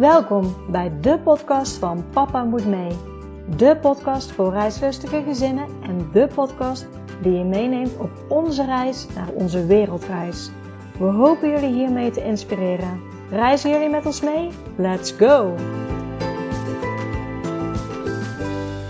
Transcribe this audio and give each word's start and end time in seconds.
Welkom 0.00 0.70
bij 0.70 1.00
de 1.00 1.18
podcast 1.18 1.76
van 1.76 2.10
Papa 2.10 2.44
Moet 2.44 2.66
Mee. 2.66 2.96
De 3.56 3.76
podcast 3.80 4.32
voor 4.32 4.52
reislustige 4.52 5.22
gezinnen 5.22 5.66
en 5.82 6.10
de 6.12 6.28
podcast 6.34 6.86
die 7.22 7.32
je 7.32 7.44
meeneemt 7.44 7.96
op 7.96 8.10
onze 8.28 8.64
reis 8.64 9.06
naar 9.14 9.28
onze 9.28 9.66
wereldreis. 9.66 10.50
We 10.98 11.04
hopen 11.04 11.50
jullie 11.50 11.74
hiermee 11.74 12.10
te 12.10 12.24
inspireren. 12.24 13.00
Reizen 13.30 13.70
jullie 13.70 13.88
met 13.88 14.06
ons 14.06 14.20
mee? 14.20 14.50
Let's 14.76 15.12
go! 15.12 15.54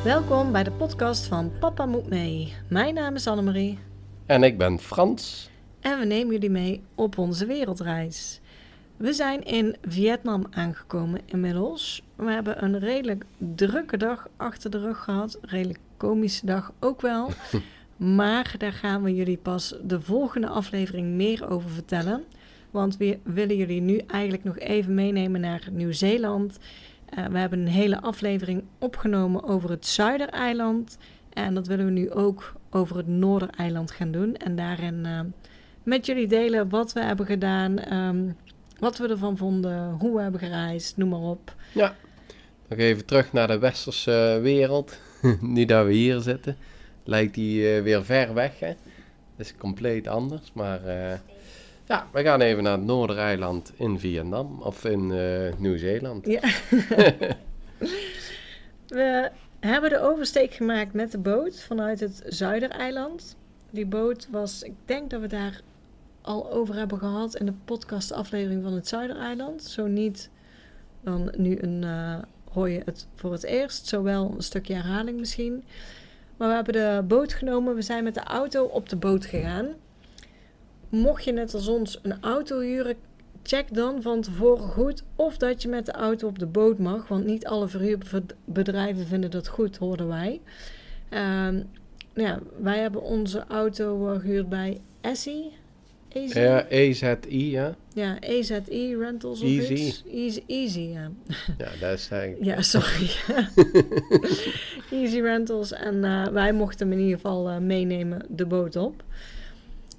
Welkom 0.04 0.52
bij 0.52 0.64
de 0.64 0.72
podcast 0.72 1.26
van 1.26 1.52
Papa 1.60 1.86
Moet 1.86 2.08
Mee. 2.08 2.54
Mijn 2.68 2.94
naam 2.94 3.14
is 3.14 3.26
Annemarie. 3.26 3.78
En 4.26 4.42
ik 4.42 4.58
ben 4.58 4.78
Frans. 4.78 5.50
En 5.80 5.98
we 5.98 6.04
nemen 6.04 6.32
jullie 6.32 6.50
mee 6.50 6.82
op 6.94 7.18
onze 7.18 7.46
wereldreis. 7.46 8.39
We 9.00 9.12
zijn 9.12 9.42
in 9.42 9.76
Vietnam 9.82 10.46
aangekomen 10.50 11.20
inmiddels. 11.24 12.02
We 12.14 12.30
hebben 12.30 12.64
een 12.64 12.78
redelijk 12.78 13.24
drukke 13.38 13.96
dag 13.96 14.28
achter 14.36 14.70
de 14.70 14.78
rug 14.78 15.04
gehad. 15.04 15.38
Redelijk 15.42 15.78
komische 15.96 16.46
dag 16.46 16.72
ook 16.78 17.00
wel. 17.00 17.30
maar 18.16 18.54
daar 18.58 18.72
gaan 18.72 19.02
we 19.02 19.14
jullie 19.14 19.36
pas 19.36 19.74
de 19.82 20.00
volgende 20.00 20.46
aflevering 20.48 21.06
meer 21.14 21.50
over 21.50 21.70
vertellen. 21.70 22.24
Want 22.70 22.96
we 22.96 23.18
willen 23.22 23.56
jullie 23.56 23.80
nu 23.80 23.96
eigenlijk 24.06 24.44
nog 24.44 24.58
even 24.58 24.94
meenemen 24.94 25.40
naar 25.40 25.68
Nieuw-Zeeland. 25.70 26.58
Uh, 27.18 27.26
we 27.26 27.38
hebben 27.38 27.58
een 27.58 27.66
hele 27.66 28.00
aflevering 28.00 28.64
opgenomen 28.78 29.44
over 29.44 29.70
het 29.70 29.86
Zuidereiland. 29.86 30.98
En 31.32 31.54
dat 31.54 31.66
willen 31.66 31.84
we 31.84 31.90
nu 31.90 32.10
ook 32.10 32.52
over 32.70 32.96
het 32.96 33.08
Noordereiland 33.08 33.90
gaan 33.90 34.10
doen. 34.10 34.36
En 34.36 34.56
daarin 34.56 35.04
uh, 35.06 35.20
met 35.82 36.06
jullie 36.06 36.26
delen 36.26 36.68
wat 36.68 36.92
we 36.92 37.00
hebben 37.02 37.26
gedaan. 37.26 37.92
Um, 37.92 38.36
wat 38.80 38.98
we 38.98 39.08
ervan 39.08 39.36
vonden, 39.36 39.90
hoe 39.90 40.16
we 40.16 40.22
hebben 40.22 40.40
gereisd, 40.40 40.96
noem 40.96 41.08
maar 41.08 41.20
op. 41.20 41.54
Ja, 41.72 41.94
nog 42.68 42.78
even 42.78 43.04
terug 43.04 43.32
naar 43.32 43.46
de 43.46 43.58
westerse 43.58 44.38
wereld. 44.42 44.98
nu 45.40 45.64
dat 45.64 45.86
we 45.86 45.92
hier 45.92 46.20
zitten, 46.20 46.56
lijkt 47.04 47.34
die 47.34 47.76
uh, 47.76 47.82
weer 47.82 48.04
ver 48.04 48.34
weg. 48.34 48.58
Hè? 48.58 48.74
Dat 49.36 49.46
is 49.46 49.54
compleet 49.56 50.08
anders. 50.08 50.52
Maar 50.52 50.80
uh, 50.86 51.12
ja, 51.84 52.06
we 52.12 52.22
gaan 52.22 52.40
even 52.40 52.62
naar 52.62 52.72
het 52.72 52.84
Noordereiland 52.84 53.72
in 53.76 53.98
Vietnam 53.98 54.60
of 54.62 54.84
in 54.84 55.10
uh, 55.10 55.52
Nieuw-Zeeland. 55.58 56.26
Ja. 56.26 56.40
we 58.88 59.30
hebben 59.60 59.90
de 59.90 60.00
oversteek 60.00 60.54
gemaakt 60.54 60.92
met 60.92 61.12
de 61.12 61.18
boot 61.18 61.62
vanuit 61.62 62.00
het 62.00 62.22
Zuidereiland. 62.26 63.36
Die 63.70 63.86
boot 63.86 64.28
was, 64.30 64.62
ik 64.62 64.74
denk 64.84 65.10
dat 65.10 65.20
we 65.20 65.26
daar 65.26 65.60
al 66.22 66.50
over 66.50 66.74
hebben 66.74 66.98
gehad 66.98 67.36
in 67.36 67.46
de 67.46 67.52
podcastaflevering 67.64 68.62
van 68.62 68.72
het 68.72 68.88
Zuidereiland. 68.88 69.62
Zo 69.62 69.86
niet, 69.86 70.30
dan 71.00 71.32
nu 71.36 71.58
een, 71.60 71.82
uh, 71.82 72.18
hoor 72.52 72.70
je 72.70 72.82
het 72.84 73.06
voor 73.14 73.32
het 73.32 73.42
eerst. 73.42 73.86
Zowel 73.86 74.32
een 74.36 74.42
stukje 74.42 74.74
herhaling 74.74 75.18
misschien. 75.18 75.64
Maar 76.36 76.48
we 76.48 76.54
hebben 76.54 76.72
de 76.72 77.04
boot 77.06 77.32
genomen. 77.32 77.74
We 77.74 77.82
zijn 77.82 78.04
met 78.04 78.14
de 78.14 78.22
auto 78.22 78.64
op 78.64 78.88
de 78.88 78.96
boot 78.96 79.24
gegaan. 79.24 79.66
Mocht 80.88 81.24
je 81.24 81.32
net 81.32 81.54
als 81.54 81.68
ons 81.68 81.98
een 82.02 82.22
auto 82.22 82.60
huren, 82.60 82.96
check 83.42 83.74
dan 83.74 84.02
van 84.02 84.20
tevoren 84.20 84.68
goed 84.68 85.02
of 85.16 85.36
dat 85.36 85.62
je 85.62 85.68
met 85.68 85.86
de 85.86 85.92
auto 85.92 86.28
op 86.28 86.38
de 86.38 86.46
boot 86.46 86.78
mag. 86.78 87.08
Want 87.08 87.24
niet 87.24 87.46
alle 87.46 87.68
verhuurbedrijven 87.68 89.06
vinden 89.06 89.30
dat 89.30 89.48
goed, 89.48 89.76
hoorden 89.76 90.08
wij. 90.08 90.40
Uh, 91.10 91.60
ja, 92.14 92.38
wij 92.58 92.78
hebben 92.78 93.02
onze 93.02 93.44
auto 93.48 94.12
uh, 94.12 94.20
gehuurd 94.20 94.48
bij 94.48 94.80
Essie. 95.00 95.52
Easy? 96.12 96.38
Ja, 96.38 96.66
EZI, 96.68 97.50
ja. 97.50 97.76
Ja, 97.94 98.20
EZI 98.20 98.96
Rentals 98.96 99.40
of 99.40 99.48
Easy. 99.48 99.72
iets. 99.72 100.02
Easy, 100.12 100.42
easy, 100.46 100.80
ja. 100.80 101.10
Ja, 101.58 101.70
dat 101.80 101.98
is 101.98 102.08
eigenlijk... 102.10 102.44
ja, 102.44 102.62
sorry. 102.62 103.10
easy 105.02 105.20
Rentals. 105.20 105.72
En 105.72 105.94
uh, 105.94 106.26
wij 106.26 106.52
mochten 106.52 106.88
hem 106.88 106.98
in 106.98 107.04
ieder 107.04 107.20
geval 107.20 107.50
uh, 107.50 107.58
meenemen 107.58 108.26
de 108.28 108.46
boot 108.46 108.76
op. 108.76 109.02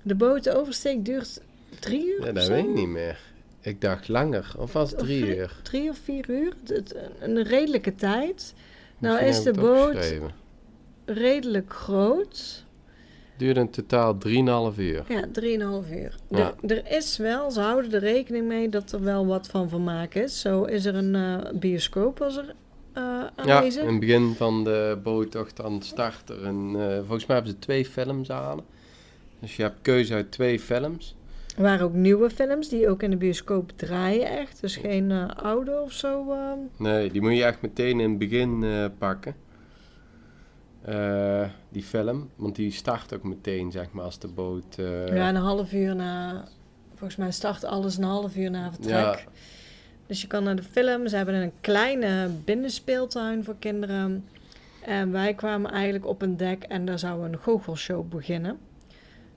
De 0.02 0.16
bootoversteek 0.16 1.06
duurt 1.06 1.42
drie 1.80 2.06
uur 2.06 2.26
Ja, 2.26 2.32
dat 2.32 2.48
weet 2.48 2.66
ik 2.66 2.74
niet 2.74 2.88
meer. 2.88 3.20
Ik 3.62 3.82
dacht 3.82 4.08
langer. 4.08 4.54
Of 4.58 4.74
was 4.74 4.92
het 4.92 5.00
drie 5.00 5.24
of, 5.24 5.30
uur? 5.30 5.60
Drie 5.64 5.90
of 5.90 5.98
vier 6.04 6.30
uur. 6.30 6.54
Het, 6.66 6.96
een 7.20 7.44
redelijke 7.44 7.96
tijd. 7.96 8.54
Nou 8.98 9.24
is 9.24 9.44
de 9.44 9.54
boot 9.54 10.14
redelijk 11.06 11.74
groot 11.74 12.66
duurde 13.42 13.60
in 13.60 13.70
totaal 13.70 14.18
3,5 14.74 14.80
uur. 14.80 15.04
Ja, 15.08 15.28
3,5 15.86 15.94
uur. 15.94 16.16
Ja. 16.30 16.54
Er, 16.68 16.92
is 16.92 17.18
wel, 17.18 17.52
ze 17.52 17.60
houden 17.60 17.94
er 17.94 18.00
rekening 18.00 18.48
mee 18.48 18.70
dat 18.70 18.92
er 18.92 19.04
wel 19.04 19.26
wat 19.26 19.48
van 19.48 19.70
vermaak 19.70 20.14
is. 20.14 20.42
Zo 20.42 20.64
is 20.64 20.86
er 20.86 20.96
een 20.96 21.14
uh, 21.14 21.60
bioscoop 21.60 22.22
als 22.22 22.38
er 22.38 22.56
uh, 22.98 23.24
aanwezig. 23.36 23.82
Ja, 23.82 23.88
in 23.88 23.92
het 23.92 24.00
begin 24.00 24.34
van 24.36 24.64
de 24.64 25.00
boottocht 25.04 25.64
aan 25.64 25.74
het 25.74 25.86
starten. 25.86 26.46
En 26.46 26.74
uh, 26.76 26.98
volgens 26.98 27.26
mij 27.26 27.36
hebben 27.36 27.54
ze 27.54 27.60
twee 27.60 27.86
films 27.86 28.32
aan. 28.32 28.62
Dus 29.40 29.56
je 29.56 29.62
hebt 29.62 29.82
keuze 29.82 30.14
uit 30.14 30.32
twee 30.32 30.60
films. 30.60 31.16
Er 31.56 31.64
waren 31.64 31.86
ook 31.86 31.94
nieuwe 31.94 32.30
films 32.30 32.70
die 32.70 32.90
ook 32.90 33.04
in 33.04 33.10
de 33.10 33.18
bioscoop 33.18 33.72
draaien 33.76 34.38
echt. 34.38 34.62
Dus 34.62 34.76
geen 34.76 35.12
oude 35.36 35.82
of 35.82 35.92
zo. 35.92 36.36
Nee, 36.78 37.12
die 37.12 37.22
moet 37.22 37.36
je 37.36 37.44
echt 37.44 37.62
meteen 37.62 38.00
in 38.00 38.10
het 38.10 38.20
begin 38.20 38.66
pakken. 38.98 39.36
Uh, 40.90 41.44
die 41.70 41.84
film. 41.84 42.30
Want 42.36 42.56
die 42.56 42.72
start 42.72 43.14
ook 43.14 43.24
meteen, 43.24 43.72
zeg 43.72 43.92
maar, 43.92 44.04
als 44.04 44.20
de 44.20 44.28
boot... 44.28 44.78
Uh... 44.80 45.16
Ja, 45.16 45.30
een 45.30 45.36
half 45.36 45.74
uur 45.74 45.96
na... 45.96 46.44
Volgens 46.96 47.16
mij 47.16 47.32
start 47.32 47.64
alles 47.64 47.98
een 47.98 48.04
half 48.04 48.36
uur 48.36 48.52
na 48.52 48.72
vertrek. 48.72 48.94
Ja. 48.94 49.20
Dus 50.08 50.22
je 50.22 50.28
kan 50.28 50.44
naar 50.44 50.56
de 50.56 50.64
film. 50.64 51.08
Ze 51.08 51.16
hebben 51.16 51.36
een 51.36 51.52
kleine 51.62 52.30
binnenspeeltuin 52.46 53.44
voor 53.44 53.56
kinderen. 53.60 54.26
En 54.82 55.12
wij 55.12 55.34
kwamen 55.34 55.72
eigenlijk 55.72 56.06
op 56.06 56.22
een 56.22 56.38
dek 56.38 56.64
en 56.64 56.86
daar 56.86 57.00
zou 57.00 57.26
een 57.26 57.38
goochelshow 57.38 58.10
beginnen. 58.10 58.60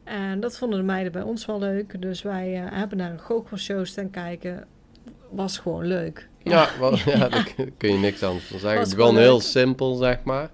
En 0.05 0.41
dat 0.41 0.59
vonden 0.59 0.79
de 0.79 0.85
meiden 0.85 1.13
bij 1.13 1.23
ons 1.23 1.47
wel 1.47 1.59
leuk. 1.59 2.01
Dus 2.01 2.23
wij 2.23 2.65
uh, 2.65 2.71
hebben 2.71 2.99
naar 2.99 3.11
een 3.11 3.21
goochelshow 3.21 3.87
staan 3.87 4.11
kijken. 4.11 4.67
Was 5.31 5.59
gewoon 5.59 5.87
leuk. 5.87 6.29
Ja, 6.43 6.53
ja, 6.63 6.79
wel, 6.79 6.97
ja 6.97 7.29
daar 7.29 7.55
kun 7.77 7.93
je 7.93 7.99
niks 7.99 8.23
anders 8.23 8.45
van 8.47 8.59
zeggen. 8.59 8.81
Het 8.81 8.97
begon 8.97 9.17
heel 9.17 9.41
simpel, 9.41 9.95
zeg 9.95 10.23
maar. 10.23 10.51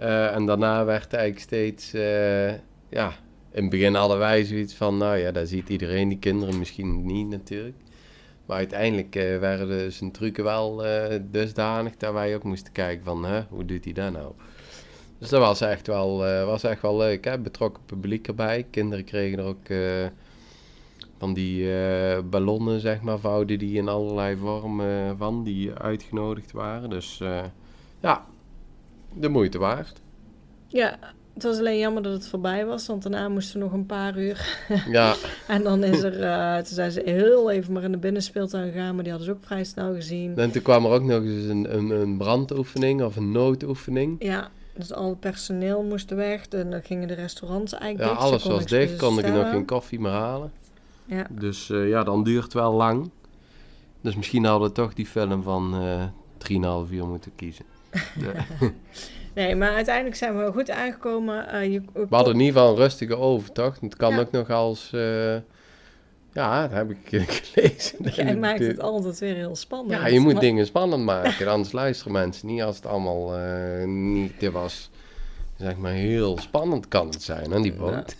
Uh, 0.00 0.34
en 0.34 0.46
daarna 0.46 0.84
werd 0.84 1.12
eigenlijk 1.12 1.44
steeds, 1.44 1.94
uh, 1.94 2.50
ja, 2.88 3.12
in 3.52 3.62
het 3.62 3.70
begin 3.70 3.94
hadden 3.94 4.18
wij 4.18 4.44
zoiets 4.44 4.74
van, 4.74 4.96
nou 4.96 5.16
ja, 5.16 5.32
daar 5.32 5.46
ziet 5.46 5.68
iedereen, 5.68 6.08
die 6.08 6.18
kinderen 6.18 6.58
misschien 6.58 7.06
niet 7.06 7.28
natuurlijk. 7.28 7.76
Maar 8.46 8.56
uiteindelijk 8.56 9.16
uh, 9.16 9.38
werden 9.38 9.68
de, 9.68 9.90
zijn 9.90 10.12
trucken 10.12 10.44
wel 10.44 10.82
dusdanig 11.30 11.96
dat 11.96 12.12
wij 12.12 12.34
ook 12.34 12.42
moesten 12.42 12.72
kijken 12.72 13.04
van, 13.04 13.24
hè, 13.24 13.42
hoe 13.48 13.64
doet 13.64 13.84
hij 13.84 13.92
dat 13.92 14.12
nou? 14.12 14.32
Dus 15.18 15.28
dat 15.28 15.40
was 15.40 15.60
echt 15.60 15.86
wel, 15.86 16.16
was 16.46 16.62
echt 16.62 16.82
wel 16.82 16.96
leuk, 16.96 17.24
hè? 17.24 17.38
betrokken 17.38 17.82
publiek 17.86 18.28
erbij. 18.28 18.66
Kinderen 18.70 19.04
kregen 19.04 19.38
er 19.38 19.44
ook 19.44 19.66
van 21.18 21.34
die 21.34 21.68
ballonnen, 22.22 22.80
zeg 22.80 23.00
maar, 23.00 23.18
vouwden 23.18 23.58
die 23.58 23.76
in 23.76 23.88
allerlei 23.88 24.36
vormen 24.36 25.16
van, 25.16 25.44
die 25.44 25.72
uitgenodigd 25.72 26.52
waren. 26.52 26.90
Dus 26.90 27.20
ja, 28.00 28.26
de 29.14 29.28
moeite 29.28 29.58
waard. 29.58 30.00
Ja, 30.66 30.98
het 31.34 31.42
was 31.42 31.58
alleen 31.58 31.78
jammer 31.78 32.02
dat 32.02 32.12
het 32.12 32.28
voorbij 32.28 32.66
was, 32.66 32.86
want 32.86 33.02
daarna 33.02 33.28
moesten 33.28 33.58
we 33.58 33.64
nog 33.64 33.72
een 33.72 33.86
paar 33.86 34.18
uur. 34.18 34.66
Ja. 34.90 35.14
en 35.48 35.62
dan 35.62 35.84
is 35.84 36.02
er, 36.02 36.20
uh, 36.20 36.56
toen 36.56 36.74
zijn 36.74 36.90
ze 36.90 37.02
heel 37.04 37.50
even 37.50 37.72
maar 37.72 37.82
in 37.82 37.92
de 37.92 37.98
binnenspeeltuin 37.98 38.72
gegaan, 38.72 38.94
maar 38.94 39.02
die 39.02 39.12
hadden 39.12 39.30
ze 39.30 39.36
ook 39.36 39.44
vrij 39.44 39.64
snel 39.64 39.94
gezien. 39.94 40.36
En 40.36 40.50
toen 40.50 40.62
kwam 40.62 40.84
er 40.84 40.90
ook 40.90 41.02
nog 41.02 41.22
eens 41.22 41.44
een, 41.44 41.76
een, 41.76 41.90
een 41.90 42.16
brandoefening 42.16 43.02
of 43.02 43.16
een 43.16 43.32
noodoefening. 43.32 44.16
Ja, 44.24 44.50
dus 44.74 44.92
al 44.92 45.08
het 45.08 45.20
personeel 45.20 45.82
moest 45.82 46.10
weg 46.10 46.48
en 46.48 46.70
dan 46.70 46.82
gingen 46.82 47.08
de 47.08 47.14
restaurants 47.14 47.72
eigenlijk 47.72 48.12
Ja, 48.12 48.18
alles 48.18 48.44
was 48.44 48.66
dicht, 48.66 48.96
kon 48.96 49.18
ik 49.18 49.32
nog 49.32 49.50
geen 49.50 49.64
koffie 49.64 50.00
meer 50.00 50.10
halen. 50.10 50.52
Ja. 51.04 51.26
Dus 51.30 51.68
uh, 51.68 51.88
ja, 51.88 52.02
dan 52.04 52.24
duurt 52.24 52.44
het 52.44 52.52
wel 52.52 52.72
lang. 52.72 53.10
Dus 54.00 54.16
misschien 54.16 54.44
hadden 54.44 54.68
we 54.68 54.74
toch 54.74 54.94
die 54.94 55.06
film 55.06 55.42
van 55.42 55.82
uh, 55.82 56.86
3,5 56.86 56.92
uur 56.92 57.06
moeten 57.06 57.32
kiezen. 57.36 57.64
nee, 59.34 59.54
maar 59.54 59.70
uiteindelijk 59.70 60.16
zijn 60.16 60.44
we 60.44 60.52
goed 60.52 60.70
aangekomen. 60.70 61.46
Uh, 61.54 61.72
je, 61.72 61.82
we 61.92 62.06
hadden 62.10 62.34
in 62.34 62.40
ieder 62.40 62.54
geval 62.54 62.70
een 62.70 62.82
rustige 62.82 63.16
overtocht. 63.16 63.80
Het 63.80 63.96
kan 63.96 64.18
ook 64.18 64.30
nog 64.30 64.50
als... 64.50 64.90
Uh, 64.94 65.36
ja, 66.32 66.62
dat 66.62 66.70
heb 66.70 66.90
ik 66.90 66.98
gelezen. 67.52 67.98
Jij 68.02 68.36
maakt 68.36 68.58
het 68.58 68.80
altijd 68.80 69.18
weer 69.18 69.34
heel 69.34 69.56
spannend. 69.56 70.00
Ja, 70.00 70.06
je 70.06 70.20
moet 70.20 70.40
dingen 70.40 70.66
spannend 70.66 71.04
maken. 71.04 71.48
Anders 71.52 71.72
luisteren 71.72 72.12
mensen 72.12 72.46
niet 72.46 72.62
als 72.62 72.76
het 72.76 72.86
allemaal 72.86 73.38
uh, 73.38 73.86
niet 73.86 74.50
was. 74.50 74.90
Zeg 75.56 75.76
maar 75.76 75.92
heel 75.92 76.38
spannend 76.38 76.88
kan 76.88 77.06
het 77.06 77.22
zijn, 77.22 77.54
aan 77.54 77.62
die 77.62 77.72
boot. 77.72 78.16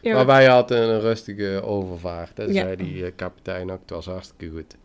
Ja. 0.00 0.14
maar 0.14 0.26
wij 0.26 0.46
hadden 0.46 0.82
een 0.82 1.00
rustige 1.00 1.62
overvaart. 1.64 2.36
Dat 2.36 2.50
zei 2.50 2.76
die 2.76 3.10
kapitein 3.10 3.70
ook. 3.70 3.80
Het 3.80 3.90
was 3.90 4.06
hartstikke 4.06 4.54
goed. 4.54 4.76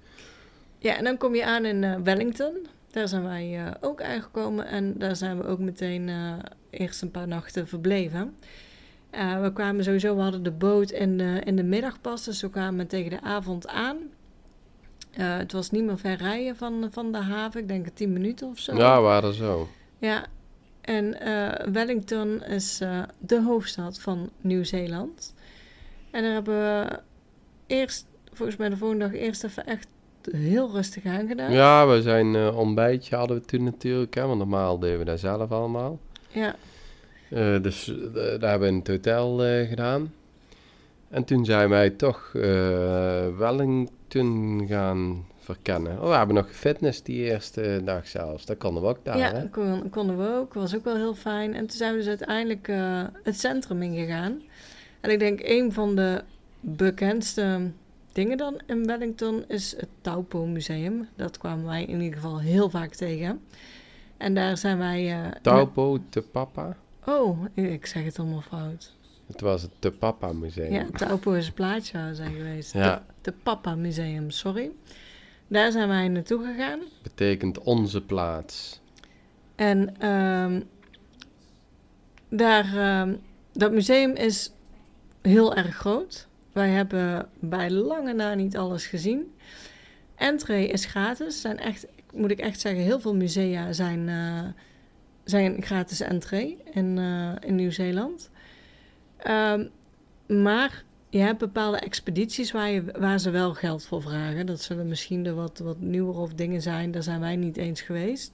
Ja, 0.77 0.97
en 0.97 1.03
dan 1.03 1.17
kom 1.17 1.35
je 1.35 1.45
aan 1.45 1.65
in 1.65 2.03
Wellington. 2.03 2.67
Daar 2.91 3.07
zijn 3.07 3.23
wij 3.23 3.63
uh, 3.65 3.71
ook 3.81 4.01
aangekomen 4.01 4.65
en 4.65 4.97
daar 4.97 5.15
zijn 5.15 5.37
we 5.37 5.47
ook 5.47 5.59
meteen 5.59 6.07
uh, 6.07 6.33
eerst 6.69 7.01
een 7.01 7.11
paar 7.11 7.27
nachten 7.27 7.67
verbleven. 7.67 8.35
Uh, 9.11 9.41
we 9.41 9.53
kwamen 9.53 9.83
sowieso, 9.83 10.15
we 10.15 10.21
hadden 10.21 10.43
de 10.43 10.51
boot 10.51 10.91
in, 10.91 11.19
in 11.19 11.55
de 11.55 11.63
middag 11.63 12.01
pas, 12.01 12.23
dus 12.23 12.41
we 12.41 12.49
kwamen 12.49 12.87
tegen 12.87 13.09
de 13.09 13.21
avond 13.21 13.67
aan. 13.67 13.97
Eh, 15.11 15.37
het 15.37 15.51
was 15.51 15.71
niet 15.71 15.83
meer 15.83 15.97
ver 15.97 16.15
rijden 16.15 16.55
van, 16.55 16.87
van 16.91 17.11
de 17.11 17.17
haven. 17.17 17.61
Ik 17.61 17.67
denk 17.67 17.87
10 17.87 18.13
minuten 18.13 18.47
of 18.47 18.59
zo. 18.59 18.75
Ja, 18.75 19.01
waren 19.01 19.33
zo. 19.33 19.67
Ja, 19.97 20.25
en 20.81 21.19
eh, 21.19 21.67
Wellington 21.67 22.43
is 22.43 22.81
eh, 22.81 23.03
de 23.19 23.41
hoofdstad 23.41 23.99
van 23.99 24.29
Nieuw-Zeeland. 24.41 25.33
En 26.11 26.23
daar 26.23 26.31
hebben 26.31 26.53
we 26.53 26.99
eerst, 27.67 28.05
volgens 28.33 28.57
mij 28.57 28.69
de 28.69 28.77
volgende 28.77 29.05
dag, 29.05 29.13
eerst 29.13 29.43
even 29.43 29.65
echt 29.65 29.87
heel 30.31 30.71
rustig 30.71 31.05
aan 31.05 31.27
gedaan. 31.27 31.51
Ja, 31.51 31.87
we 31.87 32.01
zijn 32.01 32.33
uh, 32.33 32.57
ontbijtje 32.57 33.15
hadden 33.15 33.37
we 33.37 33.45
toen 33.45 33.63
natuurlijk, 33.63 34.13
hè, 34.13 34.25
want 34.25 34.37
normaal 34.37 34.79
deden 34.79 34.99
we 34.99 35.05
dat 35.05 35.19
zelf 35.19 35.51
allemaal. 35.51 35.99
Ja. 36.27 36.55
dus 37.59 37.93
daar 38.13 38.49
hebben 38.49 38.59
we 38.59 38.67
in 38.67 38.75
het 38.75 38.87
hotel 38.87 39.37
gedaan. 39.67 40.13
En 41.09 41.23
toen 41.23 41.45
zijn 41.45 41.69
wij 41.69 41.89
toch 41.89 42.31
Wellington 43.37 44.65
gaan 44.67 45.25
verkennen. 45.39 46.01
Oh, 46.01 46.07
we 46.07 46.15
hebben 46.15 46.35
nog 46.35 46.51
fitness 46.51 47.03
die 47.03 47.23
eerste 47.23 47.81
dag 47.83 48.07
zelfs. 48.07 48.45
Dat 48.45 48.57
konden 48.57 48.83
we 48.83 48.89
ook 48.89 48.99
daar, 49.03 49.17
Ja, 49.17 49.33
hè? 49.33 49.49
Kon, 49.49 49.89
konden 49.89 50.17
we 50.17 50.35
ook. 50.35 50.53
Was 50.53 50.75
ook 50.75 50.83
wel 50.83 50.95
heel 50.95 51.15
fijn. 51.15 51.53
En 51.53 51.67
toen 51.67 51.77
zijn 51.77 51.91
we 51.91 51.97
dus 51.97 52.07
uiteindelijk 52.07 52.69
het 53.23 53.39
centrum 53.39 53.81
ingegaan. 53.81 54.41
En 55.01 55.09
ik 55.09 55.19
denk 55.19 55.39
een 55.43 55.73
van 55.73 55.95
de 55.95 56.23
bekendste 56.59 57.71
dingen 58.11 58.37
dan 58.37 58.59
in 58.65 58.85
Wellington 58.85 59.43
is 59.47 59.75
het 59.77 59.89
Taupo 60.01 60.45
Museum. 60.45 61.07
Dat 61.15 61.37
kwamen 61.37 61.65
wij 61.65 61.85
in 61.85 62.01
ieder 62.01 62.19
geval 62.19 62.39
heel 62.39 62.69
vaak 62.69 62.93
tegen. 62.93 63.41
En 64.17 64.33
daar 64.33 64.57
zijn 64.57 64.77
wij... 64.77 65.23
Uh, 65.25 65.31
Taupo 65.41 65.99
Te 66.09 66.21
Papa? 66.21 66.77
Oh, 67.05 67.45
ik 67.53 67.85
zeg 67.85 68.03
het 68.03 68.19
allemaal 68.19 68.41
fout. 68.41 68.95
Het 69.27 69.41
was 69.41 69.61
het 69.61 69.71
Te 69.79 69.91
Papa 69.91 70.33
Museum. 70.33 70.73
Ja, 70.73 70.85
Taupo 70.91 71.31
is 71.31 71.47
een 71.47 71.53
plaatje 71.53 72.09
zijn 72.13 72.33
geweest. 72.33 72.73
Ja. 72.73 73.05
Te 73.21 73.33
Papa 73.43 73.75
Museum, 73.75 74.29
sorry. 74.29 74.71
Daar 75.47 75.71
zijn 75.71 75.87
wij 75.87 76.07
naartoe 76.07 76.45
gegaan. 76.45 76.79
Betekent 77.03 77.59
onze 77.59 78.01
plaats. 78.01 78.81
En 79.55 80.07
um, 80.07 80.63
daar, 82.29 82.99
um, 83.01 83.21
dat 83.53 83.71
museum 83.71 84.11
is 84.11 84.51
heel 85.21 85.55
erg 85.55 85.75
groot. 85.75 86.27
Wij 86.51 86.69
hebben 86.69 87.29
bij 87.39 87.71
lange 87.71 88.13
na 88.13 88.33
niet 88.33 88.57
alles 88.57 88.85
gezien. 88.85 89.33
Entree 90.15 90.67
is 90.67 90.85
gratis. 90.85 91.41
Zijn 91.41 91.57
echt, 91.57 91.87
moet 92.13 92.31
ik 92.31 92.39
echt 92.39 92.59
zeggen, 92.59 92.83
heel 92.83 92.99
veel 92.99 93.15
musea 93.15 93.73
zijn, 93.73 94.07
uh, 94.07 94.43
zijn 95.23 95.61
gratis 95.61 95.99
entree 95.99 96.57
in, 96.71 96.97
uh, 96.97 97.31
in 97.39 97.55
Nieuw-Zeeland. 97.55 98.29
Um, 99.27 99.69
maar 100.27 100.83
je 101.09 101.19
hebt 101.19 101.37
bepaalde 101.37 101.77
expedities 101.77 102.51
waar, 102.51 102.69
je, 102.69 102.83
waar 102.99 103.19
ze 103.19 103.29
wel 103.29 103.53
geld 103.53 103.85
voor 103.85 104.01
vragen. 104.01 104.45
Dat 104.45 104.61
zullen 104.61 104.87
misschien 104.87 105.23
de 105.23 105.33
wat, 105.33 105.59
wat 105.59 105.79
nieuwere 105.79 106.19
of 106.19 106.33
dingen 106.33 106.61
zijn. 106.61 106.91
Daar 106.91 107.03
zijn 107.03 107.19
wij 107.19 107.35
niet 107.35 107.57
eens 107.57 107.81
geweest. 107.81 108.33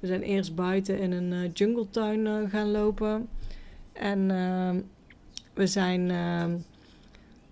We 0.00 0.06
zijn 0.06 0.22
eerst 0.22 0.54
buiten 0.54 0.98
in 0.98 1.12
een 1.12 1.32
uh, 1.32 1.50
jungletuin 1.52 2.26
uh, 2.26 2.50
gaan 2.50 2.70
lopen. 2.70 3.28
En 3.92 4.30
uh, 4.30 4.70
we 5.54 5.66
zijn 5.66 6.10
ehm, 6.10 6.56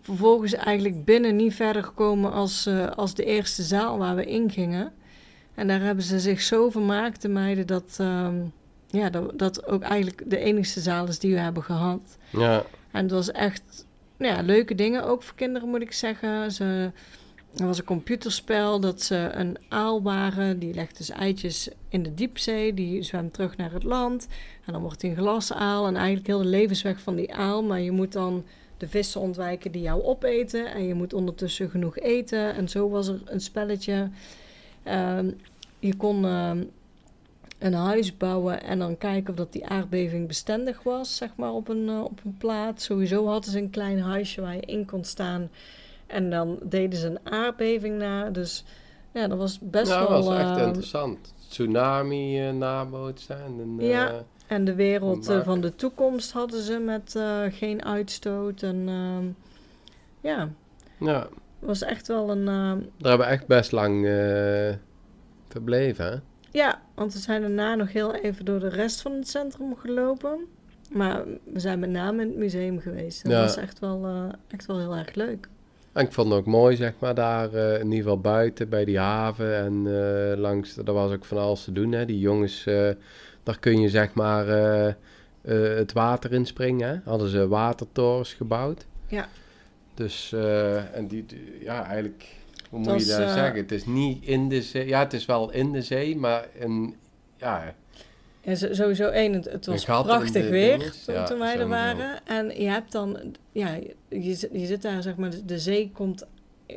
vervolgens 0.00 0.54
eigenlijk 0.54 1.04
binnen 1.04 1.36
niet 1.36 1.54
verder 1.54 1.84
gekomen 1.84 2.32
als, 2.32 2.66
eh, 2.66 2.90
als 2.90 3.14
de 3.14 3.24
eerste 3.24 3.62
zaal 3.62 3.98
waar 3.98 4.16
we 4.16 4.24
ingingen. 4.24 4.92
En 5.54 5.68
daar 5.68 5.80
hebben 5.80 6.04
ze 6.04 6.20
zich 6.20 6.40
zo 6.40 6.70
vermaakt, 6.70 7.22
de 7.22 7.28
meiden, 7.28 7.66
dat, 7.66 7.96
ehm, 7.98 8.36
ja, 8.86 9.10
dat, 9.10 9.38
dat 9.38 9.66
ook 9.66 9.82
eigenlijk 9.82 10.30
de 10.30 10.38
enigste 10.38 10.80
zaal 10.80 11.08
is 11.08 11.18
die 11.18 11.34
we 11.34 11.40
hebben 11.40 11.62
gehad. 11.62 12.18
Ja. 12.30 12.64
En 12.90 13.02
het 13.02 13.10
was 13.10 13.30
echt 13.30 13.86
ja, 14.16 14.42
leuke 14.42 14.74
dingen, 14.74 15.04
ook 15.04 15.22
voor 15.22 15.34
kinderen 15.34 15.68
moet 15.68 15.82
ik 15.82 15.92
zeggen. 15.92 16.52
Ze, 16.52 16.90
er 17.56 17.66
was 17.66 17.78
een 17.78 17.84
computerspel 17.84 18.80
dat 18.80 19.02
ze 19.02 19.30
een 19.32 19.56
aal 19.68 20.02
waren. 20.02 20.58
Die 20.58 20.74
legt 20.74 20.96
dus 20.96 21.10
eitjes 21.10 21.68
in 21.88 22.02
de 22.02 22.14
diepzee. 22.14 22.74
Die 22.74 23.02
zwemt 23.02 23.32
terug 23.32 23.56
naar 23.56 23.72
het 23.72 23.84
land. 23.84 24.26
En 24.66 24.72
dan 24.72 24.82
wordt 24.82 25.02
hij 25.02 25.10
een 25.10 25.16
glasaal. 25.16 25.86
En 25.86 25.96
eigenlijk 25.96 26.26
heel 26.26 26.38
de 26.38 26.44
levensweg 26.44 27.00
van 27.00 27.14
die 27.14 27.34
aal. 27.34 27.62
Maar 27.62 27.80
je 27.80 27.90
moet 27.90 28.12
dan 28.12 28.44
de 28.80 28.88
vissen 28.88 29.20
ontwijken 29.20 29.72
die 29.72 29.82
jou 29.82 30.02
opeten. 30.02 30.72
En 30.72 30.86
je 30.86 30.94
moet 30.94 31.14
ondertussen 31.14 31.70
genoeg 31.70 31.98
eten. 31.98 32.54
En 32.54 32.68
zo 32.68 32.88
was 32.88 33.08
er 33.08 33.20
een 33.24 33.40
spelletje. 33.40 34.08
Uh, 34.86 35.18
je 35.78 35.96
kon 35.96 36.24
uh, 36.24 36.50
een 37.58 37.74
huis 37.74 38.16
bouwen 38.16 38.62
en 38.62 38.78
dan 38.78 38.98
kijken 38.98 39.30
of 39.30 39.36
dat 39.36 39.52
die 39.52 39.66
aardbeving 39.66 40.26
bestendig 40.26 40.82
was, 40.82 41.16
zeg 41.16 41.30
maar, 41.36 41.52
op 41.52 41.68
een, 41.68 41.88
uh, 41.88 42.04
op 42.04 42.20
een 42.24 42.36
plaats. 42.38 42.84
Sowieso 42.84 43.26
hadden 43.26 43.50
ze 43.50 43.58
een 43.58 43.70
klein 43.70 44.00
huisje 44.00 44.40
waar 44.40 44.54
je 44.54 44.60
in 44.60 44.86
kon 44.86 45.04
staan. 45.04 45.50
En 46.06 46.30
dan 46.30 46.58
deden 46.62 46.98
ze 46.98 47.06
een 47.06 47.32
aardbeving 47.32 47.98
na. 47.98 48.30
Dus 48.30 48.64
ja, 49.12 49.28
dat 49.28 49.38
was 49.38 49.58
best 49.58 49.90
ja, 49.90 49.98
wel... 49.98 50.08
dat 50.08 50.24
was 50.24 50.38
echt 50.38 50.56
uh, 50.56 50.66
interessant. 50.66 51.34
Tsunami 51.48 52.48
uh, 52.48 52.52
nabootsen. 52.52 53.40
En, 53.44 53.76
ja, 53.78 54.24
en 54.50 54.64
de 54.64 54.74
wereld 54.74 55.30
uh, 55.30 55.44
van 55.44 55.60
de 55.60 55.74
toekomst 55.74 56.32
hadden 56.32 56.60
ze 56.60 56.78
met 56.78 57.14
uh, 57.16 57.40
geen 57.50 57.84
uitstoot. 57.84 58.62
En 58.62 58.88
uh, 58.88 59.18
ja, 60.20 60.48
ja, 60.98 61.28
was 61.58 61.82
echt 61.82 62.08
wel 62.08 62.30
een... 62.30 62.38
uh, 62.38 62.46
Daar 62.96 63.10
hebben 63.10 63.26
we 63.26 63.32
echt 63.32 63.46
best 63.46 63.72
lang 63.72 64.04
uh, 64.04 64.70
verbleven, 65.48 66.06
hè? 66.06 66.16
Ja, 66.50 66.80
want 66.94 67.12
we 67.12 67.18
zijn 67.18 67.40
daarna 67.40 67.74
nog 67.74 67.92
heel 67.92 68.14
even 68.14 68.44
door 68.44 68.60
de 68.60 68.68
rest 68.68 69.00
van 69.00 69.12
het 69.12 69.28
centrum 69.28 69.76
gelopen. 69.76 70.38
Maar 70.92 71.24
we 71.44 71.60
zijn 71.60 71.78
met 71.78 71.90
name 71.90 72.22
in 72.22 72.28
het 72.28 72.36
museum 72.36 72.80
geweest. 72.80 73.22
Dat 73.22 73.32
Ja. 73.32 73.40
was 73.40 73.56
echt 73.56 73.78
wel, 73.78 74.30
echt 74.48 74.66
wel 74.66 74.78
heel 74.78 74.96
erg 74.96 75.14
leuk. 75.14 75.48
En 75.92 76.04
ik 76.04 76.12
vond 76.12 76.28
het 76.28 76.38
ook 76.38 76.46
mooi, 76.46 76.76
zeg 76.76 76.92
maar, 76.98 77.14
daar 77.14 77.54
uh, 77.54 77.74
in 77.74 77.84
ieder 77.84 77.98
geval 77.98 78.20
buiten 78.20 78.68
bij 78.68 78.84
die 78.84 78.98
haven. 78.98 79.56
En 79.56 79.86
uh, 79.86 80.36
langs, 80.36 80.74
daar 80.74 80.94
was 80.94 81.12
ook 81.12 81.24
van 81.24 81.38
alles 81.38 81.64
te 81.64 81.72
doen, 81.72 81.92
hè. 81.92 82.04
Die 82.04 82.18
jongens, 82.18 82.66
uh, 82.66 82.90
daar 83.50 83.58
kun 83.60 83.80
je 83.80 83.88
zeg 83.88 84.14
maar 84.14 84.46
het 85.42 85.92
water 85.92 86.32
in 86.32 86.46
springen, 86.46 86.88
hè. 86.88 86.96
Hadden 87.04 87.28
ze 87.28 87.48
watertorens 87.48 88.34
gebouwd. 88.34 88.86
Ja. 89.06 89.28
Dus, 89.94 90.32
en 90.92 91.06
die, 91.08 91.26
die, 91.26 91.58
ja, 91.60 91.84
eigenlijk, 91.84 92.24
hoe 92.70 92.78
moet 92.78 92.86
je 93.06 93.06
dat 93.12 93.20
uh, 93.20 93.32
zeggen? 93.34 93.56
Het 93.60 93.72
is 93.72 93.86
niet 93.86 94.24
in 94.24 94.48
de 94.48 94.62
zee, 94.62 94.86
ja, 94.86 94.98
het 94.98 95.12
is 95.12 95.26
wel 95.26 95.50
in 95.52 95.72
de 95.72 95.82
zee, 95.82 96.16
maar 96.16 96.46
een, 96.58 96.94
ja... 97.36 97.74
Ja, 98.42 98.54
sowieso 98.54 99.08
één, 99.08 99.32
het, 99.32 99.44
het 99.44 99.66
was 99.66 99.84
prachtig 99.84 100.48
weer 100.48 100.78
dinges, 100.78 101.04
toen, 101.04 101.14
ja, 101.14 101.24
toen 101.24 101.38
wij 101.38 101.58
er 101.58 101.68
waren. 101.68 102.20
En 102.26 102.60
je 102.62 102.68
hebt 102.68 102.92
dan, 102.92 103.18
ja, 103.52 103.78
je, 104.08 104.34
zit- 104.34 104.50
je 104.52 104.66
zit 104.66 104.82
daar, 104.82 105.02
zeg 105.02 105.16
maar, 105.16 105.30
de- 105.30 105.44
de 105.44 105.58
zee 105.58 105.90
komt 105.94 106.26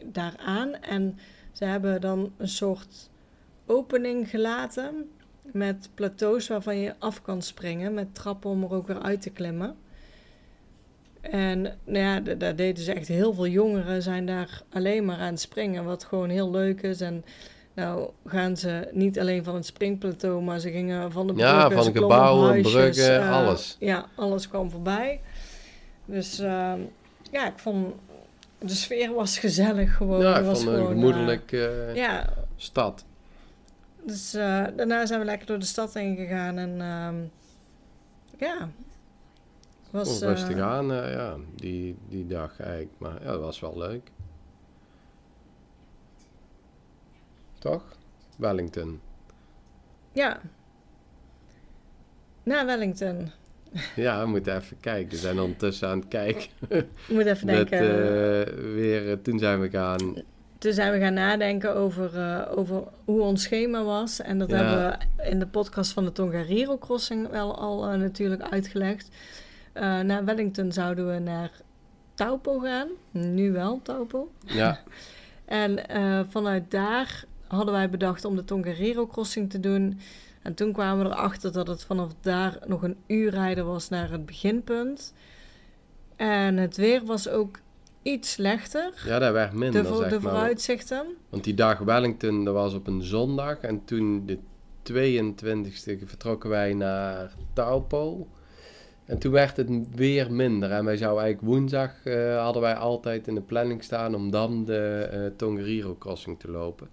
daar 0.05 0.33
aan. 0.37 0.73
En 0.75 1.17
ze 1.51 1.65
hebben 1.65 2.01
dan 2.01 2.33
een 2.37 2.47
soort 2.47 3.09
opening 3.65 4.29
gelaten 4.29 5.09
met 5.51 5.89
plateaus 5.93 6.47
waarvan 6.47 6.77
je 6.77 6.93
af 6.99 7.21
kan 7.21 7.41
springen. 7.41 7.93
Met 7.93 8.15
trappen 8.15 8.49
om 8.49 8.63
er 8.63 8.73
ook 8.73 8.87
weer 8.87 9.01
uit 9.01 9.21
te 9.21 9.29
klimmen. 9.29 9.75
En 11.21 11.61
nou 11.83 12.23
ja, 12.23 12.35
daar 12.35 12.55
deden 12.55 12.83
ze 12.83 12.93
echt 12.93 13.07
heel 13.07 13.33
veel 13.33 13.47
jongeren 13.47 14.01
zijn 14.01 14.25
daar 14.25 14.61
alleen 14.69 15.05
maar 15.05 15.17
aan 15.17 15.31
het 15.31 15.39
springen. 15.39 15.83
Wat 15.85 16.03
gewoon 16.03 16.29
heel 16.29 16.51
leuk 16.51 16.81
is. 16.81 17.01
En 17.01 17.25
nou 17.73 18.09
gaan 18.25 18.57
ze 18.57 18.89
niet 18.91 19.19
alleen 19.19 19.43
van 19.43 19.55
het 19.55 19.65
springplateau, 19.65 20.41
maar 20.41 20.59
ze 20.59 20.71
gingen 20.71 21.11
van 21.11 21.27
de 21.27 21.33
Ja, 21.35 21.67
bruggen, 21.67 21.83
van 21.83 21.93
klommen 21.93 22.17
op 22.17 22.23
gebouwen, 22.23 22.49
huisjes, 22.49 22.73
bruggen, 22.73 23.29
alles. 23.29 23.77
Ja, 23.79 24.05
alles 24.15 24.47
kwam 24.47 24.71
voorbij. 24.71 25.21
Dus 26.05 26.39
ehm, 26.39 26.79
ja, 27.31 27.47
ik 27.47 27.59
vond 27.59 27.93
de 28.59 28.73
sfeer 28.73 29.13
was 29.13 29.37
gezellig 29.37 29.95
gewoon. 29.95 30.21
ja, 30.21 30.37
ik 30.37 30.45
was 30.45 30.57
vond 30.57 30.69
een 30.69 30.75
gewoon, 30.75 30.91
gemoedelijke 30.91 31.67
eh, 31.67 31.95
ja, 31.95 32.33
stad. 32.55 33.05
Dus 34.05 34.33
eh, 34.33 34.65
daarna 34.75 35.05
zijn 35.05 35.19
we 35.19 35.25
lekker 35.25 35.47
door 35.47 35.59
de 35.59 35.65
stad 35.65 35.93
heen 35.93 36.15
gegaan 36.15 36.57
en 36.57 36.81
ehm, 36.81 37.23
ja, 38.37 38.69
was 39.89 40.21
Oh, 40.21 40.27
rustig 40.29 40.55
eh, 40.57 40.61
aan, 40.71 40.91
eh, 40.91 41.11
ja, 41.13 41.37
die, 41.55 41.95
die 42.09 42.27
dag 42.27 42.59
eigenlijk. 42.59 42.91
Maar 42.97 43.23
ja, 43.23 43.31
dat 43.31 43.39
was 43.39 43.59
wel 43.59 43.77
leuk. 43.77 44.11
Toch? 47.59 47.83
Wellington. 48.37 49.01
Ja. 50.11 50.41
Na 52.43 52.65
Wellington. 52.65 53.31
Ja, 53.95 54.21
we 54.23 54.27
moeten 54.27 54.55
even 54.55 54.79
kijken. 54.79 55.09
We 55.09 55.17
zijn 55.17 55.39
ondertussen 55.39 55.87
aan 55.89 55.99
het 55.99 56.07
kijken. 56.07 56.49
Ik 56.67 56.85
moet 57.09 57.25
even 57.25 57.45
Met, 57.45 57.69
denken. 57.69 58.73
weer, 58.73 59.21
toen 59.21 59.39
zijn 59.39 59.59
we 59.59 59.69
gaan... 59.69 60.15
Toen 60.63 60.73
zijn 60.73 60.91
we 60.91 60.99
gaan 60.99 61.13
nadenken 61.13 61.75
over, 61.75 62.17
eh, 62.17 62.57
over 62.57 62.83
hoe 63.05 63.21
ons 63.21 63.43
schema 63.43 63.83
was. 63.83 64.21
En 64.21 64.37
dat 64.37 64.49
Ja. 64.49 64.55
hebben 64.55 64.99
we 65.17 65.29
in 65.29 65.39
de 65.39 65.47
podcast 65.47 65.91
van 65.91 66.05
de 66.05 66.11
Tongariro 66.11 66.77
Crossing 66.77 67.29
wel 67.29 67.57
al 67.57 67.87
eh, 67.87 67.99
natuurlijk 67.99 68.41
uitgelegd. 68.41 69.09
Eh 69.73 69.99
na 69.99 70.23
Wellington 70.23 70.71
zouden 70.71 71.13
we 71.13 71.19
naar 71.19 71.51
Taupo 72.13 72.59
gaan. 72.59 72.87
Nu 73.11 73.51
wel 73.51 73.79
Taupo. 73.81 74.31
Ja, 74.45 74.79
En 75.45 75.79
vanuit 76.29 76.71
daar 76.71 77.23
hadden 77.47 77.73
wij 77.73 77.89
bedacht 77.89 78.25
om 78.25 78.35
de 78.35 78.45
Tongariro 78.45 79.07
Crossing 79.07 79.49
te 79.49 79.59
doen. 79.59 79.99
En 80.41 80.53
toen 80.53 80.71
kwamen 80.71 81.05
we 81.05 81.11
erachter 81.11 81.51
dat 81.51 81.67
het 81.67 81.83
vanaf 81.83 82.11
daar 82.21 82.57
nog 82.65 82.83
een 82.83 82.97
uur 83.07 83.29
rijden 83.31 83.65
was 83.65 83.89
naar 83.89 84.11
het 84.11 84.25
beginpunt. 84.25 85.13
En 86.15 86.57
het 86.57 86.77
weer 86.77 87.05
was 87.05 87.29
ook 87.29 87.59
iets 88.03 88.31
slechter. 88.31 88.93
Ja, 89.05 89.19
dat 89.19 89.31
werd 89.33 89.53
minder, 89.53 89.81
de, 89.83 89.95
zeg 89.95 90.09
de 90.09 90.19
maar. 90.19 90.33
vooruitzichten. 90.33 91.05
Want 91.29 91.43
die 91.43 91.53
dag 91.53 91.77
Wellington, 91.79 92.43
dat 92.43 92.53
was 92.53 92.73
op 92.73 92.87
een 92.87 93.01
zondag. 93.01 93.57
En 93.57 93.85
toen 93.85 94.25
de 94.25 94.37
22e 94.91 96.05
vertrokken 96.05 96.49
wij 96.49 96.73
naar 96.73 97.35
Taupo. 97.53 98.27
En 99.05 99.17
toen 99.17 99.31
werd 99.31 99.57
het 99.57 99.69
weer 99.95 100.31
minder. 100.31 100.71
En 100.71 100.85
wij 100.85 100.97
zouden 100.97 101.23
eigenlijk 101.23 101.53
woensdag, 101.53 102.05
eh, 102.05 102.41
hadden 102.43 102.61
wij 102.61 102.75
altijd 102.75 103.27
in 103.27 103.35
de 103.35 103.41
planning 103.41 103.83
staan 103.83 104.15
om 104.15 104.31
dan 104.31 104.65
de 104.65 105.07
eh 105.11 105.25
Tongariro 105.37 105.95
crossing 105.97 106.39
te 106.39 106.51
lopen. 106.51 106.87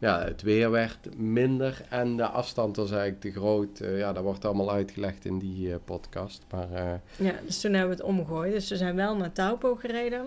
Ja, 0.00 0.24
het 0.24 0.42
weer 0.42 0.70
werd 0.70 0.98
minder 1.16 1.82
en 1.88 2.16
de 2.16 2.26
afstand 2.26 2.76
was 2.76 2.90
eigenlijk 2.90 3.20
te 3.20 3.30
groot. 3.32 3.80
Eh, 3.80 3.98
ja, 3.98 4.12
dat 4.12 4.22
wordt 4.22 4.44
allemaal 4.44 4.70
uitgelegd 4.72 5.24
in 5.24 5.38
die 5.38 5.70
eh, 5.72 5.76
podcast. 5.84 6.42
Maar 6.50 6.72
eh, 6.72 6.92
Ja, 7.26 7.32
dus 7.46 7.60
toen 7.60 7.72
hebben 7.72 7.96
we 7.96 8.02
het 8.02 8.12
omgegooid. 8.12 8.52
Dus 8.52 8.68
we 8.68 8.76
zijn 8.76 8.96
wel 8.96 9.16
naar 9.16 9.32
Taupo 9.32 9.74
gereden. 9.74 10.26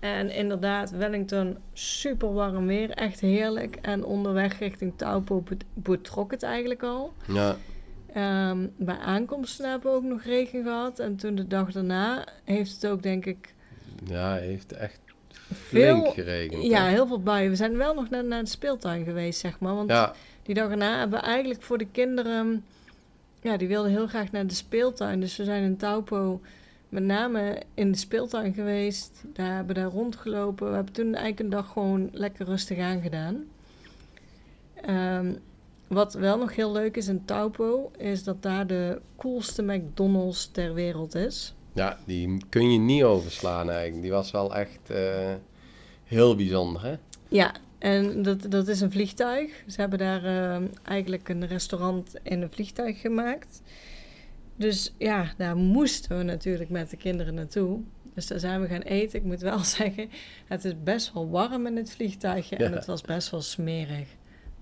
En 0.00 0.30
inderdaad, 0.30 0.90
Wellington, 0.90 1.56
super 1.72 2.32
warm 2.32 2.66
weer, 2.66 2.90
echt 2.90 3.20
heerlijk. 3.20 3.76
En 3.82 4.04
onderweg 4.04 4.58
richting 4.58 4.92
Taupo 4.96 5.40
bet- 5.40 5.64
betrok 5.74 6.30
het 6.30 6.42
eigenlijk 6.42 6.82
al. 6.82 7.12
ja, 7.28 7.56
Ehm, 8.12 8.66
bij 8.76 8.98
aankomsten 8.98 9.70
hebben 9.70 9.90
we 9.90 9.96
ook 9.96 10.04
nog 10.04 10.22
regen 10.22 10.62
gehad. 10.62 10.98
En 10.98 11.16
toen 11.16 11.34
de 11.34 11.46
dag 11.46 11.72
daarna 11.72 12.26
heeft 12.44 12.72
het 12.72 12.86
ook, 12.90 13.02
denk 13.02 13.24
ik, 13.26 13.54
ja, 14.04 14.34
heeft 14.34 14.72
echt 14.72 15.00
Veel- 15.52 16.10
geregend. 16.10 16.62
hè? 16.62 16.68
ja, 16.68 16.86
heel 16.86 17.06
veel 17.06 17.22
buien. 17.22 17.50
We 17.50 17.56
zijn 17.56 17.76
wel 17.76 17.94
nog 17.94 18.10
net 18.10 18.26
naar 18.26 18.42
de 18.42 18.48
speeltuin 18.48 19.04
geweest, 19.04 19.40
zeg 19.40 19.58
maar. 19.58 19.74
Want 19.74 19.90
ja, 19.90 20.14
die 20.42 20.54
dag 20.54 20.68
daarna 20.68 20.98
hebben 20.98 21.20
we 21.20 21.26
eigenlijk 21.26 21.62
voor 21.62 21.78
de 21.78 21.86
kinderen... 21.86 22.64
Ja, 23.42 23.56
die 23.56 23.68
wilden 23.68 23.90
heel 23.90 24.06
graag 24.06 24.32
naar 24.32 24.46
de 24.46 24.54
speeltuin. 24.54 25.20
Dus 25.20 25.36
we 25.36 25.44
zijn 25.44 25.62
in 25.62 25.76
Taupo 25.76 26.40
met 26.88 27.02
name 27.02 27.62
in 27.74 27.92
de 27.92 27.98
speeltuin 27.98 28.54
geweest. 28.54 29.22
Daar 29.32 29.54
hebben 29.54 29.74
we 29.74 29.80
daar 29.80 29.90
rondgelopen. 29.90 30.68
We 30.68 30.74
hebben 30.74 30.92
toen 30.92 31.04
eigenlijk 31.04 31.40
een 31.40 31.50
dag 31.50 31.72
gewoon 31.72 32.08
lekker 32.12 32.46
rustig 32.46 32.78
aangedaan. 32.78 33.44
Ehm 34.82 35.32
wat 35.88 36.14
wel 36.14 36.38
nog 36.38 36.54
heel 36.54 36.72
leuk 36.72 36.96
is 36.96 37.08
in 37.08 37.24
Taupo... 37.24 37.90
is 37.96 38.24
dat 38.24 38.42
daar 38.42 38.66
de 38.66 39.00
coolste 39.16 39.62
McDonald's 39.62 40.50
ter 40.50 40.74
wereld 40.74 41.14
is. 41.14 41.54
Ja, 41.76 41.98
die 42.04 42.36
kun 42.48 42.72
je 42.72 42.78
niet 42.78 43.02
overslaan 43.02 43.70
eigenlijk. 43.70 44.02
Die 44.02 44.10
was 44.10 44.30
wel 44.30 44.54
echt 44.54 44.90
eh, 44.90 45.34
heel 46.04 46.36
bijzonder, 46.36 46.82
hè? 46.82 46.96
Ja, 47.28 47.54
en 47.78 48.22
dat, 48.22 48.50
dat 48.50 48.68
is 48.68 48.80
een 48.80 48.90
vliegtuig. 48.90 49.64
Ze 49.66 49.80
hebben 49.80 49.98
daar 49.98 50.24
eh, 50.24 50.62
eigenlijk 50.82 51.28
een 51.28 51.46
restaurant 51.46 52.14
in 52.22 52.42
een 52.42 52.50
vliegtuig 52.50 53.00
gemaakt. 53.00 53.62
Dus 54.56 54.94
ja, 54.98 55.32
daar 55.36 55.56
moesten 55.56 56.18
we 56.18 56.22
natuurlijk 56.22 56.70
met 56.70 56.90
de 56.90 56.96
kinderen 56.96 57.34
naartoe. 57.34 57.80
Dus 58.14 58.26
daar 58.26 58.40
zijn 58.40 58.60
we 58.60 58.66
gaan 58.66 58.80
eten. 58.80 59.18
Ik 59.18 59.24
moet 59.24 59.40
wel 59.40 59.58
zeggen, 59.78 60.10
het 60.46 60.64
is 60.64 60.82
best 60.82 61.12
wel 61.12 61.30
warm 61.30 61.66
in 61.66 61.76
het 61.76 61.90
vliegtuigje. 61.90 62.56
En 62.56 62.72
het 62.72 62.86
was 62.86 63.00
best 63.00 63.30
wel 63.30 63.42
smerig. 63.42 64.08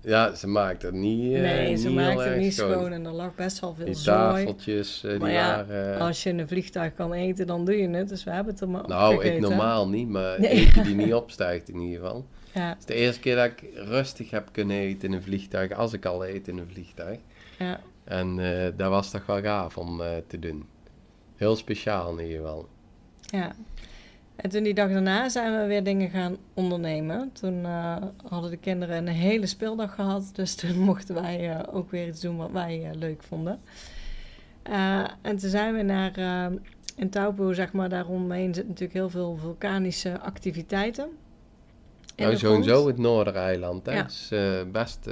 Ja, 0.05 0.33
ze 0.35 0.47
maakt 0.47 0.81
het 0.81 0.93
niet 0.93 1.33
eh, 1.33 1.41
nee, 1.41 1.75
ze 1.75 1.87
niet 1.87 1.95
maakte 1.95 2.23
het 2.23 2.37
niet 2.37 2.53
schoon. 2.53 2.91
En 2.91 3.05
er 3.05 3.11
lag 3.11 3.35
best 3.35 3.59
wel 3.59 3.73
veel 3.73 3.85
Die 3.85 3.93
zooi. 3.93 4.17
tafeltjes, 4.17 5.03
eh, 5.03 5.19
die 5.19 5.29
ja, 5.29 5.55
waren... 5.55 5.99
Als 5.99 6.23
je 6.23 6.29
in 6.29 6.39
een 6.39 6.47
vliegtuig 6.47 6.93
kan 6.93 7.13
eten, 7.13 7.47
dan 7.47 7.65
doe 7.65 7.75
je 7.77 7.89
het. 7.89 8.09
Dus 8.09 8.23
we 8.23 8.31
hebben 8.31 8.53
het 8.53 8.61
er 8.61 8.69
maar 8.69 8.87
nou, 8.87 9.23
ik 9.23 9.39
normaal 9.39 9.89
niet, 9.89 10.07
maar 10.09 10.39
Nee. 10.39 10.49
eentje 10.49 10.81
die 10.83 10.95
niet 10.95 11.13
opstijgt 11.13 11.69
in 11.69 11.79
ieder 11.79 11.99
geval. 12.01 12.25
Ja, 12.53 12.69
Het 12.69 12.79
is 12.79 12.85
de 12.85 12.93
eerste 12.93 13.19
keer 13.19 13.35
dat 13.35 13.45
ik 13.45 13.63
rustig 13.73 14.29
heb 14.31 14.49
kunnen 14.51 14.77
eten 14.77 15.07
in 15.09 15.13
een 15.15 15.21
vliegtuig, 15.23 15.71
als 15.71 15.93
ik 15.93 16.05
al 16.05 16.25
eet 16.27 16.47
in 16.47 16.57
een 16.57 16.67
vliegtuig. 16.71 17.19
ja. 17.59 17.79
En 18.03 18.39
eh, 18.39 18.71
dat 18.77 18.89
was 18.89 19.11
toch 19.11 19.25
wel 19.25 19.41
gaaf 19.41 19.77
om 19.77 20.01
te 20.27 20.39
doen. 20.39 20.65
Heel 21.35 21.55
speciaal 21.55 22.17
in 22.17 22.23
ieder 22.25 22.37
geval. 22.41 22.67
Ja. 23.21 23.51
En 24.35 24.49
toen 24.49 24.63
die 24.63 24.73
dag 24.73 24.89
daarna 24.89 25.29
zijn 25.29 25.61
we 25.61 25.67
weer 25.67 25.83
dingen 25.83 26.09
gaan 26.09 26.37
ondernemen. 26.53 27.31
Toen 27.33 27.65
eh, 27.65 27.95
hadden 28.27 28.49
de 28.49 28.57
kinderen 28.57 28.97
een 28.97 29.07
hele 29.07 29.45
speeldag 29.45 29.95
gehad. 29.95 30.29
Dus 30.33 30.55
toen 30.55 30.79
mochten 30.89 31.15
wij 31.15 31.49
eh, 31.49 31.75
ook 31.75 31.91
weer 31.91 32.07
iets 32.07 32.21
doen 32.21 32.37
wat 32.37 32.51
wij 32.51 32.83
eh, 32.83 32.97
leuk 32.97 33.23
vonden. 33.23 33.59
En 35.21 35.37
toen 35.37 35.49
zijn 35.49 35.75
we 35.75 35.81
naar... 35.81 36.17
in 36.95 37.09
Taupo, 37.09 37.53
zeg 37.53 37.73
maar, 37.73 37.89
daaromheen 37.89 38.53
zitten 38.53 38.67
natuurlijk 38.67 38.93
heel 38.93 39.09
veel 39.09 39.37
vulkanische 39.37 40.19
activiteiten. 40.19 41.09
Nou, 42.15 42.37
sowieso 42.37 42.87
het 42.87 42.97
Noordereiland, 42.97 43.85
hè. 43.85 43.91
Ja. 43.91 44.01
Het 44.01 44.11
is 44.11 44.31
best... 44.71 45.09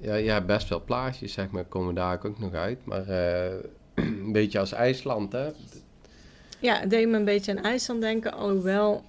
ja, 0.00 0.14
ja, 0.14 0.40
best 0.40 0.66
veel 0.66 0.84
plaatjes, 0.84 1.32
zeg 1.32 1.50
maar, 1.50 1.64
komen 1.64 1.94
daar 1.94 2.26
ook 2.26 2.38
nog 2.38 2.54
uit. 2.54 2.78
Maar 2.84 3.08
een 3.94 4.32
beetje 4.32 4.58
als 4.58 4.72
IJsland, 4.72 5.32
hè. 5.32 5.48
Ja, 6.60 6.78
het 6.80 6.90
deed 6.90 7.08
me 7.08 7.16
een 7.16 7.24
beetje 7.24 7.56
aan 7.56 7.64
IJsland 7.64 8.00
denken. 8.00 8.32
Alhoewel, 8.32 9.02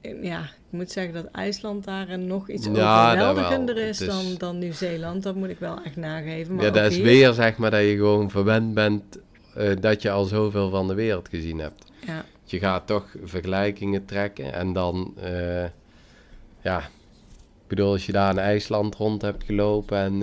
eh, 0.00 0.22
ja, 0.22 0.40
ik 0.40 0.48
moet 0.70 0.90
zeggen 0.90 1.14
dat 1.14 1.26
IJsland 1.32 1.84
daar 1.84 2.18
nog 2.18 2.48
iets 2.50 2.66
Ja, 2.72 3.10
overweldigender 3.12 3.76
is, 3.76 3.98
dan, 3.98 4.24
dan 4.38 4.58
Nieuw-Zeeland. 4.58 5.22
Dat 5.22 5.34
moet 5.34 5.48
ik 5.48 5.58
wel 5.58 5.78
echt 5.84 5.96
nageven. 5.96 6.54
Maar 6.54 6.64
ja, 6.64 6.70
dat 6.70 6.90
is 6.90 6.94
hier- 6.96 7.04
weer, 7.04 7.32
zeg 7.32 7.56
maar, 7.56 7.70
dat 7.70 7.80
je 7.80 7.96
gewoon 7.96 8.30
verwend 8.30 8.74
bent 8.74 9.18
eh, 9.54 9.70
dat 9.80 10.02
je 10.02 10.10
al 10.10 10.24
zoveel 10.24 10.70
van 10.70 10.88
de 10.88 10.94
wereld 10.94 11.28
gezien 11.28 11.58
hebt. 11.58 11.84
Ja, 12.06 12.24
Je 12.44 12.58
gaat 12.58 12.86
toch 12.86 13.06
vergelijkingen 13.24 14.04
trekken 14.04 14.52
en 14.52 14.72
dan, 14.72 15.14
eh, 15.22 15.64
ja, 16.62 16.78
ik 17.62 17.66
bedoel, 17.70 17.90
als 17.92 18.06
je 18.06 18.12
daar 18.12 18.30
in 18.32 18.38
IJsland 18.38 18.94
rond 18.94 19.22
hebt 19.22 19.44
gelopen 19.44 19.98
en 19.98 20.18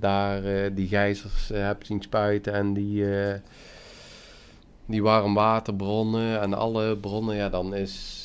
daar 0.00 0.42
die 0.74 0.88
gijzers 0.88 1.48
hebt 1.52 1.86
zien 1.86 2.02
spuiten 2.02 2.52
en 2.52 2.74
die, 2.74 3.04
die 4.86 5.02
warmwaterbronnen 5.02 6.40
en 6.40 6.54
alle 6.54 6.96
bronnen, 6.96 7.36
ja, 7.36 7.48
dan 7.48 7.74
is 7.74 8.24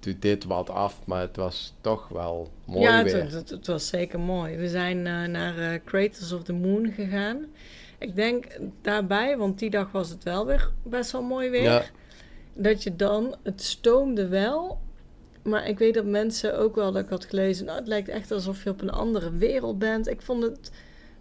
doet 0.00 0.22
dit 0.22 0.44
wat 0.44 0.70
af, 0.70 1.00
maar 1.06 1.20
het 1.20 1.36
was 1.36 1.74
toch 1.80 2.08
wel 2.08 2.50
mooi 2.64 2.82
ja 2.82 3.02
weer. 3.02 3.22
het, 3.22 3.32
het- 3.32 3.50
het 3.50 3.66
was 3.66 3.86
zeker 3.88 4.20
mooi. 4.20 4.56
We 4.56 4.68
zijn 4.68 5.06
eh, 5.06 5.24
naar 5.24 5.58
eh, 5.58 5.80
Craters 5.84 6.32
of 6.32 6.42
the 6.42 6.52
Moon 6.52 6.92
gegaan. 6.92 7.46
Ik 7.98 8.16
denk 8.16 8.46
daarbij, 8.82 9.36
want 9.36 9.58
die 9.58 9.70
dag 9.70 9.92
was 9.92 10.08
het 10.08 10.22
wel 10.24 10.46
weer 10.46 10.70
best 10.82 11.10
wel 11.12 11.22
mooi 11.22 11.50
weer. 11.50 11.62
Ja. 11.62 11.82
Dat 12.54 12.82
je 12.82 12.96
dan, 12.96 13.36
het 13.42 13.62
stoomde 13.62 14.28
wel. 14.28 14.80
Maar 15.42 15.68
ik 15.68 15.78
weet 15.78 15.94
dat 15.94 16.04
mensen 16.04 16.58
ook 16.58 16.74
wel, 16.74 16.92
dat 16.92 17.02
ik 17.02 17.08
had 17.10 17.24
gelezen, 17.24 17.64
nou, 17.66 17.78
het 17.78 17.88
lijkt 17.88 18.08
echt 18.08 18.30
alsof 18.30 18.64
je 18.64 18.70
op 18.70 18.80
een 18.80 18.90
andere 18.90 19.32
wereld 19.36 19.78
bent. 19.78 20.08
Ik 20.08 20.22
vond 20.22 20.42
het 20.42 20.70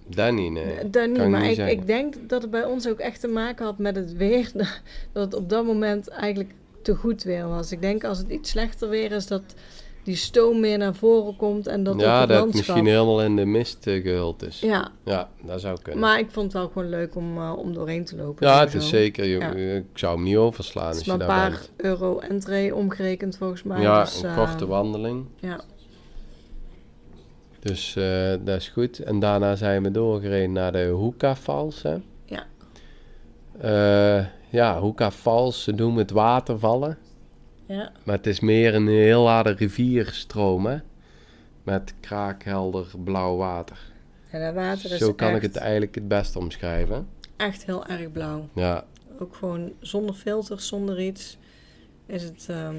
Nee. 0.06 0.52
Daar 0.90 1.08
niet, 1.08 1.18
kan 1.18 1.26
ik 1.26 1.32
maar 1.32 1.42
niet 1.42 1.58
ik, 1.58 1.70
ik 1.70 1.88
denk 1.88 2.16
dat 2.28 2.42
het 2.42 2.52
bij 2.52 2.66
ons 2.66 2.88
ook 2.88 3.00
echt 3.00 3.20
te 3.20 3.28
maken 3.28 3.66
had 3.66 3.78
met 3.78 3.96
het 3.96 4.14
weer. 4.14 4.52
Dat 5.14 5.24
het 5.24 5.34
op 5.34 5.50
dat 5.50 5.66
moment 5.66 6.08
eigenlijk 6.08 6.54
te 6.82 6.96
goed 6.96 7.24
weer 7.24 7.48
was. 7.48 7.72
Ik 7.72 7.82
denk 7.82 8.04
als 8.04 8.18
het 8.18 8.30
iets 8.30 8.50
slechter 8.50 8.90
weer 8.90 9.12
is, 9.12 9.28
dat 9.28 9.42
die 10.04 10.16
stoom 10.16 10.60
meer 10.60 10.78
naar 10.78 10.96
voren 10.96 11.36
komt 11.36 11.68
en 11.68 11.84
dat 11.84 12.00
ja, 12.00 12.20
het 12.20 12.30
dat 12.30 12.38
landschap... 12.40 12.66
misschien 12.66 12.86
helemaal 12.86 13.22
in 13.22 13.36
de 13.36 13.46
mist 13.46 13.88
eh, 13.88 14.02
gehuld 14.02 14.44
is. 14.44 14.60
Ja. 14.60 14.92
Ja, 15.04 15.30
dat 15.42 15.62
zou 15.62 15.78
kunnen. 15.82 16.02
maar 16.02 16.20
ik 16.20 16.32
vond 16.32 16.46
het 16.46 16.62
wel 16.62 16.68
gewoon 16.74 16.90
leuk 16.90 17.16
om, 17.16 17.38
eh, 17.38 17.54
om 17.58 17.74
doorheen 17.74 18.06
te 18.06 18.16
lopen. 18.16 18.48
ja, 18.48 18.60
het 18.60 18.74
is 18.74 18.90
zeker. 18.90 19.26
Je, 19.26 19.38
Ja. 19.38 19.54
Ik 19.54 19.84
zou 19.94 20.16
hem 20.16 20.24
niet 20.24 20.36
overslaan 20.36 20.88
als 20.88 21.00
je 21.00 21.06
daar 21.06 21.22
een 21.22 21.28
paar 21.28 21.50
bent. 21.50 21.72
euro 21.78 22.20
entree 22.20 22.76
omgerekend 22.76 23.38
volgens 23.38 23.64
mij. 23.64 23.82
Ja, 23.82 24.04
dus, 24.04 24.24
een 24.24 24.30
eh, 24.30 24.38
korte 24.38 24.66
wandeling. 24.66 25.26
Ja, 25.40 25.62
Dus 27.64 27.96
eh, 27.96 28.34
dat 28.44 28.58
is 28.60 28.70
goed. 28.70 29.00
En 29.00 29.20
daarna 29.20 29.56
zijn 29.56 29.84
we 29.84 29.92
doorgereden 29.92 30.52
naar 30.52 30.72
de 30.72 30.88
Hoeka 30.88 31.36
Falls. 31.36 31.82
Hè? 31.82 31.96
Ja. 32.26 32.46
Eh, 33.60 34.26
ja, 34.50 34.80
Hoeka 34.80 35.12
Falls, 35.12 35.64
ze 35.64 35.72
noemen 35.72 35.98
het 36.02 36.12
watervallen. 36.12 36.98
ja, 37.66 37.92
Maar 38.04 38.16
het 38.16 38.28
is 38.28 38.40
meer 38.40 38.76
een 38.76 38.88
heel 38.88 39.28
harde 39.30 39.52
rivierstroom, 39.52 40.66
hè? 40.66 40.78
Met 41.64 41.94
kraakhelder 42.00 42.86
blauw 43.04 43.36
water. 43.36 43.78
ja 44.32 44.40
dat 44.40 44.54
water 44.54 44.92
is 44.92 44.98
Zo 45.00 45.14
kan 45.14 45.28
echt, 45.28 45.38
ik 45.38 45.42
het 45.44 45.56
eigenlijk 45.56 45.96
het 45.96 46.08
best 46.08 46.36
omschrijven. 46.36 47.08
echt 47.38 47.66
heel 47.66 47.86
erg 47.86 48.12
blauw. 48.12 48.48
Ja, 48.56 48.86
Ook 49.20 49.36
gewoon 49.36 49.72
zonder 49.80 50.16
filters, 50.16 50.68
zonder 50.68 51.02
iets, 51.02 51.38
is 52.06 52.24
het 52.24 52.46
ehm, 52.50 52.76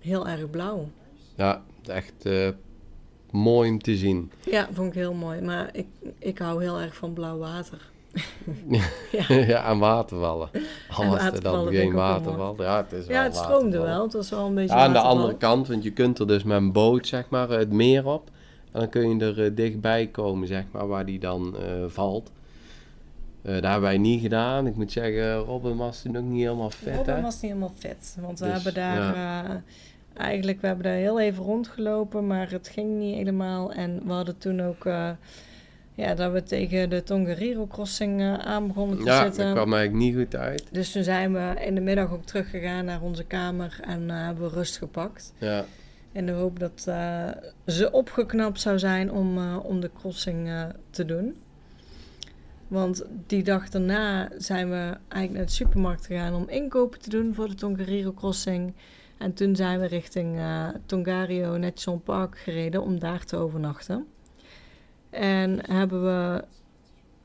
heel 0.00 0.28
erg 0.28 0.50
blauw. 0.50 0.88
ja 1.34 1.62
het 1.80 1.88
is 1.88 1.94
echt 1.94 2.26
eh, 2.26 2.48
mooi 3.32 3.70
om 3.70 3.82
te 3.82 3.96
zien. 3.96 4.30
Ja, 4.50 4.68
vond 4.72 4.88
ik 4.88 4.94
heel 4.94 5.14
mooi. 5.14 5.40
Maar 5.40 5.68
ik, 5.72 5.86
ik 6.18 6.38
hou 6.38 6.62
heel 6.62 6.80
erg 6.80 6.94
van 6.96 7.12
blauw 7.12 7.38
water. 7.38 7.90
ja, 9.46 9.70
en 9.70 9.78
watervallen. 9.78 10.48
Al 10.90 11.02
En 11.02 11.10
was 11.10 11.22
er 11.22 11.42
dan 11.42 11.66
geen 11.68 11.92
waterval. 11.92 12.54
Ja, 12.62 12.76
het 12.76 12.92
is 12.92 13.06
wel 13.06 13.16
Ja, 13.16 13.22
het 13.22 13.36
stroomde 13.36 13.58
waterval. 13.78 13.84
wel. 13.94 14.02
Het 14.04 14.12
was 14.12 14.30
wel 14.30 14.46
een 14.46 14.54
beetje 14.54 14.76
Ja, 14.76 14.84
aan 14.84 14.92
de 14.92 14.98
andere 14.98 15.36
kant, 15.36 15.68
want 15.68 15.82
je 15.82 15.90
kunt 15.92 16.18
er 16.18 16.26
dus 16.26 16.42
met 16.42 16.56
een 16.56 16.72
boot, 16.72 17.06
zeg 17.06 17.28
maar, 17.28 17.48
het 17.50 17.72
meer 17.72 18.06
op. 18.06 18.30
En 18.72 18.80
dan 18.80 18.88
kun 18.88 19.18
je 19.18 19.24
er 19.24 19.44
eh, 19.44 19.50
dichtbij 19.56 20.06
komen, 20.06 20.48
zeg 20.48 20.64
maar, 20.70 20.86
waar 20.88 21.06
die 21.06 21.18
dan 21.18 21.56
eh, 21.56 21.64
valt. 21.86 22.30
Eh, 23.42 23.52
dat 23.54 23.62
hebben 23.64 23.80
wij 23.82 23.98
niet 23.98 24.20
gedaan. 24.20 24.66
Ik 24.66 24.76
moet 24.76 24.92
zeggen, 24.92 25.34
Robin 25.34 25.76
was 25.76 26.02
toen 26.02 26.16
ook 26.16 26.24
niet 26.24 26.42
helemaal 26.42 26.70
fit, 26.70 26.96
Robin 26.96 27.14
hè? 27.14 27.20
was 27.22 27.32
niet 27.34 27.50
helemaal 27.50 27.72
fit. 27.78 28.16
Want 28.20 28.38
we 28.38 28.44
Dus, 28.44 28.54
hebben 28.54 28.74
daar... 28.74 29.14
eh, 29.44 29.50
eigenlijk, 30.16 30.60
we 30.60 30.66
hebben 30.66 30.84
daar 30.84 30.94
heel 30.94 31.20
even 31.20 31.44
rondgelopen. 31.44 32.26
Maar 32.26 32.50
het 32.50 32.68
ging 32.68 32.98
niet 32.98 33.16
helemaal. 33.16 33.72
En 33.72 34.00
we 34.06 34.12
hadden 34.12 34.38
toen 34.38 34.60
ook... 34.60 34.86
eh, 34.86 35.10
Ja, 35.94 36.14
dat 36.14 36.32
we 36.32 36.42
tegen 36.42 36.90
de 36.90 37.02
Tongariro 37.02 37.66
crossing 37.66 38.20
uh, 38.20 38.34
aan 38.34 38.66
begonnen 38.66 38.98
te 38.98 39.04
ja, 39.04 39.22
zitten. 39.22 39.46
Ja, 39.46 39.54
dat 39.54 39.62
kwam 39.62 39.74
eigenlijk 39.74 40.04
niet 40.04 40.16
goed 40.16 40.36
uit. 40.36 40.64
Dus 40.70 40.92
toen 40.92 41.02
zijn 41.02 41.32
we 41.32 41.54
in 41.64 41.74
de 41.74 41.80
middag 41.80 42.12
ook 42.12 42.24
teruggegaan 42.24 42.84
naar 42.84 43.02
onze 43.02 43.24
kamer 43.24 43.78
en 43.82 44.02
uh, 44.02 44.24
hebben 44.24 44.50
we 44.50 44.54
rust 44.54 44.76
gepakt. 44.78 45.32
Ja. 45.38 45.64
In 46.12 46.26
de 46.26 46.32
hoop 46.32 46.58
dat 46.58 46.84
uh, 46.88 47.28
ze 47.66 47.90
opgeknapt 47.92 48.60
zou 48.60 48.78
zijn 48.78 49.12
om, 49.12 49.56
om 49.58 49.80
de 49.80 49.90
crossing 49.98 50.50
te 50.90 51.04
doen. 51.04 51.36
Want 52.68 53.04
die 53.26 53.42
dag 53.42 53.68
daarna 53.68 54.28
zijn 54.36 54.70
we 54.70 54.96
eigenlijk 55.08 55.32
naar 55.32 55.46
de 55.46 55.52
supermarkt 55.52 56.06
gegaan 56.06 56.34
om 56.34 56.48
inkopen 56.48 57.00
te 57.00 57.10
doen 57.10 57.34
voor 57.34 57.48
de 57.48 57.54
Tongariro 57.54 58.12
crossing. 58.12 58.72
En 59.22 59.34
toen 59.34 59.56
zijn 59.56 59.80
we 59.80 59.86
richting 59.86 60.40
Tongario 60.86 61.56
National 61.56 62.00
Park 62.00 62.38
gereden 62.38 62.82
om 62.82 62.98
daar 62.98 63.24
te 63.24 63.36
overnachten. 63.36 64.06
En 65.10 65.70
hebben 65.70 66.04
we 66.04 66.44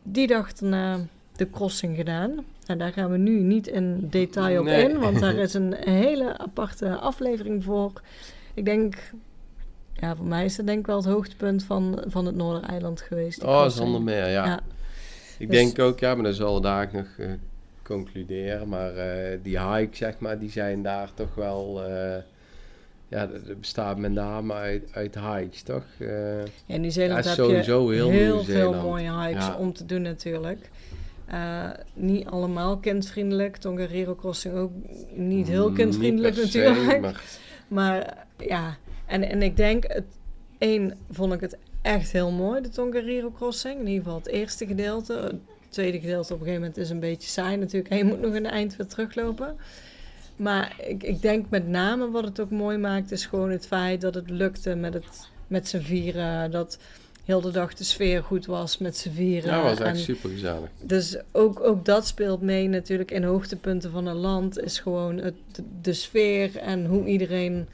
die 0.04 0.27
dag 0.27 0.54
daarna 0.54 1.00
de 1.36 1.50
crossing 1.50 1.96
gedaan. 1.96 2.46
En 2.66 2.77
daar 2.77 2.92
gaan 2.92 3.12
we 3.12 3.18
nu 3.18 3.39
niet 3.39 3.68
in 3.68 4.08
detail 4.10 4.60
op 4.60 4.66
nee. 4.66 4.89
in, 4.89 5.00
want 5.00 5.20
daar 5.20 5.36
is 5.36 5.54
een 5.54 5.74
hele 5.74 6.38
aparte 6.38 6.96
aflevering 6.96 7.63
voor. 7.63 8.01
Ik 8.54 8.66
denk, 8.66 8.96
ja, 9.94 10.16
voor 10.16 10.25
mij 10.25 10.46
is 10.46 10.56
dat 10.56 10.66
denk 10.66 10.80
ik 10.80 10.86
wel 10.86 10.98
het 10.98 11.06
hoogtepunt 11.06 11.63
van, 11.63 12.04
van 12.08 12.25
het 12.25 12.36
Noordereiland 12.36 13.01
geweest. 13.01 13.44
Oh, 13.44 13.68
zonder 13.68 14.01
meer, 14.01 14.27
ja. 14.27 14.46
ja. 14.46 14.60
Ik 15.38 15.50
dus, 15.50 15.58
denk 15.58 15.80
ook, 15.80 16.00
ja, 16.00 16.16
maar 16.16 16.24
dat 16.24 16.36
zal 16.36 16.62
daar 16.62 16.89
nog 16.94 17.08
uh, 17.18 17.32
concluderen. 17.88 18.67
Maar 18.67 18.96
uh, 18.96 19.38
die 19.44 19.60
hike, 19.60 19.96
zeg 19.96 20.20
maar, 20.20 20.39
die 20.39 20.51
zijn 20.51 20.84
daar 20.84 21.13
toch 21.13 21.36
wel... 21.36 21.89
Uh, 21.89 22.15
ja, 23.10 23.27
dat 23.27 23.60
bestaat 23.60 23.98
met 23.98 24.12
name 24.12 24.53
uit, 24.53 24.84
uit 24.91 25.20
hikes, 25.20 25.62
toch? 25.62 25.84
Uh, 26.00 26.39
in 26.65 26.82
Nieuw-Zeeland 26.82 27.25
heb 27.25 27.34
sowieso 27.34 27.94
je 27.94 27.98
heel, 27.98 28.10
heel 28.10 28.44
veel 28.44 28.74
mooie 28.74 29.20
hikes 29.20 29.46
ja. 29.46 29.58
om 29.58 29.74
te 29.74 29.86
doen 29.86 30.01
natuurlijk. 30.01 30.70
Uh, 31.32 31.70
niet 31.94 32.27
allemaal 32.27 32.77
kindvriendelijk. 32.77 33.58
Tongariro 33.58 34.15
Crossing 34.15 34.56
ook 34.56 34.72
niet 35.13 35.48
heel 35.48 35.72
kindvriendelijk 35.72 36.36
niet 36.36 36.44
natuurlijk. 36.44 37.01
Maar... 37.01 37.22
maar... 37.67 38.25
ja, 38.38 38.77
en, 39.06 39.24
en 39.24 39.41
ik 39.41 39.58
denk, 39.58 39.84
het, 39.88 40.06
één 40.58 40.98
vond 41.12 41.34
ik 41.34 41.41
het 41.41 41.58
echt 41.82 42.12
heel 42.12 42.32
mooi, 42.32 42.62
de 42.62 42.70
Tongariro 42.70 43.32
Crossing. 43.32 43.79
In 43.79 43.88
ieder 43.88 44.03
geval 44.03 44.17
het 44.17 44.27
eerste 44.27 44.65
gedeelte. 44.65 45.39
Tweede 45.78 46.00
gedeelte 46.00 46.34
op 46.34 46.40
een 46.40 46.46
gegeven 46.46 46.62
moment 46.62 46.78
is 46.80 46.90
een 46.90 47.00
beetje 47.00 47.30
saai 47.30 47.58
natuurlijk. 47.58 47.92
En 47.92 47.98
je 47.98 48.04
moet 48.04 48.22
nog 48.22 48.34
een 48.34 48.46
eind 48.46 48.76
weer 48.76 48.88
teruglopen. 48.88 49.56
Maar 50.36 50.76
ik, 50.88 51.04
ik 51.04 51.22
denk 51.22 51.50
met 51.50 51.68
name 51.68 52.12
wat 52.12 52.24
het 52.24 52.40
ook 52.40 52.50
mooi 52.50 52.78
maakt, 52.78 53.12
is 53.12 53.26
gewoon 53.26 53.50
het 53.50 53.68
feit 53.68 54.02
dat 54.02 54.16
het 54.16 54.30
lukte 54.30 54.76
met, 54.76 54.94
het, 54.94 55.30
met 55.48 55.68
z'n 55.68 55.80
vieren. 55.80 56.52
Dat 56.52 56.80
heel 57.26 57.42
de 57.42 57.52
dag 57.52 57.74
de 57.74 57.84
sfeer 57.84 58.24
goed 58.24 58.46
was 58.46 58.78
met 58.78 58.98
z'n 58.98 59.10
vieren. 59.10 59.52
Ja, 59.52 59.62
was 59.62 59.80
echt 59.80 60.00
super 60.00 60.30
gezellig. 60.30 60.70
Dus 60.82 61.18
ook, 61.32 61.60
ook 61.60 61.86
dat 61.86 62.08
speelt 62.08 62.42
mee 62.42 62.68
natuurlijk 62.68 63.12
in 63.12 63.24
hoogtepunten 63.24 63.92
van 63.92 64.06
een 64.06 64.16
land. 64.16 64.60
Is 64.60 64.80
gewoon 64.80 65.18
het, 65.18 65.36
de, 65.82 65.94
sfeer 65.94 66.58
en 66.58 66.86
hoe 66.86 67.06
iedereen 67.06 67.68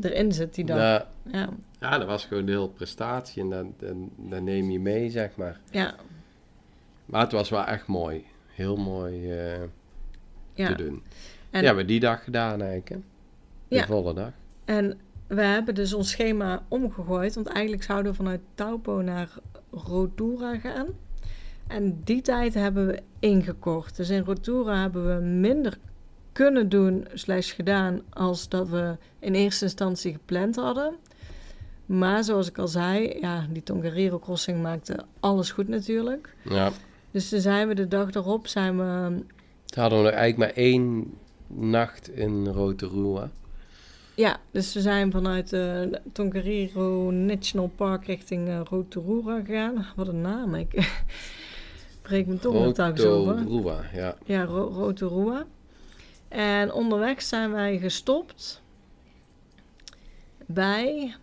erin 0.00 0.32
zit 0.32 0.54
die 0.54 0.64
dag. 0.64 0.78
Ja, 0.78 1.06
ja. 1.32 1.48
ja 1.80 1.98
dat 1.98 2.06
was 2.06 2.24
gewoon 2.24 2.44
de 2.44 2.52
hele 2.52 2.68
prestatie 2.68 3.42
en 3.42 3.50
dan, 3.50 3.74
dan, 3.78 4.10
dan, 4.16 4.44
neem 4.44 4.70
je 4.70 4.80
mee, 4.80 5.10
zeg 5.10 5.36
maar. 5.36 5.60
Ja. 5.70 5.94
Maar 7.08 7.20
het 7.20 7.32
was 7.32 7.50
wel 7.50 7.64
echt 7.64 7.86
mooi. 7.86 8.24
Heel 8.46 8.76
mooi 8.76 9.32
uh, 9.32 9.62
ja. 10.54 10.68
te 10.68 10.74
doen. 10.74 11.02
En, 11.50 11.62
ja, 11.62 11.74
we 11.74 11.84
die 11.84 12.00
dag 12.00 12.24
gedaan 12.24 12.60
eigenlijk, 12.60 12.88
hè? 12.88 12.96
De 13.68 13.76
ja. 13.76 13.86
volle 13.86 14.14
dag. 14.14 14.30
En 14.64 14.98
we 15.26 15.42
hebben 15.42 15.74
dus 15.74 15.92
ons 15.92 16.10
schema 16.10 16.62
omgegooid, 16.68 17.34
want 17.34 17.46
eigenlijk 17.46 17.82
zouden 17.82 18.10
we 18.10 18.16
vanuit 18.16 18.40
Taupo 18.54 19.00
naar 19.00 19.28
Rotura 19.70 20.58
gaan. 20.58 20.86
En 21.66 22.00
die 22.04 22.22
tijd 22.22 22.54
hebben 22.54 22.86
we 22.86 23.02
ingekort. 23.18 23.96
Dus 23.96 24.10
in 24.10 24.22
Rotura 24.24 24.80
hebben 24.80 25.16
we 25.16 25.24
minder 25.24 25.78
kunnen 26.32 26.68
doen, 26.68 27.06
slash 27.14 27.54
gedaan, 27.54 28.02
als 28.10 28.48
dat 28.48 28.68
we 28.68 28.96
in 29.18 29.34
eerste 29.34 29.64
instantie 29.64 30.12
gepland 30.12 30.56
hadden. 30.56 30.94
Maar 31.86 32.24
zoals 32.24 32.48
ik 32.48 32.58
al 32.58 32.68
zei, 32.68 33.18
ja, 33.20 33.46
die 33.50 33.62
Tongariro 33.62 34.18
crossing 34.18 34.62
maakte 34.62 35.04
alles 35.20 35.50
goed 35.50 35.68
natuurlijk. 35.68 36.34
Ja. 36.42 36.70
Dus 37.10 37.28
toen 37.28 37.40
zijn 37.40 37.68
we 37.68 37.74
de 37.74 37.88
dag 37.88 38.10
erop, 38.10 38.46
zijn 38.46 38.76
we... 38.76 39.22
Toen 39.64 39.82
hadden 39.82 40.02
we 40.02 40.08
er 40.08 40.14
eigenlijk 40.14 40.54
maar 40.54 40.64
één 40.64 41.14
nacht 41.46 42.10
in 42.10 42.46
Rotorua. 42.46 43.30
Ja, 44.14 44.40
dus 44.50 44.74
we 44.74 44.80
zijn 44.80 45.10
vanuit 45.10 45.52
uh, 45.52 45.80
Tongariro 46.12 47.10
National 47.10 47.70
Park 47.76 48.06
richting 48.06 48.48
uh, 48.48 48.60
Rotorua 48.64 49.40
gegaan. 49.44 49.86
Wat 49.96 50.08
een 50.08 50.20
naam, 50.20 50.54
ik 50.54 50.92
breek 52.02 52.26
me 52.26 52.38
toch 52.38 52.54
nog 52.54 52.74
telkens 52.74 53.04
over. 53.04 53.36
Rotorua, 53.36 53.80
ja. 53.92 54.16
Ja, 54.24 54.44
Ro 54.44 54.68
Rotorua. 54.72 55.46
En 56.28 56.72
onderweg 56.72 57.22
zijn 57.22 57.52
wij 57.52 57.78
gestopt 57.78 58.62
bij 60.46 61.14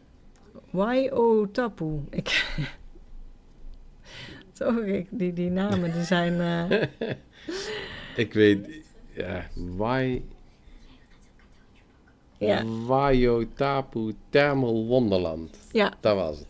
Waiotapu. 0.69 2.04
Ik... 2.10 2.45
Ik, 4.86 5.08
die, 5.10 5.34
die 5.34 5.50
namen 5.50 5.94
die 5.94 6.04
zijn... 6.04 6.34
Uh... 6.34 6.82
ik 8.26 8.34
weet 8.34 8.68
ja, 9.13 9.46
Wai... 9.54 10.26
Ja. 12.38 12.63
Waiotapu 12.86 14.15
Thermal 14.30 14.86
Wonderland. 14.86 15.58
Ja. 15.72 15.94
Dat 16.00 16.15
was 16.15 16.39
het. 16.39 16.48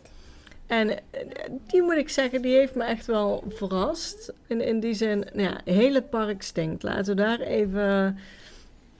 En 0.66 0.90
eh, 0.90 0.98
die 1.66 1.82
moet 1.82 1.96
ik 1.96 2.08
zeggen, 2.08 2.42
die 2.42 2.54
heeft 2.54 2.74
me 2.74 2.84
echt 2.84 3.06
wel 3.06 3.44
verrast. 3.48 4.32
In, 4.46 4.60
in 4.60 4.80
die 4.80 4.94
zin, 4.94 5.26
nou 5.32 5.48
ja, 5.48 5.72
heel 5.72 5.94
het 5.94 6.10
park 6.10 6.42
stinkt. 6.42 6.82
Laten 6.82 7.16
we 7.16 7.22
daar 7.22 7.40
even 7.40 8.18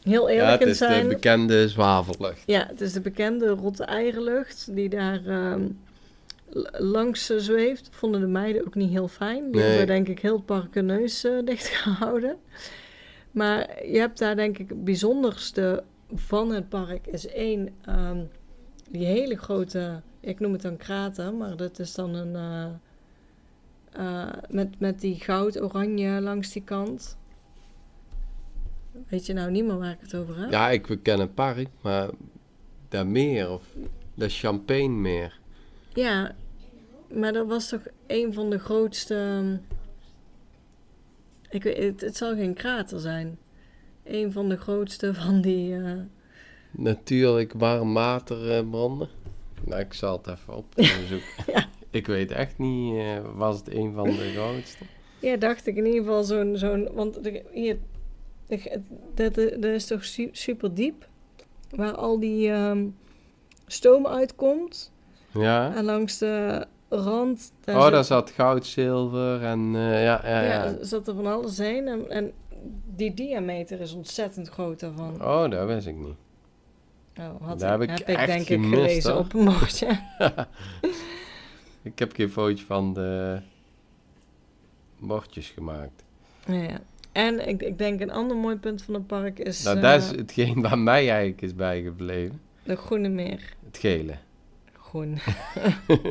heel 0.03 0.29
eerlijk 0.29 0.61
in 0.61 0.75
zijn. 0.75 0.93
het 0.93 1.03
is 1.03 1.09
de 1.09 1.15
bekende 1.15 1.69
zwavellucht. 1.69 2.43
Ja, 2.47 2.67
het 2.67 2.81
is 2.81 2.93
de 2.93 3.01
bekende 3.01 3.49
rotte 3.49 3.85
eierlucht 3.85 4.69
die 4.71 4.89
daar 4.89 5.21
uh, 5.27 5.55
langs 6.73 7.27
zweeft. 7.27 7.89
Vonden 7.91 8.21
de 8.21 8.27
meiden 8.27 8.67
ook 8.67 8.75
niet 8.75 8.91
heel 8.91 9.09
fijn. 9.09 9.51
Die 9.51 9.61
nee. 9.61 9.69
hebben 9.69 9.87
denk 9.87 10.09
ik 10.09 10.21
heel 10.21 10.37
het 10.37 10.47
park 10.47 10.75
hun 10.75 10.87
neus 10.87 11.25
uh, 11.25 11.45
dicht 11.45 11.67
gehouden. 11.67 12.37
Maar 13.31 13.87
je 13.87 13.99
hebt 13.99 14.19
daar 14.19 14.37
denk 14.37 14.59
ik 14.59 14.69
het 14.69 14.85
bijzonderste 14.85 15.85
van 16.15 16.51
het 16.51 16.69
park 16.69 17.07
is 17.07 17.27
één, 17.27 17.75
um, 17.89 18.29
die 18.91 19.07
hele 19.07 19.37
grote, 19.37 20.01
ik 20.21 20.41
noem 20.41 20.53
het 20.53 20.63
dan 20.63 20.77
krater, 20.77 21.35
maar 21.35 21.57
dat 21.57 21.79
is 21.79 21.95
dan 21.95 22.15
een, 22.15 22.33
uh, 22.35 22.67
uh, 24.05 24.33
met, 24.49 24.81
met 24.81 25.01
die 25.01 25.15
goud-oranje 25.15 26.21
langs 26.21 26.53
die 26.53 26.63
kant. 26.63 27.19
Weet 29.09 29.27
je 29.27 29.33
nou 29.33 29.51
niet 29.51 29.65
meer 29.65 29.79
waar 29.79 29.91
ik 29.91 30.01
het 30.01 30.15
over 30.15 30.41
heb? 30.41 30.51
Ja, 30.51 30.71
ik 30.71 30.99
ken 31.03 31.21
het 31.21 31.35
park, 31.35 31.69
maar 31.81 32.09
dat 32.89 33.07
meer 33.07 33.51
of 33.51 33.75
dat 34.15 34.33
Champagne 34.33 34.89
meer. 34.89 35.41
Ja, 35.97 36.35
maar 37.13 37.33
dat 37.33 37.47
was 37.47 37.69
toch 37.69 37.83
een 38.07 38.33
van 38.33 38.51
de 38.51 38.59
grootste... 38.59 39.15
Um, 39.15 39.67
ik 41.51 41.63
weet, 41.63 41.77
het, 41.77 42.01
het 42.01 42.17
zal 42.17 42.35
geen 42.35 42.55
krater 42.55 43.01
zijn. 43.01 43.39
Een 44.05 44.33
van 44.33 44.49
de 44.49 44.57
grootste 44.57 45.15
van 45.25 45.41
die... 45.41 45.71
Uh... 45.71 45.93
Natuurlijk 46.71 47.53
warmwaterbronnen. 47.53 49.09
Nou, 49.65 49.81
ik 49.81 49.93
zal 49.93 50.17
het 50.17 50.27
even 50.27 50.57
opzoeken. 50.57 51.21
ja. 51.55 51.69
Ik 51.91 52.07
weet 52.07 52.31
echt 52.31 52.59
niet, 52.59 52.95
uh, 52.95 53.19
was 53.35 53.59
het 53.59 53.75
een 53.75 53.93
van 53.93 54.07
de 54.07 54.33
grootste? 54.35 54.85
Ja, 55.21 55.37
dacht 55.37 55.67
ik 55.67 55.77
in 55.77 55.87
ieder 55.87 56.01
geval 56.01 56.25
zo'n... 56.25 56.57
zo'n 56.57 56.89
want 56.93 57.25
de, 57.25 57.45
hier, 57.53 57.79
dat, 59.15 59.35
dat 59.35 59.65
is 59.65 59.87
toch 59.87 60.05
super 60.33 60.75
diep? 60.75 61.09
Waar 61.71 61.95
al 61.95 62.21
die 62.21 62.51
um, 62.51 62.97
stoom 63.67 64.07
uitkomt. 64.07 64.95
Ja. 65.39 65.75
En 65.75 65.85
langs 65.85 66.19
de 66.19 66.67
rand... 66.89 67.53
Daar 67.65 67.77
oh, 67.77 67.83
zat, 67.83 67.93
daar 67.93 68.05
zat 68.05 68.31
goud, 68.31 68.67
zilver 68.67 69.43
en 69.43 69.75
uh, 69.75 70.03
ja, 70.03 70.21
ja, 70.25 70.41
ja. 70.41 70.65
Ja, 70.65 70.77
zat 70.81 71.09
er 71.09 71.15
van 71.15 71.27
alles 71.27 71.59
heen. 71.59 71.89
En, 71.89 72.11
en 72.11 72.33
die 72.97 73.15
diameter 73.15 73.81
is 73.81 73.93
ontzettend 73.93 74.49
groot 74.49 74.81
daarvan. 74.81 75.23
Oh, 75.23 75.51
dat 75.51 75.67
wist 75.67 75.87
ik 75.87 75.97
niet. 75.97 76.17
Oh, 77.19 77.47
had 77.47 77.59
Daar 77.59 77.81
heb 77.81 77.83
ik, 77.83 78.07
heb 78.07 78.19
ik 78.21 78.27
denk 78.27 78.47
gemist, 78.47 78.73
ik 78.73 78.79
gelezen 78.79 79.13
hoor. 79.13 79.21
op 79.21 79.35
een 79.35 79.45
bordje. 79.45 80.01
ik 81.83 81.99
heb 81.99 82.13
geen 82.13 82.31
fotootje 82.31 82.65
van 82.65 82.95
de 82.95 83.41
bordjes 84.99 85.49
gemaakt. 85.49 86.05
Ja, 86.47 86.81
En 87.13 87.49
ik, 87.49 87.63
ik 87.63 87.79
denk 87.79 88.01
een 88.01 88.11
ander 88.11 88.37
mooi 88.37 88.57
punt 88.57 88.83
van 88.83 88.95
het 88.95 89.07
park 89.07 89.39
is... 89.39 89.63
Nou, 89.63 89.77
uh, 89.77 89.83
dat 89.83 90.03
is 90.03 90.11
hetgeen 90.11 90.63
waar 90.63 90.79
mij 90.79 91.11
eigenlijk 91.11 91.43
is 91.43 91.55
bijgebleven. 91.55 92.41
De 92.63 92.77
Groene 92.77 93.09
Meer. 93.09 93.55
Het 93.65 93.79
gele. 93.79 94.15
Groen. 94.97 95.19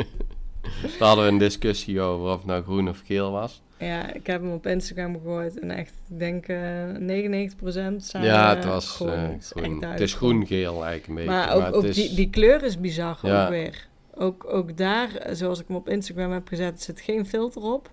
Daar 1.00 1.08
hadden 1.08 1.26
we 1.26 1.32
een 1.32 1.38
discussie 1.38 2.02
over 2.02 2.30
of 2.30 2.38
het 2.38 2.45
nou 2.45 2.63
groen 2.63 2.89
of 2.89 3.02
geel 3.06 3.32
was. 3.32 3.62
Ja, 3.80 4.13
ik 4.13 4.28
heb 4.28 4.41
hem 4.41 4.52
op 4.52 4.67
Instagram 4.67 5.13
gegooid 5.13 5.60
en 5.60 5.71
echt, 5.71 5.93
ik 6.10 6.19
denk 6.19 6.48
uh, 6.48 7.48
99% 7.50 7.56
zijn 7.98 8.24
Ja, 8.24 8.56
het 8.56 8.65
was 8.65 8.91
groen. 8.91 9.10
Uh, 9.10 9.30
groen. 9.39 9.84
Het 9.84 10.00
is 10.00 10.13
groen-geel 10.13 10.86
eigenlijk 10.86 11.08
een 11.08 11.15
beetje. 11.15 11.30
Maar 11.30 11.54
ook, 11.54 11.62
maar 11.62 11.74
ook 11.74 11.93
die, 11.93 12.15
die 12.15 12.30
kleur 12.30 12.63
is 12.63 12.80
bizar 12.80 13.19
ja. 13.21 13.43
ook 13.43 13.50
weer. 13.50 13.88
Ook, 14.13 14.45
ook 14.48 14.78
daar, 14.78 15.10
zoals 15.32 15.60
ik 15.60 15.67
hem 15.67 15.76
op 15.76 15.89
Instagram 15.89 16.32
heb 16.32 16.48
gezet, 16.48 16.82
zit 16.82 17.02
geen 17.02 17.26
filter 17.26 17.62
op. 17.62 17.91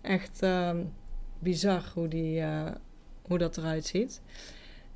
Echt 0.00 0.42
ehm, 0.42 0.76
bizar 1.38 1.82
hoe, 1.94 2.08
die, 2.08 2.40
eh, 2.40 2.66
hoe 3.22 3.38
dat 3.38 3.56
eruit 3.56 3.86
ziet. 3.86 4.20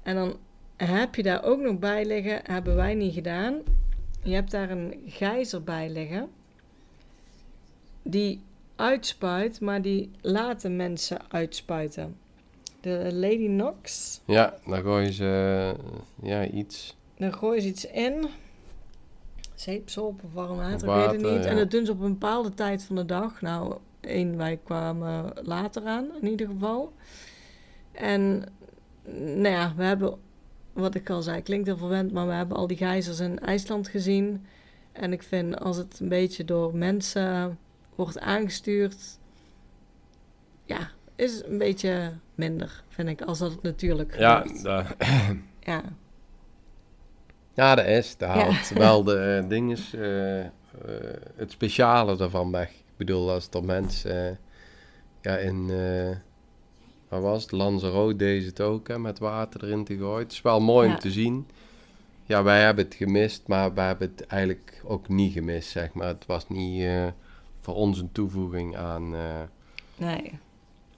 En 0.03 0.15
dan 0.15 0.37
heb 0.77 1.15
je 1.15 1.23
daar 1.23 1.45
ook 1.45 1.61
nog 1.61 1.79
bij 1.79 2.05
liggen, 2.05 2.41
hebben 2.45 2.77
wij 2.77 2.95
niet 2.95 3.15
gedaan. 3.15 3.63
Je 4.27 4.35
hebt 4.35 4.51
daar 4.51 4.71
een 4.71 5.03
gijzer 5.07 5.63
bij 5.63 5.91
liggen. 5.91 6.29
Die 8.03 8.43
uitspuit, 8.77 9.61
maar 9.61 9.83
die 9.83 10.11
laten 10.21 10.77
mensen 10.77 11.19
uitspuiten. 11.31 12.17
De 12.81 13.09
Lady 13.13 13.47
Nox. 13.47 14.21
Ja, 14.25 14.55
dan 14.67 14.83
gooien 14.83 15.13
ze 15.13 15.75
ja, 16.23 16.47
iets. 16.47 16.97
Dan 17.17 17.33
gooien 17.33 17.63
ze 17.63 17.69
iets 17.69 17.87
in. 17.87 18.27
Zeepsop 19.55 20.25
of 20.25 20.33
warm 20.33 20.57
water, 20.57 20.87
water 20.87 21.15
ik 21.15 21.21
weet 21.21 21.31
het 21.31 21.39
niet. 21.39 21.47
En 21.47 21.57
dat 21.57 21.71
doen 21.71 21.87
ze 21.87 21.93
op 21.93 22.01
een 22.01 22.13
bepaalde 22.13 22.55
tijd 22.55 22.83
van 22.83 22.97
de 22.97 23.05
dag. 23.05 23.41
Nou, 23.41 23.77
één, 24.01 24.37
wij 24.37 24.59
kwamen 24.65 25.33
later 25.43 25.85
aan 25.85 26.07
in 26.21 26.29
ieder 26.29 26.47
geval. 26.47 26.93
En 27.93 28.45
nou 29.13 29.49
ja, 29.49 29.73
we 29.77 29.85
hebben, 29.85 30.19
wat 30.77 30.95
ik 30.95 31.11
al 31.11 31.23
zei, 31.23 31.43
klinkt 31.43 31.67
heel 31.67 31.77
verwend, 31.77 32.13
maar 32.13 32.27
we 32.27 32.33
hebben 32.33 32.57
al 32.57 32.67
die 32.67 32.77
gijzers 32.77 33.21
in 33.21 33.39
IJsland 33.39 33.89
gezien. 33.89 34.47
En 34.93 35.13
ik 35.13 35.23
vind 35.23 35.59
als 35.61 35.77
het 35.77 36.01
een 36.01 36.09
beetje 36.09 36.45
door 36.45 36.77
mensen 36.77 37.59
wordt 37.95 38.21
aangestuurd, 38.21 39.19
ja, 40.65 40.91
is 41.17 41.43
een 41.45 41.59
beetje 41.59 42.13
minder, 42.35 42.83
vind 42.89 43.09
ik, 43.09 43.23
als 43.23 43.39
dat 43.39 43.51
het 43.51 43.63
natuurlijk 43.63 44.13
gebeurt. 44.13 44.63
Ja, 44.63 44.87
ja. 45.73 45.83
Ja, 47.55 47.75
dat 47.75 47.87
is. 47.87 48.17
Dat 48.17 48.29
haalt 48.29 48.69
wel 48.69 49.05
de 49.05 49.41
uh, 49.43 49.49
dinges, 49.49 49.95
uh, 49.95 50.45
het 51.37 51.51
speciale 51.51 52.19
ervan 52.19 52.51
weg. 52.51 52.71
Ik 52.71 52.97
bedoel, 52.97 53.31
als 53.31 53.49
er 53.51 53.65
mensen 53.65 54.39
ja, 55.21 55.37
in, 55.37 55.71
waar 57.23 57.31
was 57.31 57.43
het, 57.43 57.53
Lanzarote 57.53 58.17
deze 58.17 58.47
het 58.47 58.61
ook, 58.61 58.89
hè, 58.89 58.99
met 58.99 59.19
water 59.19 59.65
erin 59.65 59.85
te 59.85 59.97
gooien. 59.97 60.23
Het 60.23 60.33
is 60.33 60.43
wel 60.43 60.61
mooi 60.61 60.89
om 60.89 60.99
te 60.99 61.11
zien. 61.11 61.47
Ja, 62.25 62.43
wij 62.43 62.63
hebben 62.63 62.85
het 62.85 62.95
gemist, 62.95 63.43
maar 63.47 63.75
wij 63.75 63.87
hebben 63.87 64.13
het 64.17 64.27
eigenlijk 64.27 64.83
ook 64.85 65.09
niet 65.09 65.33
gemist, 65.33 65.71
zeg 65.71 65.93
maar. 65.93 66.09
Het 66.09 66.27
was 66.27 66.49
niet 66.49 66.87
voor 67.61 67.75
ons 67.75 67.99
een 67.99 68.13
toevoeging 68.13 68.77
aan... 68.77 69.15
nee. 69.97 70.39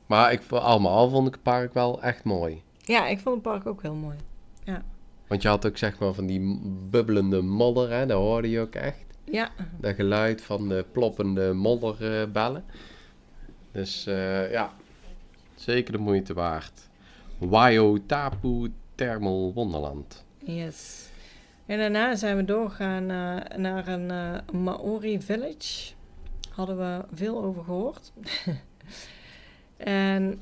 Maar 0.06 0.32
ik, 0.32 0.42
allemaal 0.50 1.10
vond 1.10 1.26
ik 1.26 1.32
het 1.32 1.42
park 1.42 1.74
wel 1.74 2.02
echt 2.02 2.24
mooi. 2.24 2.62
Ja, 2.78 3.06
ik 3.06 3.18
vond 3.18 3.34
het 3.34 3.44
park 3.44 3.66
ook 3.66 3.82
heel 3.82 3.94
mooi. 3.94 4.16
Ja. 4.64 4.82
Want 5.26 5.42
je 5.42 5.48
had 5.48 5.66
ook 5.66 5.76
zeg 5.76 5.98
maar 5.98 6.12
van 6.12 6.26
die 6.26 6.60
bubbelende 6.90 7.42
modder, 7.42 7.90
hè? 7.90 8.06
dat 8.06 8.18
hoorde 8.18 8.50
je 8.50 8.60
ook 8.60 8.74
echt. 8.74 9.04
Ja. 9.24 9.50
Dat 9.80 9.94
geluid 9.94 10.42
van 10.42 10.68
de 10.68 10.84
ploppende 10.92 11.52
modderbellen. 11.52 12.64
dus 13.72 14.06
uh, 14.06 14.52
ja, 14.52 14.72
zeker 15.60 15.92
de 15.92 15.98
moeite 15.98 16.34
waard. 16.34 16.88
Tapu 18.06 18.72
Thermal 18.94 19.52
Wonderland. 19.54 20.24
Yes. 20.44 21.08
En 21.66 21.78
daarna 21.78 22.16
zijn 22.16 22.36
we 22.36 22.44
doorgegaan 22.44 23.02
uh, 23.02 23.56
naar 23.56 23.88
een 23.88 24.10
uh, 24.10 24.60
Maori 24.62 25.20
village. 25.20 25.92
Hadden 26.50 26.78
we 26.78 27.04
veel 27.14 27.44
over 27.44 27.64
gehoord. 27.64 28.12
en 29.76 30.40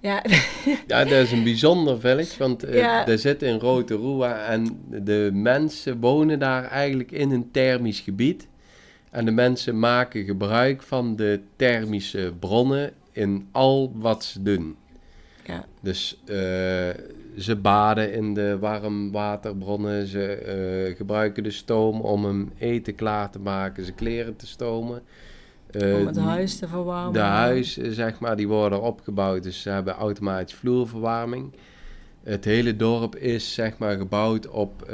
ja. 0.00 0.24
ja, 0.86 1.04
dat 1.04 1.10
is 1.10 1.32
een 1.32 1.44
bijzonder 1.44 2.00
village, 2.00 2.38
want 2.38 2.64
uh, 2.64 2.74
ja. 2.74 3.06
er 3.06 3.18
zit 3.18 3.42
in 3.42 3.58
Rotorua 3.58 4.46
en 4.46 4.80
de 4.88 5.30
mensen 5.32 6.00
wonen 6.00 6.38
daar 6.38 6.64
eigenlijk 6.64 7.10
in 7.12 7.30
een 7.30 7.50
thermisch 7.50 8.00
gebied. 8.00 8.48
En 9.16 9.24
de 9.24 9.30
mensen 9.30 9.78
maken 9.78 10.24
gebruik 10.24 10.82
van 10.82 11.16
de 11.16 11.40
thermische 11.56 12.32
bronnen 12.38 12.92
in 13.12 13.48
al 13.52 13.92
wat 13.94 14.24
ze 14.24 14.42
doen. 14.42 14.76
Ja. 15.44 15.64
Dus 15.80 16.20
uh, 16.24 16.36
ze 17.38 17.56
baden 17.62 18.12
in 18.12 18.34
de 18.34 18.58
warmwaterbronnen, 18.58 20.06
ze 20.06 20.86
uh, 20.88 20.96
gebruiken 20.96 21.42
de 21.42 21.50
stoom 21.50 22.00
om 22.00 22.24
hun 22.24 22.52
eten 22.58 22.94
klaar 22.94 23.30
te 23.30 23.38
maken, 23.38 23.84
ze 23.84 23.92
kleren 23.92 24.36
te 24.36 24.46
stomen. 24.46 25.02
Uh, 25.70 25.98
om 25.98 26.06
het 26.06 26.18
huis 26.18 26.58
te 26.58 26.68
verwarmen. 26.68 27.12
De 27.12 27.18
huizen, 27.18 27.94
zeg 27.94 28.18
maar, 28.18 28.36
die 28.36 28.48
worden 28.48 28.82
opgebouwd. 28.82 29.42
Dus 29.42 29.62
ze 29.62 29.70
hebben 29.70 29.94
automatisch 29.94 30.54
vloerverwarming. 30.54 31.52
Het 32.22 32.44
hele 32.44 32.76
dorp 32.76 33.16
is, 33.16 33.54
zeg 33.54 33.78
maar, 33.78 33.96
gebouwd 33.96 34.48
op 34.48 34.84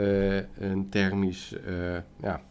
een 0.59 0.87
thermisch, 0.91 1.55
ja, 2.23 2.43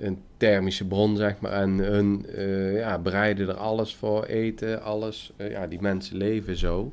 een 0.00 0.22
thermische 0.36 0.84
bron, 0.86 1.16
zeg 1.16 1.40
maar. 1.40 1.52
En 1.52 1.70
hun 1.78 2.26
ja, 2.74 2.98
bereiden 2.98 3.48
er 3.48 3.54
alles 3.54 3.94
voor, 3.94 4.24
eten, 4.24 4.82
alles. 4.82 5.32
ja, 5.36 5.66
die 5.66 5.80
mensen 5.80 6.16
leven 6.16 6.56
zo. 6.56 6.92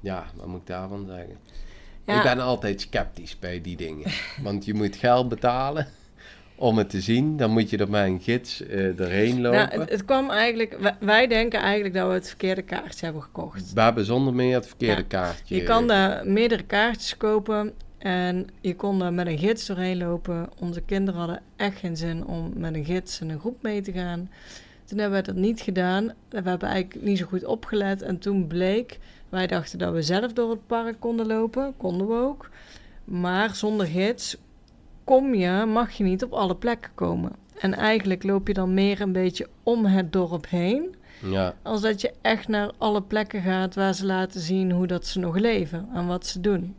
ja, 0.00 0.24
wat 0.34 0.46
moet 0.46 0.60
ik 0.60 0.66
daarvan 0.66 1.06
zeggen? 1.06 1.36
Ja. 2.04 2.16
Ik 2.16 2.22
ben 2.22 2.44
altijd 2.44 2.80
sceptisch 2.80 3.38
bij 3.38 3.60
die 3.60 3.76
dingen. 3.76 4.10
Want 4.42 4.64
je 4.64 4.74
moet 4.74 4.96
geld 4.96 5.28
betalen 5.28 5.86
om 6.54 6.78
het 6.78 6.90
te 6.90 7.00
zien. 7.00 7.36
Dan 7.36 7.50
moet 7.50 7.70
je 7.70 7.76
er 7.76 7.90
met 7.90 8.06
een 8.06 8.20
gids 8.20 8.66
erheen 8.66 9.40
lopen. 9.40 9.58
Nou, 9.58 9.80
het, 9.80 9.90
het, 9.90 10.04
kwam 10.04 10.30
eigenlijk... 10.30 10.94
Wij 11.00 11.26
denken 11.26 11.60
eigenlijk 11.60 11.94
dat 11.94 12.08
we 12.08 12.14
het 12.14 12.28
verkeerde 12.28 12.62
kaartje 12.62 13.04
hebben 13.04 13.22
gekocht. 13.22 13.72
We 13.72 13.80
hebben 13.80 14.04
zonder 14.04 14.34
meer 14.34 14.54
het 14.54 14.66
verkeerde 14.66 15.04
kaartje. 15.04 15.54
Je 15.54 15.62
kan 15.62 15.86
daar 15.86 16.26
meerdere 16.26 16.62
kaartjes 16.62 17.16
kopen. 17.16 17.72
En 18.02 18.46
je 18.60 18.76
kon 18.76 18.98
daar 18.98 19.12
met 19.12 19.26
een 19.26 19.38
gids 19.38 19.66
doorheen 19.66 19.96
lopen. 19.96 20.48
Onze 20.58 20.80
kinderen 20.80 21.20
hadden 21.20 21.42
echt 21.56 21.78
geen 21.78 21.96
zin 21.96 22.26
om 22.26 22.52
met 22.56 22.74
een 22.74 22.84
gids 22.84 23.20
in 23.20 23.30
een 23.30 23.38
groep 23.38 23.62
mee 23.62 23.80
te 23.80 23.92
gaan. 23.92 24.30
Toen 24.84 24.98
hebben 24.98 25.18
we 25.18 25.24
dat 25.24 25.34
niet 25.34 25.60
gedaan. 25.60 26.12
We 26.28 26.40
hebben 26.44 26.68
eigenlijk 26.68 27.04
niet 27.04 27.18
zo 27.18 27.26
goed 27.26 27.44
opgelet. 27.44 28.02
En 28.02 28.18
toen 28.18 28.46
bleek... 28.46 28.98
Wij 29.28 29.46
dachten 29.46 29.78
dat 29.78 29.92
we 29.92 30.02
zelf 30.02 30.32
door 30.32 30.50
het 30.50 30.66
park 30.66 31.00
konden 31.00 31.26
lopen. 31.26 31.74
Konden 31.76 32.08
we 32.08 32.14
ook. 32.14 32.50
Maar 33.04 33.54
zonder 33.54 33.86
gids 33.86 34.36
kom 35.04 35.34
je, 35.34 35.64
mag 35.66 35.90
je 35.90 36.04
niet 36.04 36.24
op 36.24 36.32
alle 36.32 36.56
plekken 36.56 36.90
komen. 36.94 37.32
En 37.58 37.74
eigenlijk 37.74 38.22
loop 38.22 38.46
je 38.46 38.54
dan 38.54 38.74
meer 38.74 39.00
een 39.00 39.12
beetje 39.12 39.48
om 39.62 39.84
het 39.84 40.12
dorp 40.12 40.48
heen. 40.48 40.94
Ja. 41.22 41.54
Als 41.62 41.80
dat 41.80 42.00
je 42.00 42.12
echt 42.20 42.48
naar 42.48 42.70
alle 42.78 43.02
plekken 43.02 43.42
gaat 43.42 43.74
waar 43.74 43.94
ze 43.94 44.06
laten 44.06 44.40
zien 44.40 44.70
hoe 44.70 44.86
dat 44.86 45.06
ze 45.06 45.18
nog 45.18 45.38
leven 45.38 45.88
en 45.94 46.06
wat 46.06 46.26
ze 46.26 46.40
doen. 46.40 46.74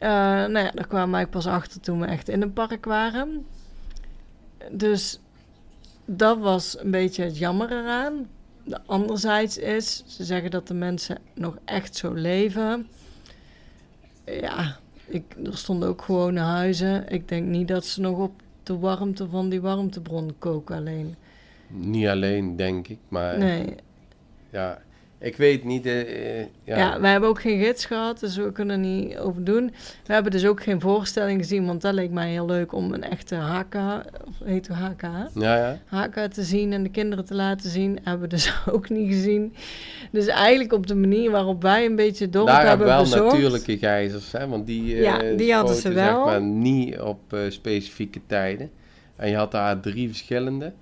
Uh, 0.00 0.08
nou 0.08 0.58
ja, 0.58 0.70
daar 0.70 0.86
kwamen 0.86 1.10
wij 1.10 1.26
pas 1.26 1.46
achter 1.46 1.80
toen 1.80 2.00
we 2.00 2.06
echt 2.06 2.28
in 2.28 2.42
een 2.42 2.52
park 2.52 2.84
waren. 2.84 3.46
Dus 4.70 5.20
dat 6.04 6.38
was 6.38 6.78
een 6.78 6.90
beetje 6.90 7.24
het 7.24 7.38
jammer 7.38 7.72
eraan. 7.72 8.28
De 8.64 8.78
anderzijds 8.86 9.58
is, 9.58 10.04
ze 10.06 10.24
zeggen 10.24 10.50
dat 10.50 10.68
de 10.68 10.74
mensen 10.74 11.18
nog 11.34 11.58
echt 11.64 11.96
zo 11.96 12.12
leven. 12.12 12.88
Ja, 14.24 14.76
ik, 15.06 15.24
er 15.44 15.56
stonden 15.56 15.88
ook 15.88 16.02
gewone 16.02 16.40
huizen. 16.40 17.08
Ik 17.08 17.28
denk 17.28 17.46
niet 17.46 17.68
dat 17.68 17.84
ze 17.84 18.00
nog 18.00 18.18
op 18.18 18.42
de 18.62 18.78
warmte 18.78 19.28
van 19.28 19.48
die 19.48 19.60
warmtebron 19.60 20.34
koken 20.38 20.76
alleen. 20.76 21.14
Niet 21.68 22.06
alleen, 22.06 22.56
denk 22.56 22.88
ik, 22.88 22.98
maar... 23.08 23.38
Nee. 23.38 23.74
Ja, 24.50 24.82
ik 25.22 25.36
weet 25.36 25.64
niet. 25.64 25.86
Uh, 25.86 26.38
ja. 26.40 26.46
ja, 26.64 27.00
wij 27.00 27.10
hebben 27.10 27.28
ook 27.28 27.40
geen 27.40 27.64
gids 27.64 27.84
gehad, 27.84 28.20
dus 28.20 28.36
we 28.36 28.52
kunnen 28.52 28.74
er 28.74 28.86
niet 28.86 29.18
over 29.18 29.44
doen. 29.44 29.72
We 30.06 30.12
hebben 30.12 30.32
dus 30.32 30.46
ook 30.46 30.62
geen 30.62 30.80
voorstelling 30.80 31.40
gezien, 31.40 31.66
want 31.66 31.82
dat 31.82 31.94
leek 31.94 32.10
mij 32.10 32.30
heel 32.30 32.46
leuk 32.46 32.72
om 32.72 32.92
een 32.92 33.02
echte 33.02 33.34
HK, 33.34 33.74
of 34.28 34.34
heet 34.44 34.68
het 34.68 34.76
HK? 34.76 35.02
Ja, 35.34 35.56
ja. 35.56 35.78
HK 35.86 36.32
te 36.32 36.42
zien 36.42 36.72
en 36.72 36.82
de 36.82 36.90
kinderen 36.90 37.24
te 37.24 37.34
laten 37.34 37.70
zien. 37.70 37.98
Hebben 38.02 38.28
we 38.28 38.34
dus 38.34 38.52
ook 38.72 38.88
niet 38.88 39.12
gezien. 39.12 39.54
Dus 40.10 40.26
eigenlijk 40.26 40.72
op 40.72 40.86
de 40.86 40.94
manier 40.94 41.30
waarop 41.30 41.62
wij 41.62 41.84
een 41.84 41.96
beetje 41.96 42.30
door 42.30 42.46
Daar 42.46 42.66
hebben 42.66 42.86
wel 42.86 43.06
natuurlijke 43.06 43.78
gijzers, 43.78 44.32
hè, 44.32 44.48
want 44.48 44.66
die, 44.66 44.94
uh, 44.94 45.02
ja, 45.02 45.18
die 45.36 45.54
hadden 45.54 45.76
ze 45.76 45.92
wel. 45.92 46.24
Zeg 46.24 46.32
maar 46.32 46.42
niet 46.42 47.00
op 47.00 47.20
uh, 47.32 47.40
specifieke 47.48 48.20
tijden. 48.26 48.70
En 49.16 49.30
je 49.30 49.36
had 49.36 49.50
daar 49.50 49.80
drie 49.80 50.08
verschillende. 50.08 50.72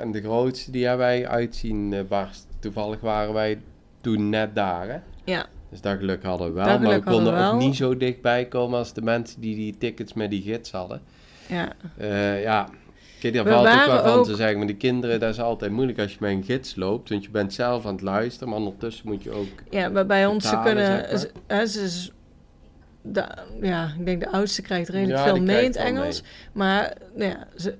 En 0.00 0.12
de 0.12 0.20
grootste 0.22 0.70
die 0.70 0.86
hebben 0.86 1.06
wij 1.06 1.28
uitzien 1.28 2.06
barst 2.08 2.46
toevallig 2.64 3.00
waren 3.00 3.32
wij 3.32 3.58
toen 4.00 4.28
net 4.28 4.54
daar, 4.54 4.88
hè? 4.88 4.98
Ja. 5.24 5.46
Dus 5.70 5.80
dat 5.80 5.98
geluk 5.98 6.22
hadden 6.22 6.46
we 6.46 6.52
wel. 6.52 6.78
maar 6.78 6.94
we 6.94 7.02
konden 7.02 7.46
ook 7.46 7.58
niet 7.58 7.76
zo 7.76 7.96
dichtbij 7.96 8.46
komen 8.46 8.78
als 8.78 8.92
de 8.92 9.02
mensen 9.02 9.40
die 9.40 9.56
die 9.56 9.76
tickets 9.78 10.12
met 10.12 10.30
die 10.30 10.42
gids 10.42 10.70
hadden. 10.70 11.00
Ja. 11.48 11.72
Uh, 12.00 12.42
ja. 12.42 12.68
Kijk, 13.20 13.34
daar 13.34 13.46
valt 13.46 13.66
ook 13.66 13.86
wel 13.86 14.02
van 14.02 14.18
ook... 14.18 14.24
te 14.24 14.34
zeggen. 14.34 14.58
Maar 14.58 14.66
die 14.66 14.76
kinderen, 14.76 15.20
dat 15.20 15.30
is 15.30 15.40
altijd 15.40 15.72
moeilijk 15.72 15.98
als 15.98 16.12
je 16.12 16.16
met 16.20 16.30
een 16.30 16.44
gids 16.44 16.76
loopt. 16.76 17.08
Want 17.08 17.24
je 17.24 17.30
bent 17.30 17.52
zelf 17.52 17.86
aan 17.86 17.92
het 17.92 18.02
luisteren, 18.02 18.48
maar 18.48 18.58
ondertussen 18.58 19.06
moet 19.08 19.22
je 19.22 19.30
ook. 19.30 19.48
Ja, 19.70 19.88
maar 19.88 20.06
bij 20.06 20.26
ons 20.26 20.48
ze 20.48 20.60
kunnen. 20.64 21.18
Ze, 21.18 21.88
ze, 21.88 22.10
de, 23.02 23.24
ja, 23.60 23.94
ik 23.98 24.06
denk 24.06 24.20
de 24.20 24.30
oudste 24.30 24.62
krijgt 24.62 24.88
redelijk 24.88 25.18
veel 25.18 25.40
mee 25.40 25.58
in 25.58 25.66
het 25.66 25.76
Engels. 25.76 26.22
Maar 26.52 26.96
nou 27.14 27.30
ja, 27.30 27.46
ze, 27.56 27.76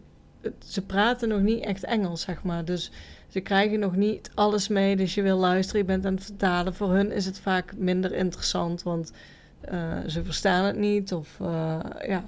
ze 0.66 0.82
praten 0.82 1.28
nog 1.28 1.40
niet 1.40 1.64
echt 1.64 1.84
Engels, 1.84 2.20
zeg 2.20 2.42
maar. 2.42 2.64
Dus 2.64 2.90
ze 3.28 3.40
krijgen 3.40 3.78
nog 3.78 3.96
niet 3.96 4.30
alles 4.34 4.68
mee, 4.68 4.96
dus 4.96 5.14
je 5.14 5.22
wil 5.22 5.38
luisteren, 5.38 5.80
je 5.80 5.86
bent 5.86 6.06
aan 6.06 6.14
het 6.14 6.24
vertalen. 6.24 6.74
Voor 6.74 6.92
hun 6.92 7.12
is 7.12 7.26
het 7.26 7.40
vaak 7.40 7.76
minder 7.76 8.12
interessant, 8.12 8.82
want 8.82 9.12
eh, 9.60 9.98
ze 10.06 10.24
verstaan 10.24 10.64
het 10.64 10.76
niet. 10.76 11.12
Of 11.12 11.40
eh, 11.40 11.78
ja. 12.06 12.24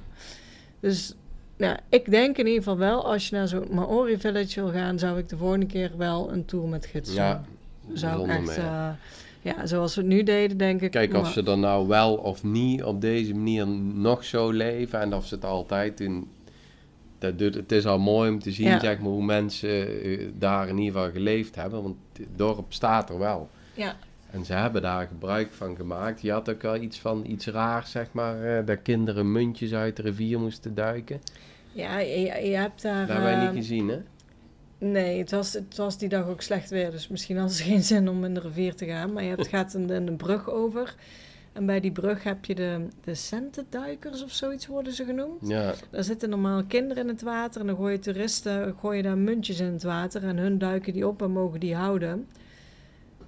Dus 0.80 1.14
nou, 1.56 1.76
ik 1.88 2.10
denk 2.10 2.36
in 2.38 2.46
ieder 2.46 2.62
geval 2.62 2.78
wel, 2.78 3.06
als 3.06 3.28
je 3.28 3.36
naar 3.36 3.48
zo'n 3.48 3.66
Maori 3.70 4.18
Village 4.18 4.60
wil 4.60 4.72
gaan, 4.72 4.98
zou 4.98 5.18
ik 5.18 5.28
de 5.28 5.36
volgende 5.36 5.66
keer 5.66 5.92
wel 5.96 6.32
een 6.32 6.44
tour 6.44 6.68
met 6.68 6.86
gids. 6.86 7.14
Ja, 7.14 7.44
zou 7.92 8.28
echt, 8.28 8.56
eh, 8.56 8.88
ja, 9.42 9.66
zoals 9.66 9.94
we 9.94 10.00
het 10.00 10.10
nu 10.10 10.22
deden, 10.22 10.56
denk 10.56 10.80
ik. 10.80 10.90
Kijk, 10.90 11.14
of 11.14 11.22
maar- 11.22 11.32
ze 11.32 11.42
er 11.42 11.58
nou 11.58 11.86
wel 11.88 12.14
of 12.14 12.42
niet 12.42 12.84
op 12.84 13.00
deze 13.00 13.34
manier 13.34 13.66
nog 13.94 14.24
zo 14.24 14.50
leven 14.50 15.00
en 15.00 15.14
of 15.14 15.26
ze 15.26 15.34
het 15.34 15.44
altijd 15.44 15.98
doen. 15.98 16.28
Dat 17.26 17.38
doet, 17.38 17.54
het 17.54 17.72
is 17.72 17.86
al 17.86 17.98
mooi 17.98 18.30
om 18.30 18.38
te 18.38 18.52
zien 18.52 18.66
Ja. 18.68 18.80
zeg 18.80 18.98
maar, 18.98 19.08
hoe 19.10 19.24
mensen 19.24 20.02
eh, 20.02 20.26
daar 20.34 20.68
in 20.68 20.78
ieder 20.78 20.92
geval 21.00 21.12
geleefd 21.12 21.54
hebben. 21.54 21.82
Want 21.82 21.96
het 22.18 22.26
dorp 22.36 22.72
staat 22.72 23.10
er 23.10 23.18
wel. 23.18 23.48
Ja, 23.74 23.96
En 24.30 24.44
ze 24.44 24.52
hebben 24.52 24.82
daar 24.82 25.06
gebruik 25.06 25.52
van 25.52 25.76
gemaakt. 25.76 26.20
Je 26.22 26.32
had 26.32 26.50
ook 26.50 26.62
wel 26.62 26.76
iets 26.76 26.98
van 26.98 27.24
iets 27.26 27.46
raars, 27.46 27.90
zeg 27.90 28.06
maar. 28.12 28.58
eh, 28.58 28.66
dat 28.66 28.82
kinderen 28.82 29.32
muntjes 29.32 29.72
uit 29.74 29.96
de 29.96 30.02
rivier 30.02 30.38
moesten 30.40 30.74
duiken. 30.74 31.20
ja 31.72 31.98
je, 31.98 32.18
je 32.48 32.56
hebt 32.56 32.82
daar... 32.82 33.06
Dat 33.06 33.16
hebben 33.16 33.36
wij 33.36 33.46
niet 33.46 33.56
gezien, 33.56 33.88
hè? 33.88 33.98
Nee, 34.78 35.18
het 35.18 35.30
was, 35.30 35.52
het 35.52 35.76
was 35.76 35.98
die 35.98 36.08
dag 36.08 36.26
ook 36.26 36.42
slecht 36.42 36.70
weer. 36.70 36.90
Dus 36.90 37.08
misschien 37.08 37.36
hadden 37.36 37.54
ze 37.56 37.62
geen 37.62 37.82
zin 37.82 38.08
om 38.08 38.24
in 38.24 38.34
de 38.34 38.40
rivier 38.40 38.74
te 38.74 38.86
gaan. 38.86 39.12
Maar 39.12 39.22
je 39.22 39.28
hebt, 39.28 39.48
gaat 39.56 39.74
een, 39.74 39.90
een 39.90 40.16
brug 40.16 40.50
over. 40.50 40.94
En 41.56 41.66
bij 41.66 41.80
die 41.80 41.90
brug 41.92 42.22
heb 42.22 42.44
je 42.44 42.54
de, 42.54 42.86
de 43.04 43.14
centenduikers 43.14 44.22
of 44.24 44.30
zoiets 44.30 44.66
worden 44.66 44.92
ze 44.92 45.04
genoemd. 45.04 45.48
Ja, 45.48 45.74
Daar 45.90 46.04
zitten 46.04 46.28
normaal 46.28 46.64
kinderen 46.64 47.02
in 47.02 47.08
het 47.08 47.22
water. 47.22 47.60
En 47.60 47.66
dan 47.66 47.76
gooien 47.76 48.00
toeristen 48.00 48.74
gooien 48.80 49.02
daar 49.02 49.18
muntjes 49.18 49.60
in 49.60 49.72
het 49.72 49.82
water. 49.82 50.24
En 50.24 50.36
hun 50.36 50.58
duiken 50.58 50.92
die 50.92 51.06
op 51.08 51.22
en 51.22 51.30
mogen 51.30 51.60
die 51.60 51.74
houden. 51.74 52.26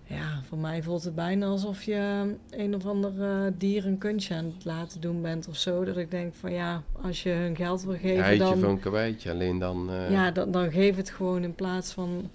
Ja, 0.04 0.40
voor 0.48 0.58
mij 0.58 0.82
voelt 0.82 1.04
het 1.04 1.14
bijna 1.14 1.46
alsof 1.46 1.82
je 1.82 2.32
een 2.50 2.74
of 2.74 2.86
ander 2.86 3.22
eh, 3.22 3.52
dier 3.58 3.86
een 3.86 3.98
kunstje 3.98 4.34
aan 4.34 4.44
het 4.56 4.64
laten 4.64 5.00
doen 5.00 5.22
bent 5.22 5.48
of 5.48 5.56
zo. 5.56 5.84
Dat 5.84 5.96
ik 5.96 6.10
denk 6.10 6.34
van 6.34 6.52
ja, 6.52 6.82
als 7.02 7.22
je 7.22 7.30
hun 7.30 7.56
geld 7.56 7.82
wil 7.84 7.96
geven, 7.96 8.24
heitje 8.24 8.44
dan... 8.44 8.58
van 8.58 8.68
een 8.70 8.80
kwijtje. 8.80 9.30
Alleen 9.30 9.58
dan... 9.58 9.90
eh, 9.90 10.10
Ja, 10.10 10.30
dan, 10.30 10.50
dan 10.50 10.70
geef 10.70 10.96
het 10.96 11.10
gewoon 11.10 11.42
in 11.42 11.54
plaats 11.54 11.92
van... 11.92 12.30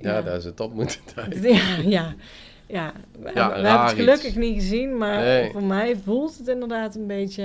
ja, 0.00 0.22
daar 0.22 0.36
is 0.36 0.44
het 0.44 0.60
op 0.60 0.74
moeten 0.74 1.00
duiken. 1.14 1.42
Ja, 1.52 1.76
ja. 1.84 2.14
Ja. 2.66 2.92
We, 3.22 3.30
Ja, 3.34 3.48
we 3.48 3.54
hebben 3.54 3.82
het 3.86 3.92
gelukkig 3.92 4.26
iets. 4.26 4.34
niet 4.36 4.54
gezien, 4.54 4.96
maar 4.98 5.20
Nee. 5.20 5.50
voor 5.50 5.62
mij 5.64 5.96
voelt 5.96 6.38
het 6.38 6.48
inderdaad 6.48 6.94
een 6.94 7.06
beetje... 7.06 7.42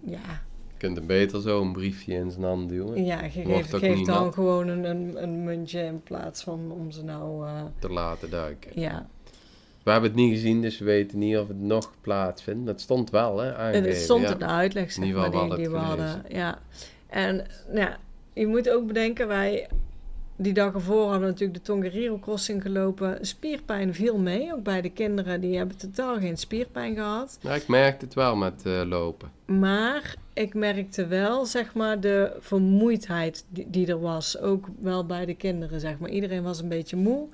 Ja, 0.00 0.18
Je 0.66 0.76
kunt 0.78 0.96
hem 0.96 1.06
beter 1.06 1.40
zo 1.40 1.60
een 1.62 1.72
briefje 1.72 2.14
in 2.14 2.30
zijn 2.30 2.44
hand 2.44 2.68
duwen. 2.68 3.04
ja 3.04 3.22
je 3.22 3.30
geeft, 3.30 3.70
dan 3.70 4.02
nat. 4.24 4.34
gewoon 4.34 4.68
een, 4.68 4.84
een, 4.84 5.22
een 5.22 5.44
muntje 5.44 5.80
in 5.80 6.02
plaats 6.02 6.42
van 6.42 6.72
om 6.72 6.90
ze 6.90 7.04
nou... 7.04 7.46
eh, 7.46 7.62
Te 7.78 7.88
laten 7.90 8.30
duiken. 8.30 8.70
ja, 8.80 9.06
We 9.82 9.90
hebben 9.90 10.10
het 10.10 10.18
niet 10.18 10.32
gezien, 10.32 10.62
dus 10.62 10.78
we 10.78 10.84
weten 10.84 11.18
niet 11.18 11.36
of 11.36 11.48
het 11.48 11.60
nog 11.60 11.92
plaatsvindt. 12.00 12.66
Dat 12.66 12.80
stond 12.80 13.10
wel, 13.10 13.38
hè? 13.38 13.48
en 13.48 13.56
Aangegeven, 13.56 13.88
het 13.88 13.98
stond 14.00 14.22
ja. 14.22 14.32
in 14.32 14.38
de 14.38 14.44
uitleg, 14.46 14.92
zeg 14.92 14.96
In 15.04 15.08
ieder 15.08 15.20
maar, 15.20 15.30
die, 15.30 15.48
we 15.48 15.56
die 15.56 15.68
we 15.70 15.76
hadden 15.76 16.22
Ja. 16.28 16.58
En 17.06 17.36
nou, 17.66 17.78
ja, 17.78 17.96
je 18.32 18.46
moet 18.46 18.70
ook 18.70 18.86
bedenken, 18.86 19.28
wij... 19.28 19.68
Die 20.38 20.52
dag 20.52 20.74
ervoor 20.74 21.02
hadden 21.02 21.20
we 21.20 21.26
natuurlijk 21.26 21.58
de 21.58 21.64
Tongariro 21.64 22.18
Crossing 22.18 22.62
gelopen. 22.62 23.18
Spierpijn 23.20 23.94
viel 23.94 24.18
mee, 24.18 24.54
ook 24.54 24.62
bij 24.62 24.80
de 24.80 24.90
kinderen. 24.90 25.40
Die 25.40 25.56
hebben 25.56 25.76
totaal 25.76 26.18
geen 26.18 26.36
spierpijn 26.36 26.94
gehad. 26.94 27.38
Ja, 27.40 27.54
ik 27.54 27.68
merkte 27.68 28.04
het 28.04 28.14
wel 28.14 28.36
met 28.36 28.62
eh, 28.66 28.82
lopen. 28.84 29.30
Maar 29.46 30.14
ik 30.32 30.54
merkte 30.54 31.06
wel, 31.06 31.46
zeg 31.46 31.74
maar, 31.74 32.00
de 32.00 32.36
vermoeidheid 32.40 33.44
die, 33.48 33.66
die 33.70 33.86
er 33.86 34.00
was. 34.00 34.38
Ook 34.38 34.66
wel 34.80 35.06
bij 35.06 35.24
de 35.26 35.34
kinderen, 35.34 35.80
zeg 35.80 35.98
maar. 35.98 36.10
Iedereen 36.10 36.42
was 36.42 36.60
een 36.60 36.68
beetje 36.68 36.96
moe. 36.96 37.26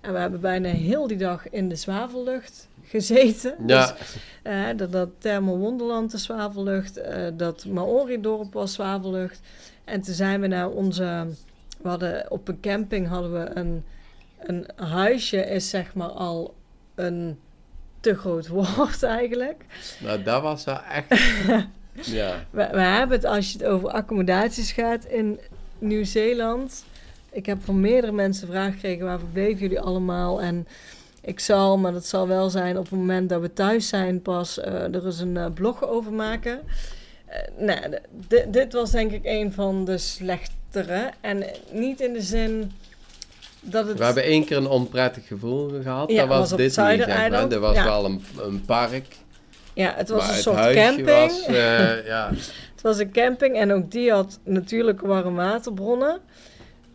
En 0.00 0.12
we 0.12 0.18
hebben 0.18 0.40
bijna 0.40 0.68
heel 0.68 1.06
die 1.06 1.16
dag 1.16 1.50
in 1.50 1.68
de 1.68 1.76
zwavellucht 1.76 2.68
gezeten. 2.82 3.54
Ja, 3.66 3.86
Dus, 3.86 4.16
eh, 4.42 4.66
dat, 4.76 4.92
dat 4.92 5.08
Thermo 5.18 5.56
Wonderland 5.56 6.10
de 6.10 6.18
zwavellucht. 6.18 6.96
eh, 6.96 7.26
dat 7.36 7.64
Maori-dorp 7.66 8.52
was 8.52 8.72
zwavellucht. 8.72 9.40
En 9.84 10.00
toen 10.00 10.14
zijn 10.14 10.40
we 10.40 10.46
naar 10.46 10.70
onze... 10.70 11.26
We 11.82 11.88
hadden 11.88 12.30
op 12.30 12.48
een 12.48 12.60
camping 12.60 13.08
hadden 13.08 13.32
we 13.32 13.50
een... 13.54 13.84
Een 14.40 14.66
huisje 14.76 15.36
is 15.44 15.70
zeg 15.70 15.94
maar 15.94 16.08
al 16.08 16.54
een 16.94 17.38
te 18.00 18.14
groot 18.14 18.48
woord 18.76 19.02
eigenlijk. 19.02 19.64
nou, 19.98 20.22
dat 20.22 20.42
was 20.42 20.64
wel 20.64 20.80
echt... 20.82 21.06
ja, 22.16 22.44
We, 22.50 22.68
we 22.72 22.80
hebben 22.80 23.16
het, 23.16 23.26
als 23.26 23.52
je 23.52 23.58
het 23.58 23.66
over 23.66 23.90
accommodaties 23.90 24.72
gaat 24.72 25.04
in 25.04 25.40
Nieuw-Zeeland. 25.78 26.84
Ik 27.32 27.46
heb 27.46 27.64
van 27.64 27.80
meerdere 27.80 28.12
mensen 28.12 28.48
vragen 28.48 28.72
gekregen: 28.72 29.04
waar 29.06 29.18
verbleven 29.18 29.58
jullie 29.60 29.80
allemaal? 29.80 30.40
En 30.40 30.66
ik 31.20 31.40
zal, 31.40 31.78
maar 31.78 31.92
dat 31.92 32.06
zal 32.06 32.28
wel 32.28 32.50
zijn 32.50 32.78
op 32.78 32.82
het 32.90 32.98
moment 32.98 33.28
dat 33.28 33.40
we 33.40 33.52
thuis 33.52 33.88
zijn, 33.88 34.22
pas 34.22 34.58
eh, 34.60 34.94
er 34.94 35.06
eens 35.06 35.18
een 35.18 35.36
eh, 35.36 35.46
blog 35.54 35.84
over 35.88 36.12
maken. 36.12 36.60
Eh, 37.26 37.38
nou, 37.58 37.80
dit- 38.50 38.72
was 38.72 38.90
denk 38.90 39.10
ik 39.10 39.24
een 39.24 39.52
van 39.52 39.84
de 39.84 39.98
En 41.20 41.44
niet 41.72 42.00
in 42.00 42.12
de 42.12 42.22
zin 42.22 42.72
dat 43.60 43.86
het. 43.86 43.98
we 43.98 44.04
hebben 44.04 44.22
één 44.22 44.44
keer 44.44 44.56
een 44.56 44.66
onprettig 44.68 45.26
gevoel 45.26 45.70
gehad. 45.82 46.10
Ja, 46.10 46.16
dat 46.18 46.28
was, 46.28 46.38
was 46.38 46.52
op 46.52 46.58
dit 46.58 46.66
niet, 46.66 46.74
zeg 46.76 47.06
maar. 47.30 47.50
Er 47.52 47.60
was 47.60 47.74
Ja. 47.74 47.84
wel 47.84 48.04
een, 48.04 48.24
een 48.40 48.64
park. 48.64 49.04
ja, 49.74 49.92
het 49.96 50.08
was 50.08 50.28
een 50.28 50.32
het 50.34 50.42
soort 50.42 50.72
camping. 50.72 51.06
was... 51.08 51.46
eh, 51.46 52.06
ja, 52.06 52.30
Het 52.80 52.88
was 52.88 52.98
een 52.98 53.12
camping 53.12 53.56
en 53.56 53.72
ook 53.72 53.90
die 53.90 54.10
had 54.12 54.38
natuurlijk 54.44 55.00
warm 55.00 55.34
waterbronnen. 55.34 56.18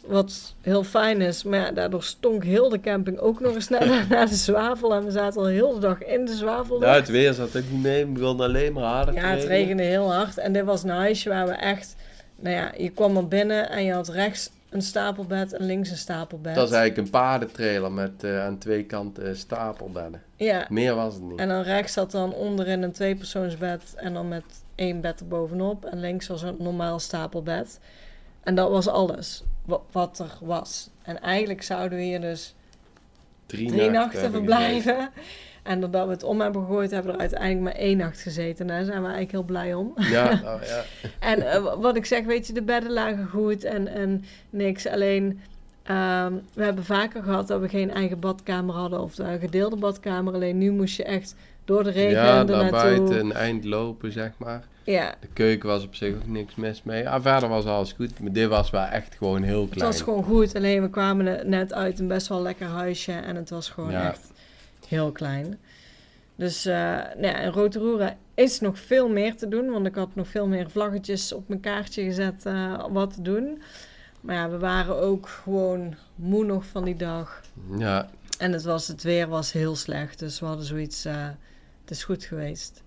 Wat 0.06 0.54
heel 0.62 0.84
fijn 0.84 1.22
is, 1.22 1.44
maar 1.44 1.60
ja, 1.60 1.72
daardoor 1.72 2.04
stonk 2.04 2.44
heel 2.44 2.70
de 2.70 2.80
camping 2.80 3.20
ook 3.20 3.40
nog 3.40 3.54
eens 3.56 3.70
naar, 3.80 4.06
naar 4.10 4.28
de 4.30 4.36
zwavel. 4.36 4.94
En 4.94 5.06
we 5.06 5.12
zaten 5.12 5.40
al 5.42 5.48
heel 5.48 5.74
de 5.74 5.80
dag 5.80 6.04
in 6.04 6.26
de 6.26 6.34
zwavel. 6.36 6.80
nou, 6.80 6.96
het 6.96 7.08
weer 7.08 7.34
zat 7.34 7.58
ook 7.58 7.64
niet 7.72 7.82
mee. 7.84 8.00
Het 8.00 8.14
begon 8.14 8.40
alleen 8.42 8.74
maar 8.74 8.84
harder 8.84 9.14
ja, 9.14 9.20
het 9.20 9.30
regenen. 9.30 9.48
regende 9.58 9.84
heel 9.84 10.14
hard. 10.14 10.38
En 10.38 10.54
dit 10.54 10.64
was 10.64 10.84
een 10.84 10.90
huisje 10.90 11.30
waar 11.30 11.48
we 11.48 11.54
echt... 11.54 11.96
Nou 12.36 12.56
ja, 12.56 12.72
je 12.78 12.90
kwam 12.90 13.18
er 13.18 13.28
binnen 13.28 13.70
en 13.70 13.84
je 13.84 13.94
had 13.94 14.08
rechts 14.10 14.50
een 14.70 14.82
stapelbed 14.82 15.54
en 15.54 15.66
links 15.66 15.90
een 15.90 15.98
stapelbed. 15.98 16.56
Dat 16.56 16.70
was 16.70 16.78
eigenlijk 16.78 17.08
een 17.08 17.14
paardentrailer 17.20 17.92
met 17.92 18.24
eh, 18.24 18.44
aan 18.46 18.58
twee 18.58 18.84
kanten 18.84 19.38
stapelbedden. 19.38 20.22
Ja, 20.36 20.66
Meer 20.70 20.96
was 20.96 21.14
het 21.14 21.24
niet. 21.24 21.40
en 21.40 21.48
dan 21.48 21.62
rechts 21.62 21.94
zat 21.94 22.12
dan 22.12 22.34
onderin 22.34 22.82
een 22.82 22.92
tweepersoonsbed 22.92 23.94
en 23.96 24.14
dan 24.14 24.28
met 24.28 24.44
één 24.76 25.02
bed 25.02 25.20
erbovenop. 25.20 25.86
En 25.86 26.00
links 26.00 26.28
was 26.28 26.42
een 26.42 26.56
normaal 26.60 27.00
stapelbed. 27.00 27.80
En 28.44 28.56
dat 28.56 28.70
was 28.70 28.88
alles 28.88 29.44
wa- 29.66 29.80
wat 29.92 30.20
er 30.20 30.38
was. 30.48 30.90
En 31.04 31.22
eigenlijk 31.22 31.62
zouden 31.64 31.98
we 31.98 32.04
hier 32.04 32.22
dus 32.22 32.56
Drie, 33.46 33.68
drie 33.72 33.90
nachten 33.90 34.32
verblijven. 34.32 35.10
En 35.66 35.80
doordat 35.80 36.06
we 36.06 36.12
het 36.12 36.24
om 36.24 36.42
hebben 36.42 36.62
gegooid, 36.62 36.92
hebben 36.92 37.12
we 37.12 37.16
er 37.18 37.22
uiteindelijk 37.30 37.62
maar 37.62 37.84
één 37.84 37.98
nacht 37.98 38.22
gezeten. 38.22 38.60
En 38.70 38.76
daar 38.76 38.86
zijn 38.86 38.98
we 39.02 39.04
eigenlijk 39.08 39.32
heel 39.32 39.44
blij 39.44 39.74
om. 39.74 39.94
Ja, 39.96 40.32
oh, 40.56 40.62
ja. 40.64 40.84
En 41.20 41.48
eh, 41.52 41.62
wa- 41.64 41.78
wat 41.78 41.96
ik 41.96 42.06
zeg, 42.06 42.26
weet 42.26 42.48
je, 42.48 42.54
de 42.54 42.62
bedden 42.62 42.92
lagen 42.92 43.28
goed 43.28 43.64
en, 43.64 43.88
en 43.88 44.24
niks. 44.50 44.88
Alleen, 44.88 45.40
ehm, 45.84 46.34
we 46.54 46.64
hebben 46.64 46.84
vaker 46.86 47.24
gehad 47.24 47.48
dat 47.48 47.62
we 47.62 47.70
geen 47.70 47.92
eigen 47.92 48.20
badkamer 48.20 48.76
hadden 48.76 49.02
of 49.02 49.18
een 49.18 49.40
gedeelde 49.40 49.76
badkamer. 49.76 50.34
Alleen 50.34 50.58
nu 50.58 50.72
moest 50.72 50.98
je 50.98 51.04
echt 51.04 51.36
door 51.66 51.84
de 51.84 51.92
regen 51.92 52.12
ja 52.24 52.44
naar 52.44 52.46
naartoe. 52.46 52.70
buiten 52.72 53.20
een 53.20 53.34
eind 53.34 53.64
lopen, 53.66 54.12
zeg 54.12 54.32
maar. 54.38 54.64
Ja, 54.84 55.16
De 55.22 55.28
keuken 55.34 55.70
was 55.70 55.84
op 55.84 55.96
zich 55.96 56.16
ook 56.16 56.28
niks 56.28 56.56
mis 56.56 56.84
mee. 56.84 57.10
Ah, 57.10 57.22
verder 57.22 57.50
was 57.50 57.66
alles 57.66 57.92
goed. 57.92 58.20
Maar 58.20 58.32
dit 58.32 58.48
was 58.48 58.70
wel 58.70 58.84
echt 58.86 59.16
gewoon 59.18 59.42
heel 59.44 59.62
het 59.62 59.70
klein. 59.70 59.92
was 59.92 60.02
gewoon 60.02 60.24
goed. 60.24 60.56
Alleen 60.56 60.82
we 60.82 60.90
kwamen 60.90 61.26
ne- 61.26 61.42
net 61.46 61.74
uit 61.74 62.00
een 62.00 62.08
best 62.08 62.28
wel 62.28 62.42
lekker 62.42 62.68
huisje 62.68 63.12
en 63.12 63.36
het 63.36 63.50
was 63.50 63.70
gewoon 63.70 63.92
Ja. 63.92 64.08
echt 64.10 64.32
heel 64.88 65.12
klein. 65.12 65.60
Dus 66.36 66.66
eh 66.66 66.76
nou 66.94 67.22
ja, 67.22 67.38
in 67.40 67.52
Rotorua 67.52 68.18
is 68.34 68.60
nog 68.60 68.80
veel 68.80 69.10
meer 69.10 69.36
te 69.36 69.48
doen, 69.48 69.70
want 69.70 69.86
ik 69.86 69.96
had 69.96 70.16
nog 70.16 70.28
veel 70.28 70.48
meer 70.48 70.70
vlaggetjes 70.70 71.32
op 71.34 71.48
mijn 71.48 71.60
kaartje 71.60 72.04
gezet 72.04 72.46
eh, 72.46 72.86
wat 72.90 73.14
te 73.14 73.22
doen. 73.22 73.62
Maar 74.22 74.36
ja, 74.36 74.50
we 74.50 74.58
waren 74.58 74.96
ook 74.96 75.28
gewoon 75.28 75.96
moe 76.16 76.46
nog 76.46 76.66
van 76.66 76.84
die 76.84 76.96
dag. 76.96 77.42
Ja, 77.78 78.10
En 78.38 78.52
het, 78.52 78.64
was, 78.64 78.88
het 78.88 79.04
weer 79.04 79.28
was 79.28 79.52
heel 79.52 79.76
slecht, 79.76 80.20
dus 80.20 80.40
we 80.40 80.46
hadden 80.46 80.66
zoiets, 80.66 81.06
eh, 81.06 81.28
het 81.82 81.92
is 81.92 82.04
goed 82.04 82.24
geweest. 82.24 82.84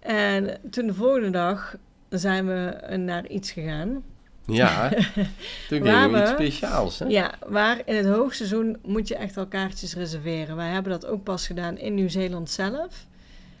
En 0.00 0.58
toen 0.70 0.86
de 0.86 0.94
volgende 0.94 1.30
dag 1.30 1.76
zijn 2.08 2.46
we 2.46 2.96
naar 2.96 3.26
iets 3.26 3.50
gegaan. 3.52 4.02
Ja. 4.46 4.88
Gingen 5.68 6.12
we 6.12 6.20
iets 6.20 6.30
speciaals, 6.30 6.98
hè? 6.98 7.06
Ja, 7.06 7.34
waar 7.46 7.80
in 7.84 7.94
het 7.96 8.06
hoogseizoen 8.06 8.76
moet 8.82 9.08
je 9.08 9.16
echt 9.16 9.36
al 9.36 9.46
kaartjes 9.46 9.94
reserveren. 9.94 10.56
Wij 10.56 10.68
hebben 10.68 10.92
dat 10.92 11.06
ook 11.06 11.22
pas 11.22 11.46
gedaan 11.46 11.78
in 11.78 11.94
Nieuw-Zeeland 11.94 12.50
zelf. 12.50 13.06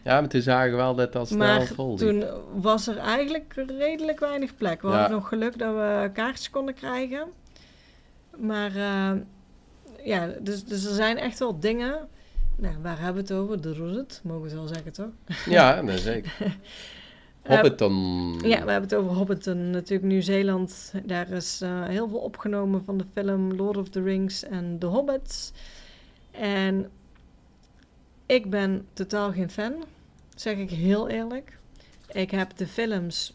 Ja, 0.02 0.20
maar 0.20 0.28
toen 0.28 0.40
zagen 0.42 0.70
we 0.70 0.76
wel 0.76 0.94
dat 0.94 1.12
dat 1.12 1.26
snel 1.28 1.38
Maar 1.38 1.66
vol 1.66 1.88
liep. 1.88 1.98
toen 1.98 2.24
was 2.54 2.86
er 2.86 2.96
eigenlijk 2.98 3.54
redelijk 3.78 4.20
weinig 4.20 4.56
plek. 4.56 4.82
We 4.82 4.88
Ja. 4.88 4.94
hadden 4.98 5.16
nog 5.16 5.28
geluk 5.28 5.58
dat 5.58 5.74
we 5.74 6.10
kaartjes 6.12 6.50
konden 6.50 6.74
krijgen. 6.74 7.22
Maar 8.36 8.76
eh, 8.76 9.10
ja, 10.04 10.28
dus, 10.40 10.64
dus 10.64 10.84
er 10.84 10.94
zijn 10.94 11.18
echt 11.18 11.38
wel 11.38 11.60
dingen. 11.60 12.08
Nou, 12.56 12.74
waar 12.82 12.96
hebben 13.00 13.26
we 13.26 13.32
het 13.34 13.42
over? 13.42 13.60
De 13.60 13.72
route, 13.74 14.14
mogen 14.22 14.42
we 14.42 14.48
het 14.48 14.56
wel 14.58 14.66
zeggen, 14.66 14.92
toch? 14.92 15.36
Ja, 15.46 15.80
nee, 15.80 15.98
zeker. 15.98 16.32
Hobbiton. 17.46 18.32
Ja, 18.32 18.64
we 18.64 18.70
hebben 18.70 18.90
het 18.90 18.94
over 18.94 19.12
Hobbiton. 19.12 19.70
Natuurlijk 19.70 20.08
Nieuw-Zeeland. 20.08 20.92
Daar 21.04 21.30
is 21.30 21.60
eh, 21.60 21.84
heel 21.84 22.08
veel 22.08 22.18
opgenomen 22.18 22.84
van 22.84 22.98
de 22.98 23.04
film 23.12 23.54
Lord 23.54 23.76
of 23.76 23.88
the 23.88 24.02
Rings 24.02 24.44
en 24.44 24.76
The 24.78 24.86
Hobbits. 24.86 25.52
En 26.30 26.90
ik 28.26 28.50
ben 28.50 28.86
totaal 28.92 29.32
geen 29.32 29.50
fan 29.50 29.74
zeg 30.34 30.56
ik 30.56 30.70
heel 30.70 31.08
eerlijk. 31.08 31.58
Ik 32.12 32.30
heb 32.30 32.56
de 32.56 32.66
films, 32.66 33.34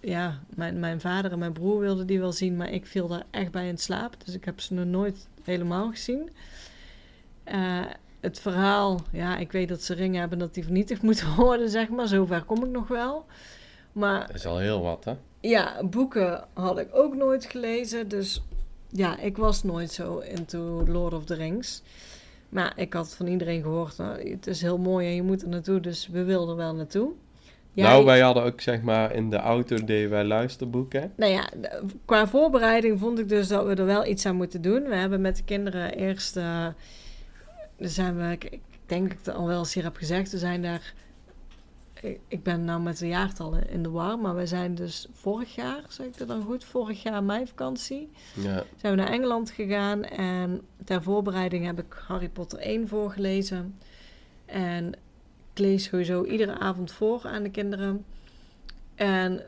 ja, 0.00 0.40
mijn, 0.54 0.78
mijn 0.78 1.00
vader 1.00 1.32
en 1.32 1.38
mijn 1.38 1.52
broer 1.52 1.80
wilden 1.80 2.06
die 2.06 2.20
wel 2.20 2.32
zien, 2.32 2.56
maar 2.56 2.70
ik 2.70 2.86
viel 2.86 3.08
daar 3.08 3.24
echt 3.30 3.50
bij 3.50 3.68
in 3.68 3.78
slaap. 3.78 4.24
Dus 4.24 4.34
ik 4.34 4.44
heb 4.44 4.60
ze 4.60 4.74
nog 4.74 4.84
nooit 4.84 5.28
helemaal 5.42 5.90
gezien. 5.90 6.30
Uh, 7.52 7.84
het 8.20 8.40
verhaal, 8.40 9.00
ja, 9.12 9.36
ik 9.36 9.52
weet 9.52 9.68
dat 9.68 9.82
ze 9.82 9.94
ringen 9.94 10.20
hebben 10.20 10.38
dat 10.38 10.54
die 10.54 10.64
vernietigd 10.64 11.02
moeten 11.02 11.34
worden, 11.44 11.68
zeg 11.70 11.88
maar. 11.88 12.08
Zover 12.08 12.42
kom 12.42 12.64
ik 12.64 12.70
nog 12.70 12.88
wel. 12.88 13.24
Maar, 13.92 14.26
dat 14.26 14.36
is 14.36 14.46
al 14.46 14.58
heel 14.58 14.82
wat, 14.82 15.04
hè? 15.04 15.14
Ja, 15.40 15.84
boeken 15.84 16.44
had 16.52 16.78
ik 16.78 16.88
ook 16.92 17.14
nooit 17.14 17.44
gelezen. 17.44 18.08
Dus 18.08 18.42
ja, 18.88 19.18
ik 19.18 19.36
was 19.36 19.62
nooit 19.62 19.90
zo 19.90 20.18
into 20.18 20.84
Lord 20.86 21.14
of 21.14 21.24
the 21.24 21.34
Rings. 21.34 21.82
Maar 22.48 22.72
ik 22.76 22.92
had 22.92 23.14
van 23.14 23.26
iedereen 23.26 23.62
gehoord, 23.62 23.96
nou, 23.96 24.30
het 24.30 24.46
is 24.46 24.62
heel 24.62 24.78
mooi 24.78 25.08
en 25.08 25.14
je 25.14 25.22
moet 25.22 25.42
er 25.42 25.48
naartoe, 25.48 25.80
dus 25.80 26.08
we 26.08 26.24
wilden 26.24 26.56
wel 26.56 26.74
naartoe. 26.74 27.10
nou, 27.72 28.04
wij 28.04 28.20
hadden 28.20 28.42
ook 28.42 28.60
zeg 28.60 28.82
maar 28.82 29.14
in 29.14 29.30
de 29.30 29.36
auto 29.36 29.84
deden 29.84 30.10
wij 30.10 30.24
luisterboeken. 30.24 31.12
Nou 31.16 31.32
ja, 31.32 31.48
qua 32.04 32.26
voorbereiding 32.26 32.98
vond 32.98 33.18
ik 33.18 33.28
dus 33.28 33.48
dat 33.48 33.66
we 33.66 33.74
er 33.74 33.86
wel 33.86 34.06
iets 34.06 34.26
aan 34.26 34.36
moeten 34.36 34.62
doen. 34.62 34.82
We 34.82 34.94
hebben 34.94 35.20
met 35.20 35.36
de 35.36 35.44
kinderen 35.44 35.94
eerst, 35.94 36.36
uh, 36.36 36.66
zijn 37.88 38.16
we, 38.16 38.32
ik 38.32 38.60
denk 38.86 39.02
dat 39.02 39.18
ik 39.18 39.24
het 39.24 39.34
al 39.34 39.46
wel 39.46 39.58
eens 39.58 39.74
hier 39.74 39.84
heb 39.84 39.96
gezegd, 39.96 40.32
we 40.32 40.38
zijn 40.38 40.62
daar 40.62 40.94
ik 42.28 42.42
ben 42.42 42.64
nou 42.64 42.80
met 42.80 42.98
de 42.98 43.08
jaartallen 43.08 43.68
in 43.68 43.82
de 43.82 43.90
war, 43.90 44.18
maar 44.18 44.36
we 44.36 44.46
zijn 44.46 44.74
dus 44.74 45.08
vorig 45.12 45.54
jaar, 45.54 45.84
zeg 45.88 46.06
ik 46.06 46.18
dat 46.18 46.28
dan 46.28 46.42
goed, 46.42 46.64
vorig 46.64 47.02
jaar 47.02 47.24
meivakantie, 47.24 48.10
ja. 48.34 48.64
zijn 48.76 48.96
we 48.96 49.02
naar 49.02 49.12
Engeland 49.12 49.50
gegaan 49.50 50.04
en 50.04 50.60
ter 50.84 51.02
voorbereiding 51.02 51.64
heb 51.64 51.78
ik 51.78 52.02
Harry 52.06 52.28
Potter 52.28 52.58
1 52.58 52.88
voorgelezen. 52.88 53.78
En 54.44 54.92
ik 55.52 55.58
lees 55.58 55.84
sowieso 55.84 56.24
iedere 56.24 56.58
avond 56.58 56.92
voor 56.92 57.20
aan 57.24 57.42
de 57.42 57.50
kinderen. 57.50 58.04
En 58.94 59.42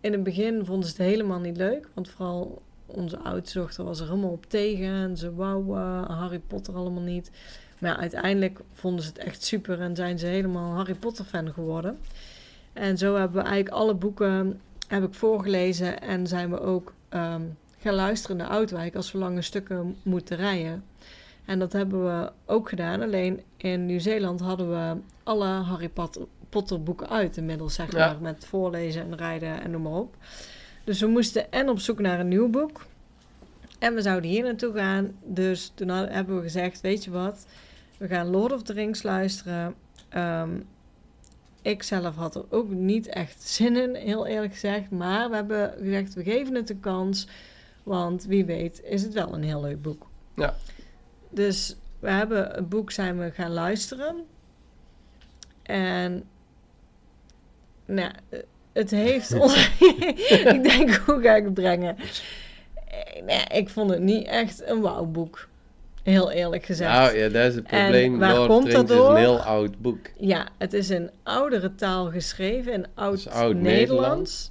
in 0.00 0.12
het 0.12 0.22
begin 0.22 0.64
vonden 0.64 0.88
ze 0.88 0.96
het 0.96 1.10
helemaal 1.10 1.40
niet 1.40 1.56
leuk, 1.56 1.88
want 1.94 2.08
vooral 2.10 2.62
onze 2.88 3.18
oudste 3.18 3.58
dochter 3.58 3.84
was 3.84 4.00
er 4.00 4.06
helemaal 4.06 4.30
op 4.30 4.46
tegen 4.48 4.88
en 4.88 5.16
ze 5.16 5.34
wou 5.34 5.76
uh, 5.76 6.04
Harry 6.08 6.38
Potter 6.38 6.74
allemaal 6.74 7.02
niet. 7.02 7.30
Maar 7.78 7.96
uiteindelijk 7.96 8.60
vonden 8.72 9.02
ze 9.02 9.08
het 9.08 9.18
echt 9.18 9.44
super 9.44 9.80
en 9.80 9.96
zijn 9.96 10.18
ze 10.18 10.26
helemaal 10.26 10.74
Harry 10.74 10.94
Potter 10.94 11.24
fan 11.24 11.52
geworden. 11.52 11.98
En 12.72 12.98
zo 12.98 13.14
hebben 13.14 13.42
we 13.42 13.48
eigenlijk 13.48 13.76
alle 13.76 13.94
boeken 13.94 14.60
heb 14.88 15.04
ik 15.04 15.14
voorgelezen 15.14 16.00
en 16.00 16.26
zijn 16.26 16.50
we 16.50 16.60
ook 16.60 16.92
um, 17.10 17.56
gaan 17.78 17.94
luisteren 17.94 18.36
naar 18.36 18.48
Oudwijk 18.48 18.96
als 18.96 19.12
we 19.12 19.18
lange 19.18 19.42
stukken 19.42 19.96
moeten 20.02 20.36
rijden. 20.36 20.84
En 21.44 21.58
dat 21.58 21.72
hebben 21.72 22.04
we 22.04 22.32
ook 22.46 22.68
gedaan. 22.68 23.02
Alleen 23.02 23.42
in 23.56 23.86
Nieuw-Zeeland 23.86 24.40
hadden 24.40 24.70
we 24.70 25.00
alle 25.22 25.46
Harry 25.46 25.90
Potter 26.48 26.82
boeken 26.82 27.08
uit 27.08 27.36
inmiddels, 27.36 27.74
zeg 27.74 27.92
maar. 27.92 28.16
Met 28.20 28.44
voorlezen 28.44 29.02
en 29.02 29.16
rijden 29.16 29.62
en 29.62 29.70
noem 29.70 29.82
maar 29.82 29.92
op. 29.92 30.16
Dus 30.88 31.00
we 31.00 31.06
moesten 31.06 31.52
en 31.52 31.68
op 31.68 31.78
zoek 31.78 31.98
naar 31.98 32.20
een 32.20 32.28
nieuw 32.28 32.48
boek. 32.48 32.86
En 33.78 33.94
we 33.94 34.02
zouden 34.02 34.30
hier 34.30 34.42
naartoe 34.42 34.74
gaan. 34.74 35.18
Dus 35.24 35.72
toen 35.74 35.88
hebben 35.88 36.36
we 36.36 36.42
gezegd, 36.42 36.80
weet 36.80 37.04
je 37.04 37.10
wat... 37.10 37.46
We 37.98 38.06
gaan 38.06 38.26
Lord 38.26 38.52
of 38.52 38.62
the 38.62 38.72
Rings 38.72 39.02
luisteren. 39.02 39.74
Um, 40.16 40.66
ik 41.62 41.82
zelf 41.82 42.14
had 42.14 42.34
er 42.34 42.44
ook 42.48 42.68
niet 42.68 43.06
echt 43.06 43.42
zin 43.42 43.76
in, 43.76 43.94
heel 43.94 44.26
eerlijk 44.26 44.52
gezegd. 44.52 44.90
Maar 44.90 45.28
we 45.30 45.34
hebben 45.34 45.74
gezegd, 45.78 46.14
we 46.14 46.22
geven 46.22 46.54
het 46.54 46.70
een 46.70 46.80
kans. 46.80 47.28
Want 47.82 48.24
wie 48.24 48.44
weet 48.44 48.82
is 48.82 49.02
het 49.02 49.12
wel 49.12 49.34
een 49.34 49.42
heel 49.42 49.60
leuk 49.60 49.82
boek. 49.82 50.06
Ja. 50.34 50.56
Dus 51.30 51.76
we 51.98 52.10
hebben 52.10 52.50
het 52.50 52.68
boek 52.68 52.90
zijn 52.90 53.18
we 53.18 53.30
gaan 53.30 53.52
luisteren. 53.52 54.24
En 55.62 56.24
nou, 57.84 58.12
het 58.78 58.90
heeft 58.90 59.34
ik 60.54 60.62
denk, 60.62 60.94
hoe 61.06 61.20
ga 61.22 61.34
ik 61.34 61.44
het 61.44 61.54
brengen? 61.54 61.96
Nee, 63.26 63.44
ik 63.52 63.68
vond 63.68 63.90
het 63.90 64.00
niet 64.00 64.26
echt 64.26 64.62
een 64.66 64.80
wauwboek. 64.80 65.48
Heel 66.02 66.30
eerlijk 66.30 66.64
gezegd. 66.64 66.92
Nou 66.92 67.16
ja, 67.16 67.28
dat 67.28 67.46
is 67.46 67.54
het 67.54 67.66
probleem. 67.66 68.18
waar 68.18 68.34
Lord 68.34 68.48
komt 68.48 68.72
dat 68.72 68.88
door? 68.88 69.02
is 69.02 69.08
een 69.08 69.16
heel 69.16 69.40
oud 69.40 69.78
boek. 69.78 70.06
Ja, 70.18 70.48
het 70.58 70.72
is 70.72 70.90
in 70.90 71.10
oudere 71.22 71.74
taal 71.74 72.10
geschreven, 72.10 72.72
in 72.72 72.86
oud-Nederlands. 72.94 74.50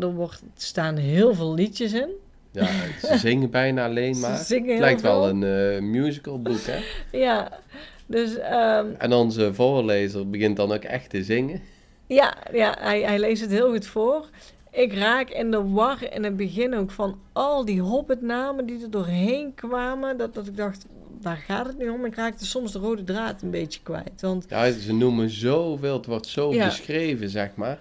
Er 0.00 0.12
wordt, 0.14 0.42
staan 0.56 0.96
heel 0.96 1.34
veel 1.34 1.54
liedjes 1.54 1.92
in. 1.92 2.10
Ja, 2.50 2.66
ze 3.00 3.18
zingen 3.28 3.50
bijna 3.50 3.84
alleen 3.84 4.18
maar. 4.18 4.38
het 4.38 4.62
lijkt 4.78 5.00
wel 5.00 5.28
een 5.28 5.42
uh, 5.42 5.80
musical 5.80 6.42
boek, 6.42 6.60
hè? 6.66 6.78
Ja, 7.18 7.58
dus... 8.06 8.30
Um, 8.34 8.94
en 8.98 9.12
onze 9.12 9.54
voorlezer 9.54 10.30
begint 10.30 10.56
dan 10.56 10.72
ook 10.72 10.84
echt 10.84 11.10
te 11.10 11.24
zingen. 11.24 11.60
Ja, 12.08 12.36
ja 12.52 12.76
hij, 12.78 13.02
hij 13.02 13.18
leest 13.18 13.40
het 13.40 13.50
heel 13.50 13.70
goed 13.70 13.86
voor. 13.86 14.28
Ik 14.70 14.92
raak 14.92 15.30
in 15.30 15.50
de 15.50 15.68
war 15.68 16.12
in 16.12 16.24
het 16.24 16.36
begin 16.36 16.74
ook 16.74 16.90
van 16.90 17.20
al 17.32 17.64
die 17.64 17.80
hobbitnamen 17.80 18.66
die 18.66 18.82
er 18.82 18.90
doorheen 18.90 19.54
kwamen. 19.54 20.16
Dat, 20.16 20.34
dat 20.34 20.46
ik 20.46 20.56
dacht, 20.56 20.86
waar 21.22 21.36
gaat 21.36 21.66
het 21.66 21.78
nu 21.78 21.88
om? 21.88 22.04
Ik 22.04 22.14
raakte 22.14 22.46
soms 22.46 22.72
de 22.72 22.78
rode 22.78 23.04
draad 23.04 23.42
een 23.42 23.50
beetje 23.50 23.80
kwijt. 23.82 24.20
Want... 24.20 24.46
Ja, 24.48 24.70
ze 24.70 24.94
noemen 24.94 25.30
zoveel, 25.30 25.96
het 25.96 26.06
wordt 26.06 26.26
zo 26.26 26.50
beschreven, 26.50 27.28
zeg 27.28 27.54
maar. 27.54 27.80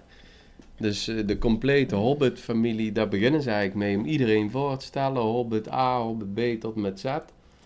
Dus 0.79 1.07
uh, 1.07 1.27
de 1.27 1.37
complete 1.37 1.95
Hobbit-familie, 1.95 2.91
daar 2.91 3.07
beginnen 3.07 3.41
ze 3.41 3.49
eigenlijk 3.49 3.79
mee 3.79 3.97
om 3.97 4.05
iedereen 4.05 4.51
voor 4.51 4.77
te 4.77 4.85
stellen. 4.85 5.21
Hobbit 5.21 5.71
A, 5.71 6.01
Hobbit 6.01 6.33
B 6.33 6.61
tot 6.61 6.75
met 6.75 6.99
Z. 6.99 7.03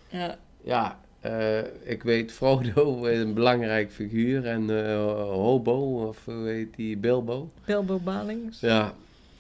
Ja. 0.10 0.38
Ja, 0.64 1.00
uh, 1.26 1.58
ik 1.84 2.04
weet 2.04 2.32
Frodo 2.32 3.04
is 3.06 3.20
een 3.20 3.34
belangrijk 3.34 3.92
figuur 3.92 4.46
en 4.46 4.70
uh, 4.70 4.96
Hobo, 5.30 6.08
of 6.08 6.26
hoe 6.26 6.48
heet 6.48 6.76
die, 6.76 6.98
Bilbo. 6.98 7.52
Bilbo 7.66 8.00
Balings. 8.00 8.60
Ja, 8.60 8.94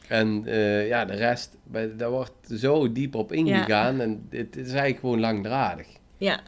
en 0.07 0.43
uh, 0.45 0.87
ja, 0.87 1.05
de 1.05 1.13
rest, 1.13 1.57
daar 1.97 2.09
wordt 2.09 2.33
zo 2.53 2.91
diep 2.91 3.15
op 3.15 3.31
ingegaan 3.31 4.01
en 4.01 4.27
het, 4.29 4.55
is 4.55 4.67
eigenlijk 4.67 4.99
gewoon 4.99 5.19
langdradig. 5.19 5.87
Ja. 6.17 6.39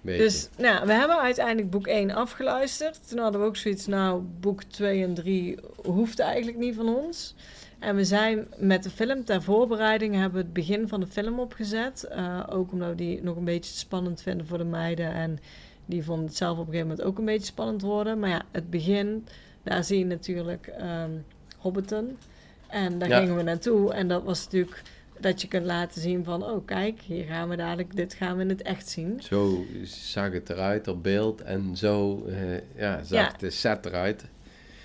Beetje. 0.00 0.22
Dus 0.22 0.48
nou, 0.58 0.86
we 0.86 0.92
hebben 0.92 1.20
uiteindelijk 1.20 1.70
boek 1.70 1.86
1 1.86 2.10
afgeluisterd. 2.10 3.08
Toen 3.08 3.18
hadden 3.18 3.40
we 3.40 3.46
ook 3.46 3.56
zoiets, 3.56 3.86
nou, 3.86 4.22
boek 4.40 4.62
2 4.62 5.02
en 5.02 5.14
3 5.14 5.58
hoeft 5.84 6.18
eigenlijk 6.18 6.58
niet 6.58 6.74
van 6.74 6.88
ons. 6.88 7.34
En 7.82 7.96
we 7.96 8.04
zijn 8.04 8.46
met 8.56 8.82
de 8.82 8.90
film 8.90 9.24
ter 9.24 9.42
voorbereiding 9.42 10.14
hebben 10.14 10.32
we 10.32 10.44
het 10.44 10.52
begin 10.52 10.88
van 10.88 11.00
de 11.00 11.06
film 11.06 11.40
opgezet. 11.40 12.08
Uh, 12.12 12.42
ook 12.50 12.72
omdat 12.72 12.88
we 12.88 12.94
die 12.94 13.22
nog 13.22 13.36
een 13.36 13.44
beetje 13.44 13.74
spannend 13.74 14.22
vinden 14.22 14.46
voor 14.46 14.58
de 14.58 14.64
meiden. 14.64 15.12
En 15.14 15.38
die 15.86 16.04
vonden 16.04 16.26
het 16.26 16.36
zelf 16.36 16.58
op 16.58 16.66
een 16.66 16.72
gegeven 16.72 16.88
moment 16.88 17.06
ook 17.06 17.18
een 17.18 17.24
beetje 17.24 17.46
spannend 17.46 17.82
worden. 17.82 18.18
Maar 18.18 18.30
ja, 18.30 18.42
het 18.50 18.70
begin, 18.70 19.26
daar 19.62 19.84
zie 19.84 19.98
je 19.98 20.04
natuurlijk 20.04 20.72
um, 20.80 21.24
Hobbiton. 21.58 22.18
En 22.68 22.98
daar 22.98 23.10
gingen 23.10 23.36
we 23.36 23.42
naartoe. 23.42 23.92
En 23.92 24.08
dat 24.08 24.22
was 24.22 24.44
natuurlijk 24.44 24.82
dat 25.20 25.42
je 25.42 25.48
kunt 25.48 25.66
laten 25.66 26.00
zien 26.00 26.24
van... 26.24 26.44
oh, 26.44 26.66
kijk, 26.66 27.00
hier 27.00 27.24
gaan 27.24 27.48
we 27.48 27.56
dadelijk... 27.56 27.96
dit 27.96 28.14
gaan 28.14 28.36
we 28.36 28.42
in 28.42 28.48
het 28.48 28.62
echt 28.62 28.88
zien. 28.88 29.22
Zo 29.22 29.64
zag 29.84 30.32
het 30.32 30.50
eruit 30.50 30.88
op 30.88 31.02
beeld. 31.02 31.40
En 31.40 31.76
zo 31.76 32.24
uh, 32.26 32.36
ja, 32.76 33.02
zag 33.02 33.36
de 33.36 33.50
set 33.50 33.86
eruit. 33.86 34.24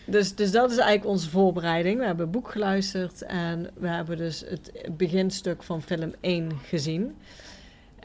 Dus, 0.07 0.35
dus 0.35 0.51
dat 0.51 0.71
is 0.71 0.77
eigenlijk 0.77 1.09
onze 1.09 1.29
voorbereiding. 1.29 1.99
We 1.99 2.05
hebben 2.05 2.23
het 2.23 2.33
boek 2.35 2.51
geluisterd... 2.51 3.21
en 3.21 3.69
we 3.73 3.87
hebben 3.87 4.17
dus 4.17 4.43
het 4.47 4.71
beginstuk 4.97 5.63
van 5.63 5.81
film 5.81 6.13
1 6.21 6.51
gezien... 6.63 7.15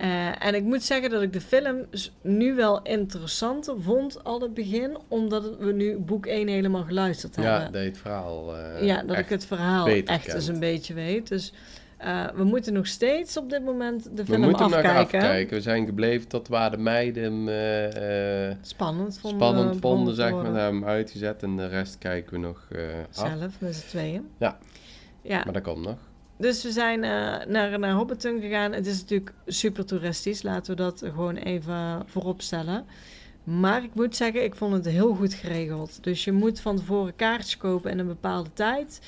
Uh, 0.01 0.45
en 0.45 0.55
ik 0.55 0.63
moet 0.63 0.83
zeggen 0.83 1.11
dat 1.11 1.23
ik 1.23 1.33
de 1.33 1.41
film 1.41 1.87
nu 2.21 2.55
wel 2.55 2.83
interessanter 2.83 3.81
vond 3.81 4.25
al 4.25 4.41
het 4.41 4.55
begin, 4.55 4.99
omdat 5.09 5.59
we 5.59 5.73
nu 5.73 5.99
boek 5.99 6.27
1 6.27 6.49
helemaal 6.49 6.85
geluisterd 6.85 7.37
hebben. 7.37 7.53
Ja, 7.53 7.69
dat 7.69 7.83
het 7.83 7.99
verhaal. 7.99 8.57
Uh, 8.57 8.83
ja, 8.83 9.03
dat 9.03 9.19
ik 9.19 9.29
het 9.29 9.47
verhaal 9.47 9.87
echt 9.87 10.35
eens 10.35 10.47
een 10.47 10.59
beetje 10.59 10.95
weet. 10.95 11.29
Dus 11.29 11.53
uh, 12.05 12.27
we 12.35 12.45
moeten 12.45 12.73
nog 12.73 12.87
steeds 12.87 13.37
op 13.37 13.51
dit 13.51 13.65
moment 13.65 14.03
de 14.05 14.11
film 14.11 14.19
afkijken. 14.19 14.41
We 14.41 14.47
moeten 14.47 14.65
afkijken. 14.65 14.95
nog 14.95 15.05
afkijken. 15.05 15.57
We 15.57 15.63
zijn 15.63 15.87
gebleven 15.87 16.29
tot 16.29 16.49
waar 16.49 16.71
de 16.71 16.79
meiden 16.79 17.23
hem 17.23 18.59
spannend 18.61 19.19
vonden. 19.19 19.41
Spannend 19.41 19.81
vonden, 19.81 20.15
zeg 20.15 20.33
maar. 20.33 20.55
hem 20.55 20.85
uitgezet 20.85 21.43
en 21.43 21.57
de 21.57 21.67
rest 21.67 21.99
kijken 21.99 22.33
we 22.33 22.39
nog 22.39 22.69
Zelf, 23.11 23.61
met 23.61 23.75
z'n 23.75 23.89
tweeën. 23.89 24.29
Ja. 24.39 24.59
ja, 25.23 25.43
maar 25.45 25.53
dat 25.53 25.63
komt 25.63 25.85
nog. 25.85 25.97
Dus 26.37 26.63
we 26.63 26.71
zijn 26.71 26.99
uh, 26.99 27.11
naar, 27.47 27.79
naar 27.79 27.93
Hobbiton 27.93 28.41
gegaan. 28.41 28.73
Het 28.73 28.87
is 28.87 29.01
natuurlijk 29.01 29.33
super 29.47 29.87
toeristisch. 29.87 30.43
Laten 30.43 30.77
we 30.77 30.83
dat 30.83 31.03
gewoon 31.05 31.37
even 31.37 32.03
voorop 32.07 32.43
stellen. 32.43 32.85
Maar 33.45 33.85
ik 33.85 33.95
moet 33.95 34.17
zeggen, 34.17 34.45
ik 34.45 34.55
vond 34.55 34.73
het 34.73 34.85
heel 34.85 35.15
goed 35.15 35.35
geregeld. 35.35 35.99
Dus 36.05 36.25
je 36.25 36.33
moet 36.33 36.61
van 36.61 36.77
tevoren 36.77 37.17
kaartjes 37.17 37.57
kopen 37.57 37.91
in 37.91 37.99
een 37.99 38.07
bepaalde 38.07 38.51
tijd. 38.53 39.01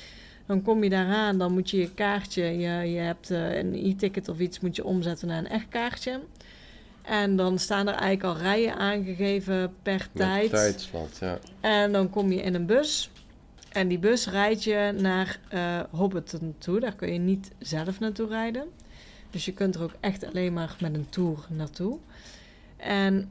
Dan 0.45 0.61
kom 0.61 0.83
je 0.83 0.89
daaraan, 0.89 1.37
dan 1.37 1.53
moet 1.53 1.69
je 1.69 1.77
je 1.77 1.93
kaartje, 1.93 2.43
je, 2.43 2.91
je 2.91 2.99
hebt 2.99 3.31
uh, 3.31 3.57
een 3.57 3.73
e-ticket 3.73 4.29
of 4.29 4.39
iets, 4.39 4.59
moet 4.59 4.75
je 4.75 4.85
omzetten 4.85 5.27
naar 5.27 5.37
een 5.37 5.47
echt 5.47 5.67
kaartje. 5.69 6.19
En 7.01 7.35
dan 7.35 7.59
staan 7.59 7.87
er 7.87 7.93
eigenlijk 7.93 8.23
al 8.23 8.43
rijen 8.43 8.75
aangegeven 8.75 9.73
per 9.81 10.09
Met 10.11 10.25
tijd. 10.25 10.49
Tijdslot, 10.49 11.17
ja. 11.19 11.39
En 11.59 11.91
dan 11.91 12.09
kom 12.09 12.31
je 12.31 12.41
in 12.41 12.55
een 12.55 12.65
bus. 12.65 13.09
En 13.71 13.87
die 13.87 13.99
bus 13.99 14.29
rijdt 14.29 14.63
je 14.63 14.93
naar 14.97 15.39
uh, 15.53 15.79
Hobbiton 15.91 16.55
toe. 16.57 16.79
Daar 16.79 16.95
kun 16.95 17.13
je 17.13 17.19
niet 17.19 17.51
zelf 17.59 17.99
naartoe 17.99 18.27
rijden. 18.27 18.63
Dus 19.29 19.45
je 19.45 19.53
kunt 19.53 19.75
er 19.75 19.83
ook 19.83 19.95
echt 19.99 20.25
alleen 20.25 20.53
maar 20.53 20.75
met 20.79 20.93
een 20.93 21.09
tour 21.09 21.37
naartoe. 21.49 21.97
En 22.77 23.29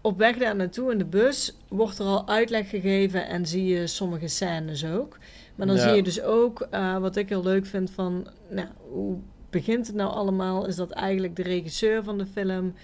op 0.00 0.18
weg 0.18 0.36
daar 0.36 0.56
naartoe 0.56 0.92
in 0.92 0.98
de 0.98 1.04
bus 1.04 1.56
wordt 1.68 1.98
er 1.98 2.04
al 2.04 2.28
uitleg 2.28 2.68
gegeven 2.68 3.26
en 3.26 3.46
zie 3.46 3.64
je 3.64 3.86
sommige 3.86 4.28
scènes 4.28 4.84
ook. 4.84 5.18
Maar 5.60 5.68
dan 5.68 5.78
Ja. 5.78 5.88
zie 5.88 5.96
je 5.96 6.02
dus 6.02 6.22
ook, 6.22 6.60
eh, 6.70 6.98
wat 6.98 7.16
ik 7.16 7.28
heel 7.28 7.42
leuk 7.42 7.66
vind 7.66 7.90
van, 7.90 8.26
nou, 8.50 8.68
hoe 8.90 9.18
begint 9.50 9.86
het 9.86 9.96
nou 9.96 10.10
allemaal? 10.10 10.66
Is 10.66 10.76
dat 10.76 10.90
eigenlijk 10.90 11.36
de 11.36 11.42
regisseur 11.42 12.04
van 12.04 12.18
de 12.18 12.26
film, 12.26 12.74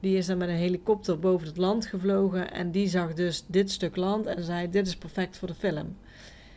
die 0.00 0.16
is 0.16 0.26
dan 0.26 0.38
met 0.38 0.48
een 0.48 0.54
helikopter 0.54 1.18
boven 1.18 1.46
het 1.46 1.56
land 1.56 1.86
gevlogen 1.86 2.52
en 2.52 2.70
die 2.70 2.88
zag 2.88 3.14
dus 3.14 3.44
dit 3.46 3.70
stuk 3.70 3.96
land 3.96 4.26
en 4.26 4.42
zei, 4.42 4.70
dit 4.70 4.86
is 4.86 4.96
perfect 4.96 5.38
voor 5.38 5.48
de 5.48 5.54
film. 5.54 5.96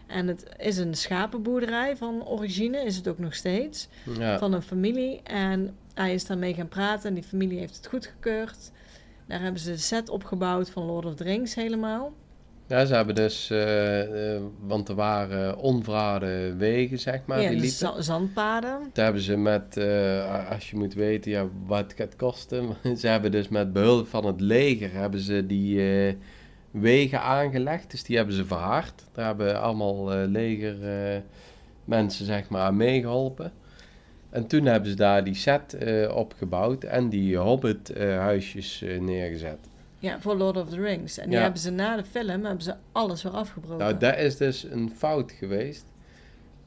En 0.08 0.28
het 0.28 0.46
is 0.58 0.78
een 0.78 0.94
schapenboerderij 0.96 1.98
van 1.98 2.26
origine, 2.28 2.78
is 2.86 2.96
het 2.96 3.08
ook 3.08 3.20
nog 3.20 3.34
steeds 3.36 3.88
Ja. 4.18 4.38
van 4.40 4.54
een 4.54 4.62
familie. 4.62 5.22
En 5.24 5.76
hij 5.94 6.14
is 6.14 6.26
daarmee 6.26 6.54
gaan 6.54 6.68
praten 6.68 7.10
en 7.10 7.14
die 7.14 7.24
familie 7.24 7.60
heeft 7.60 7.76
het 7.76 7.88
goedgekeurd. 7.88 8.72
Daar 9.28 9.42
hebben 9.42 9.62
ze 9.62 9.72
de 9.72 9.78
set 9.78 10.10
opgebouwd 10.10 10.70
van 10.70 10.84
Lord 10.86 11.06
of 11.06 11.16
the 11.16 11.24
Rings 11.24 11.56
helemaal. 11.56 12.14
Ja, 12.70 12.86
ze 12.86 12.96
hebben 12.96 13.16
dus, 13.16 13.50
eh, 13.50 14.36
eh, 14.36 14.42
want 14.60 14.90
er 14.90 14.96
waren 14.96 15.58
onverharde 15.58 16.56
wegen, 16.56 17.00
zeg 17.00 17.22
maar, 17.26 17.42
ja, 17.42 17.50
die 17.50 17.60
liepen. 17.60 18.04
zandpaden. 18.04 18.80
Daar 18.94 19.04
hebben 19.06 19.24
ze 19.24 19.38
met, 19.38 19.78
eh, 19.78 20.52
als 20.52 20.70
je 20.70 20.78
moet 20.78 20.94
weten 20.94 21.32
ja, 21.32 21.48
wat 21.66 21.80
het 21.80 21.94
gaat 21.94 22.16
kosten, 22.16 22.76
ze 23.00 23.08
hebben 23.08 23.32
dus 23.32 23.48
met 23.48 23.74
behulp 23.74 24.08
van 24.08 24.26
het 24.26 24.42
leger 24.42 24.94
hebben 24.94 25.20
ze 25.20 25.46
die 25.46 25.78
wegen 26.72 27.22
aangelegd. 27.22 27.92
Dus 27.92 28.04
die 28.04 28.18
hebben 28.18 28.36
ze 28.36 28.46
verhard. 28.46 29.04
Daar 29.12 29.26
hebben 29.26 29.62
allemaal 29.62 30.14
eh, 30.14 30.28
leger 30.28 30.84
eh, 31.14 31.22
mensen 31.86 32.26
zeg 32.26 32.50
maar 32.50 32.62
aan 32.62 32.78
meegeholpen. 32.78 33.52
En 34.30 34.48
toen 34.48 34.66
hebben 34.66 34.90
ze 34.90 34.96
daar 34.96 35.24
die 35.24 35.36
set 35.36 35.78
opgebouwd 36.14 36.84
en 36.84 37.10
die 37.10 37.38
Hobbit 37.38 37.98
huisjes 37.98 38.82
eh, 38.82 39.00
neergezet. 39.00 39.69
Ja, 40.00 40.20
voor 40.20 40.36
Lord 40.36 40.58
of 40.58 40.70
the 40.70 40.82
Rings. 40.82 41.18
En 41.18 41.26
die 41.26 41.36
Ja. 41.38 41.42
hebben 41.42 41.60
ze 41.62 41.72
na 41.72 41.96
de 41.96 42.04
film 42.04 42.46
hebben 42.46 42.62
ze 42.64 42.74
alles 42.92 43.24
weer 43.24 43.32
afgebroken. 43.32 43.78
Nou, 43.78 43.98
dat 43.98 44.18
is 44.18 44.38
dus 44.38 44.64
een 44.64 44.92
fout 44.96 45.32
geweest 45.32 45.86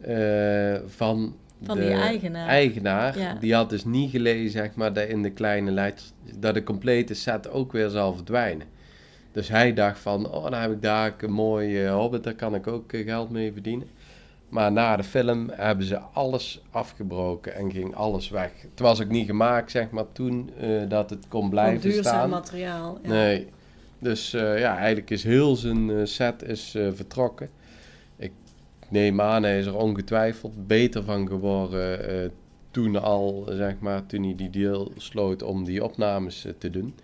eh, 0.01 0.75
van, 0.87 1.35
van 1.63 1.77
de 1.77 1.83
die 1.83 1.93
eigenaar. 1.93 2.49
eigenaar. 2.49 3.19
Ja. 3.19 3.35
Die 3.35 3.55
had 3.55 3.71
dus 3.71 3.85
niet 3.85 4.11
gelezen, 4.11 4.51
zeg 4.51 4.75
maar, 4.75 4.93
dat 4.93 5.09
in 5.09 5.23
de 5.23 5.31
kleine 5.31 5.71
letters, 5.71 6.13
dat 6.39 6.55
de 6.55 6.63
complete 6.63 7.15
set 7.15 7.51
ook 7.51 7.73
weer 7.73 7.89
zal 7.89 8.15
verdwijnen. 8.15 8.67
Dus 9.33 9.49
hij 9.49 9.73
dacht 9.75 9.99
van, 9.99 10.31
oh, 10.31 10.43
dan 10.51 10.61
heb 10.61 10.73
ik 10.73 10.83
daar 10.83 11.15
een 11.19 11.33
mooie 11.33 11.89
hobbit, 11.89 12.25
daar 12.25 12.35
kan 12.35 12.55
ik 12.55 12.67
ook 12.67 12.93
eh, 12.93 13.05
geld 13.07 13.31
mee 13.31 13.53
verdienen. 13.53 13.89
Maar 14.53 14.73
na 14.73 14.97
de 14.97 15.03
film 15.03 15.51
hebben 15.51 15.87
ze 15.87 15.99
alles 15.99 16.63
afgebroken 16.71 17.55
en 17.55 17.71
ging 17.71 17.95
alles 17.95 18.29
weg. 18.29 18.51
Het 18.71 18.81
was 18.81 19.03
ook 19.03 19.09
niet 19.09 19.27
gemaakt, 19.27 19.71
zeg 19.71 19.91
maar, 19.91 20.05
toen 20.13 20.51
eh, 20.61 20.69
dat 20.89 21.11
het 21.11 21.29
kon 21.29 21.41
van 21.41 21.51
blijven 21.51 21.81
duurzaam 21.81 22.03
staan. 22.05 22.31
materiaal. 22.31 22.99
Ja. 23.03 23.09
Nee. 23.09 23.47
Dus 23.99 24.33
eh, 24.33 24.59
ja, 24.59 24.77
eigenlijk 24.77 25.11
is 25.11 25.25
heel 25.25 25.57
zijn 25.57 25.91
eh, 25.91 26.05
set 26.05 26.43
is, 26.43 26.71
vertrokken. 26.71 27.51
Ik 28.17 28.33
neem 28.89 29.21
aan, 29.21 29.43
hij 29.43 29.59
is 29.59 29.67
er 29.67 29.77
ongetwijfeld 29.77 30.67
beter 30.67 31.05
van 31.05 31.29
geworden 31.29 32.33
toen 32.71 33.03
al, 33.03 33.47
zeg 33.49 33.75
maar, 33.79 34.07
toen 34.07 34.23
hij 34.23 34.35
die 34.37 34.51
deal 34.51 34.93
sloot 34.97 35.43
om 35.43 35.65
die 35.65 35.85
opnames 35.85 36.47
te 36.59 36.71
doen. 36.71 36.95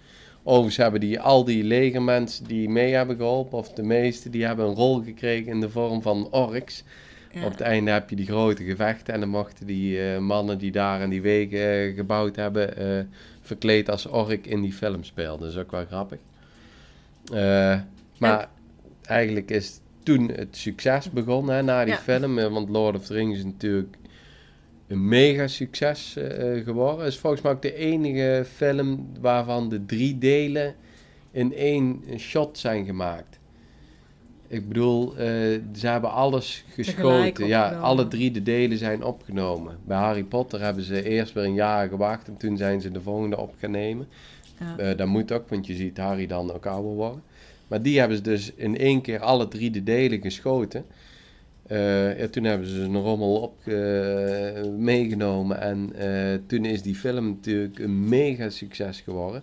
Overigens 0.42 0.76
hebben 0.76 1.00
die, 1.00 1.20
al 1.20 1.44
die 1.44 1.64
legermensen 1.64 2.46
die 2.46 2.68
mee 2.68 2.94
hebben 2.94 3.16
geholpen, 3.16 3.58
of 3.58 3.72
de 3.72 3.82
meeste, 3.82 4.30
die 4.30 4.44
hebben 4.44 4.66
een 4.66 4.74
rol 4.74 5.02
gekregen 5.02 5.52
in 5.52 5.60
de 5.60 5.70
vorm 5.70 6.02
van 6.02 6.28
orks. 6.30 6.84
Ja. 7.32 7.44
Op 7.44 7.50
het 7.50 7.60
einde 7.60 7.90
heb 7.90 8.10
je 8.10 8.16
die 8.16 8.26
grote 8.26 8.64
gevechten 8.64 9.14
en 9.14 9.20
dan 9.20 9.28
mochten 9.28 9.66
die 9.66 10.12
eh, 10.12 10.18
mannen 10.18 10.58
die 10.58 10.70
daar 10.72 11.02
aan 11.02 11.10
die 11.10 11.22
wegen 11.22 11.88
eh, 11.88 11.94
gebouwd 11.94 12.36
hebben, 12.36 12.76
eh, 12.76 13.04
verkleed 13.40 13.90
als 13.90 14.06
ork 14.06 14.46
in 14.46 14.60
die 14.60 14.72
film 14.72 15.04
speelden. 15.04 15.40
Dat 15.40 15.50
is 15.50 15.56
ook 15.56 15.70
wel 15.70 15.84
grappig. 15.86 16.18
Maar 18.18 18.48
eigenlijk 19.02 19.50
is 19.50 19.80
toen 20.02 20.28
het 20.28 20.56
succes 20.56 21.10
begonnen 21.10 21.54
hè, 21.54 21.62
na 21.62 21.84
die 21.84 21.94
Ja. 21.94 22.00
film, 22.00 22.34
want 22.34 22.68
Lord 22.68 22.96
of 22.96 23.06
the 23.06 23.14
Rings 23.14 23.38
is 23.38 23.44
natuurlijk 23.44 23.96
een 24.86 25.08
mega 25.08 25.46
succes 25.46 26.16
geworden. 26.64 27.04
Het 27.04 27.12
is 27.12 27.18
volgens 27.18 27.42
mij 27.42 27.52
ook 27.52 27.62
de 27.62 27.74
enige 27.74 28.44
film 28.54 29.08
waarvan 29.20 29.68
de 29.68 29.86
drie 29.86 30.18
delen 30.18 30.74
in 31.30 31.54
één 31.54 32.02
shot 32.18 32.58
zijn 32.58 32.84
gemaakt. 32.84 33.37
Ik 34.48 34.68
bedoel, 34.68 35.16
eh, 35.16 35.26
ze 35.74 35.86
hebben 35.86 36.12
alles 36.12 36.64
geschoten. 36.74 37.46
Ja, 37.46 37.70
alle 37.70 38.08
drie 38.08 38.30
de 38.30 38.42
delen 38.42 38.78
zijn 38.78 39.04
opgenomen. 39.04 39.78
Bij 39.84 39.96
Harry 39.96 40.24
Potter 40.24 40.60
hebben 40.60 40.84
ze 40.84 41.02
eerst 41.02 41.32
weer 41.32 41.44
een 41.44 41.54
jaar 41.54 41.88
gewacht 41.88 42.28
en 42.28 42.36
toen 42.36 42.56
zijn 42.56 42.80
ze 42.80 42.90
de 42.90 43.00
volgende 43.00 43.38
op 43.38 43.54
gaan 43.58 43.70
nemen. 43.70 44.08
Ja. 44.60 44.78
Eh, 44.78 44.96
dat 44.96 45.06
moet 45.06 45.32
ook, 45.32 45.48
want 45.48 45.66
je 45.66 45.74
ziet 45.74 45.98
Harry 45.98 46.26
dan 46.26 46.52
ook 46.52 46.66
ouder 46.66 46.92
worden. 46.92 47.22
Maar 47.68 47.82
die 47.82 47.98
hebben 47.98 48.16
ze 48.16 48.22
dus 48.22 48.52
in 48.54 48.78
één 48.78 49.00
keer 49.00 49.20
alle 49.20 49.48
drie 49.48 49.70
de 49.70 49.82
delen 49.82 50.20
geschoten. 50.20 50.84
Ja, 52.18 52.28
toen 52.30 52.44
hebben 52.44 52.68
ze 52.68 52.80
een 52.80 53.00
rommel 53.00 53.40
op 53.40 53.54
meegenomen 54.78 55.60
en 55.60 55.92
toen 56.46 56.64
is 56.64 56.82
die 56.82 56.94
film 56.94 57.26
natuurlijk 57.26 57.78
een 57.78 58.08
mega 58.08 58.48
succes 58.48 59.00
geworden. 59.00 59.42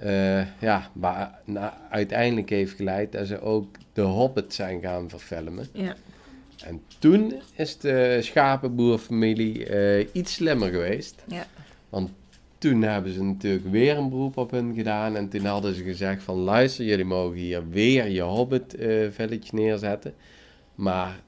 Eh, 0.00 0.60
ja, 0.60 0.90
maar 0.92 1.38
na, 1.44 1.78
uiteindelijk 1.90 2.50
heeft 2.50 2.76
geleid 2.76 3.12
dat 3.12 3.26
ze 3.26 3.40
ook 3.40 3.76
de 3.92 4.00
Hobbit 4.02 4.54
zijn 4.54 4.80
gaan 4.80 5.08
verfilmen. 5.08 5.66
Ja. 5.72 5.94
En 6.64 6.82
toen 6.98 7.34
is 7.56 7.78
de 7.78 8.18
schapenboerfamilie 8.20 9.66
eh, 9.66 10.06
iets 10.12 10.34
slimmer 10.34 10.70
geweest. 10.70 11.24
Ja. 11.26 11.46
Want 11.88 12.10
toen 12.58 12.82
hebben 12.82 13.12
ze 13.12 13.22
natuurlijk 13.22 13.64
weer 13.70 13.96
een 13.96 14.08
beroep 14.08 14.36
op 14.36 14.50
hun 14.50 14.74
gedaan. 14.74 15.16
En 15.16 15.28
toen 15.28 15.44
hadden 15.44 15.74
ze 15.74 15.82
gezegd 15.82 16.22
van 16.22 16.36
luister, 16.36 16.84
jullie 16.84 17.04
mogen 17.04 17.36
hier 17.36 17.68
weer 17.68 18.08
je 18.08 18.22
hobbit 18.22 18.74
eh 18.74 19.10
villetje 19.10 19.56
neerzetten. 19.56 20.14
Maar 20.74 21.20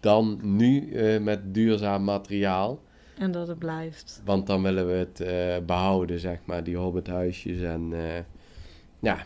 dan 0.00 0.40
nu 0.42 0.92
eh, 0.92 1.20
met 1.20 1.54
duurzaam 1.54 2.04
materiaal. 2.04 2.80
En 3.18 3.30
dat 3.30 3.48
het 3.48 3.58
blijft. 3.58 4.22
Want 4.24 4.46
dan 4.46 4.62
willen 4.62 4.86
we 4.86 4.92
het 4.92 5.20
eh, 5.20 5.66
behouden, 5.66 6.18
zeg 6.20 6.38
maar, 6.44 6.64
die 6.64 6.76
hobbithuisjes. 6.76 7.60
En 7.60 7.90
eh, 7.92 8.22
ja, 8.98 9.24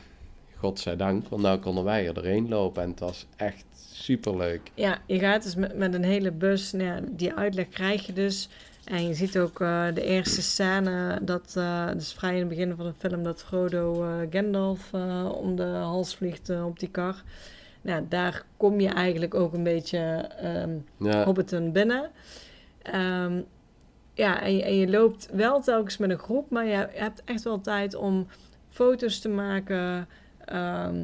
godzijdank, 0.56 1.28
want 1.28 1.42
nou 1.42 1.58
konden 1.58 1.84
wij 1.84 2.06
er 2.06 2.14
doorheen 2.14 2.48
lopen. 2.48 2.82
En 2.82 2.90
het 2.90 3.00
was 3.00 3.26
echt 3.36 3.64
superleuk. 3.92 4.70
Ja, 4.74 4.98
je 5.06 5.18
gaat 5.18 5.42
dus 5.42 5.54
met, 5.54 5.76
met 5.76 5.94
een 5.94 6.04
hele 6.04 6.30
bus, 6.30 6.72
nou 6.72 6.84
ja, 6.84 7.00
die 7.10 7.34
uitleg 7.34 7.68
krijg 7.68 8.06
je 8.06 8.12
dus. 8.12 8.48
En 8.84 9.06
je 9.06 9.14
ziet 9.14 9.38
ook 9.38 9.60
eh, 9.60 9.86
de 9.94 10.04
eerste 10.04 10.42
scène, 10.42 11.18
dat, 11.22 11.54
eh 11.56 11.92
dus 11.92 12.12
vrij 12.12 12.32
in 12.32 12.38
het 12.38 12.48
begin 12.48 12.74
van 12.76 12.86
de 12.86 13.08
film, 13.08 13.22
dat 13.22 13.42
Frodo 13.42 14.04
eh, 14.04 14.26
Gandalf 14.30 14.92
om 15.34 15.56
de 15.56 15.62
hals 15.62 16.14
vliegt 16.14 16.50
op 16.50 16.78
die 16.78 16.88
kar. 16.90 17.22
Nou, 17.82 18.04
daar 18.08 18.44
kom 18.56 18.80
je 18.80 18.88
eigenlijk 18.88 19.34
ook 19.34 19.52
een 19.52 19.62
beetje 19.62 19.98
ehm 20.38 20.70
Ja, 20.96 21.24
Hobbiton 21.24 21.72
binnen. 21.72 22.10
Ehm, 22.82 23.40
ja, 24.14 24.42
en 24.42 24.56
je, 24.56 24.62
en 24.62 24.76
je 24.76 24.88
loopt 24.88 25.28
wel 25.32 25.60
telkens 25.60 25.96
met 25.96 26.10
een 26.10 26.18
groep, 26.18 26.50
maar 26.50 26.66
je 26.66 26.88
hebt 26.92 27.22
echt 27.24 27.42
wel 27.42 27.60
tijd 27.60 27.94
om 27.94 28.26
foto's 28.70 29.18
te 29.18 29.28
maken. 29.28 30.08
Ehm, 30.44 30.94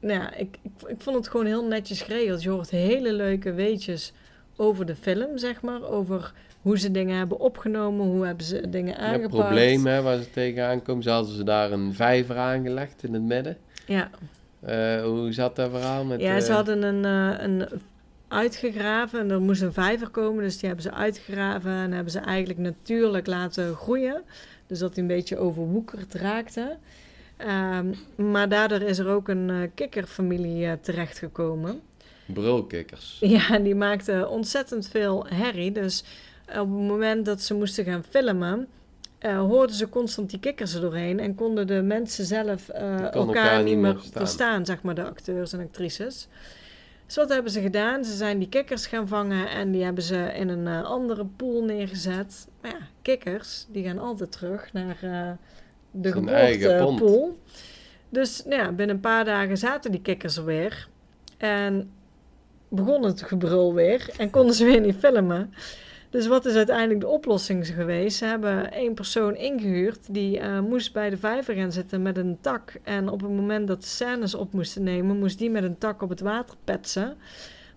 nou 0.00 0.20
ja, 0.20 0.34
ik, 0.34 0.58
ik, 0.62 0.88
ik 0.88 1.00
vond 1.00 1.16
het 1.16 1.28
gewoon 1.28 1.46
heel 1.46 1.64
netjes 1.64 2.02
geregeld. 2.02 2.42
Je 2.42 2.50
hoort 2.50 2.70
hele 2.70 3.12
leuke 3.12 3.52
weetjes 3.52 4.12
over 4.56 4.86
de 4.86 4.96
film, 4.96 5.38
zeg 5.38 5.60
maar. 5.62 5.82
Over 5.82 6.32
hoe 6.62 6.78
ze 6.78 6.90
dingen 6.90 7.16
hebben 7.16 7.40
opgenomen, 7.40 8.06
hoe 8.06 8.26
hebben 8.26 8.44
ze 8.44 8.70
dingen 8.70 8.94
het 8.94 9.02
aangepakt. 9.02 9.28
probleem 9.28 9.86
hè, 9.86 10.02
waar 10.02 10.18
ze 10.18 10.30
tegenaan 10.30 10.82
komen. 10.82 11.02
Ze 11.02 11.10
hadden 11.10 11.34
ze 11.34 11.44
daar 11.44 11.72
een 11.72 11.94
vijver 11.94 12.36
aangelegd 12.36 13.02
in 13.04 13.14
het 13.14 13.22
midden. 13.22 13.56
Ja, 13.86 14.10
Eh, 14.60 15.02
hoe 15.02 15.32
zat 15.32 15.56
dat 15.56 15.70
verhaal 15.70 16.04
met... 16.04 16.20
ja 16.20 16.40
ze 16.40 16.48
eh, 16.48 16.54
hadden 16.54 16.82
een, 16.82 17.04
eh, 17.04 17.44
een 17.44 17.68
uitgegraven 18.28 19.20
en 19.20 19.30
er 19.30 19.40
moest 19.40 19.62
een 19.62 19.72
vijver 19.72 20.08
komen, 20.08 20.42
dus 20.42 20.58
die 20.58 20.66
hebben 20.66 20.84
ze 20.84 20.92
uitgegraven 20.92 21.70
en 21.70 21.92
hebben 21.92 22.12
ze 22.12 22.18
eigenlijk 22.18 22.58
natuurlijk 22.58 23.26
laten 23.26 23.74
groeien. 23.74 24.22
Dus 24.66 24.78
dat 24.78 24.94
die 24.94 25.02
een 25.02 25.08
beetje 25.08 25.38
overwoekerd 25.38 26.14
raakte. 26.14 26.76
Ehm, 27.36 27.92
maar 28.16 28.48
daardoor 28.48 28.80
is 28.80 28.98
er 28.98 29.08
ook 29.08 29.28
een 29.28 29.50
eh, 29.50 29.56
kikkerfamilie 29.74 30.66
eh, 30.66 30.72
terechtgekomen. 30.80 31.80
Brulkikkers. 32.26 33.16
Ja, 33.20 33.50
en 33.50 33.62
die 33.62 33.74
maakte 33.74 34.28
ontzettend 34.28 34.88
veel 34.88 35.26
herrie. 35.28 35.72
Dus 35.72 36.04
op 36.48 36.54
het 36.54 36.68
moment 36.68 37.24
dat 37.24 37.42
ze 37.42 37.54
moesten 37.54 37.84
gaan 37.84 38.04
filmen, 38.10 38.66
eh, 39.18 39.38
hoorden 39.38 39.76
ze 39.76 39.88
constant 39.88 40.30
die 40.30 40.40
kikkers 40.40 40.74
er 40.74 40.80
doorheen. 40.80 41.20
En 41.20 41.34
konden 41.34 41.66
de 41.66 41.82
mensen 41.82 42.24
zelf 42.24 42.68
elkaar, 42.68 43.12
elkaar 43.12 43.62
niet 43.62 43.78
meer 43.78 43.92
verstaan. 43.92 44.22
verstaan. 44.22 44.66
zeg 44.66 44.82
maar, 44.82 44.94
de 44.94 45.04
acteurs 45.04 45.52
en 45.52 45.60
actrices. 45.60 46.28
Dus 47.08 47.16
wat 47.16 47.28
hebben 47.28 47.52
ze 47.52 47.60
gedaan? 47.60 48.04
Ze 48.04 48.16
zijn 48.16 48.38
die 48.38 48.48
kikkers 48.48 48.86
gaan 48.86 49.08
vangen 49.08 49.50
en 49.50 49.70
die 49.70 49.84
hebben 49.84 50.02
ze 50.02 50.32
in 50.34 50.48
een 50.48 50.66
eh, 50.66 50.84
andere 50.84 51.24
pool 51.24 51.64
neergezet. 51.64 52.48
Maar 52.60 52.70
ja, 52.70 52.86
kikkers, 53.02 53.66
die 53.68 53.84
gaan 53.84 53.98
altijd 53.98 54.32
terug 54.32 54.72
naar 54.72 54.98
eh, 55.02 55.30
de 55.90 56.12
geboortepool. 56.12 57.38
Dus 58.08 58.44
nou 58.44 58.62
ja, 58.62 58.72
binnen 58.72 58.96
een 58.96 59.02
paar 59.02 59.24
dagen 59.24 59.56
zaten 59.56 59.90
die 59.90 60.00
kikkers 60.02 60.36
er 60.36 60.44
weer. 60.44 60.88
En 61.36 61.90
begon 62.68 63.04
het 63.04 63.22
gebrul 63.22 63.74
weer 63.74 64.10
en 64.16 64.30
konden 64.30 64.54
ze 64.54 64.64
weer 64.64 64.80
niet 64.80 64.96
filmen. 64.96 65.54
Dus 66.10 66.26
wat 66.26 66.46
is 66.46 66.54
uiteindelijk 66.54 67.00
de 67.00 67.08
oplossing 67.08 67.66
geweest? 67.66 68.18
Ze 68.18 68.24
hebben 68.24 68.72
één 68.72 68.94
persoon 68.94 69.36
ingehuurd 69.36 70.14
die 70.14 70.38
uh, 70.38 70.60
moest 70.60 70.92
bij 70.92 71.10
de 71.10 71.16
vijver 71.16 71.54
gaan 71.54 71.72
zitten 71.72 72.02
met 72.02 72.16
een 72.16 72.38
tak. 72.40 72.72
En 72.82 73.08
op 73.08 73.20
het 73.20 73.30
moment 73.30 73.68
dat 73.68 73.80
de 73.80 73.86
scènes 73.88 74.34
op 74.34 74.52
moesten 74.52 74.82
nemen, 74.82 75.18
moest 75.18 75.38
die 75.38 75.50
met 75.50 75.62
een 75.62 75.78
tak 75.78 76.02
op 76.02 76.08
het 76.08 76.20
water 76.20 76.54
petsen. 76.64 77.16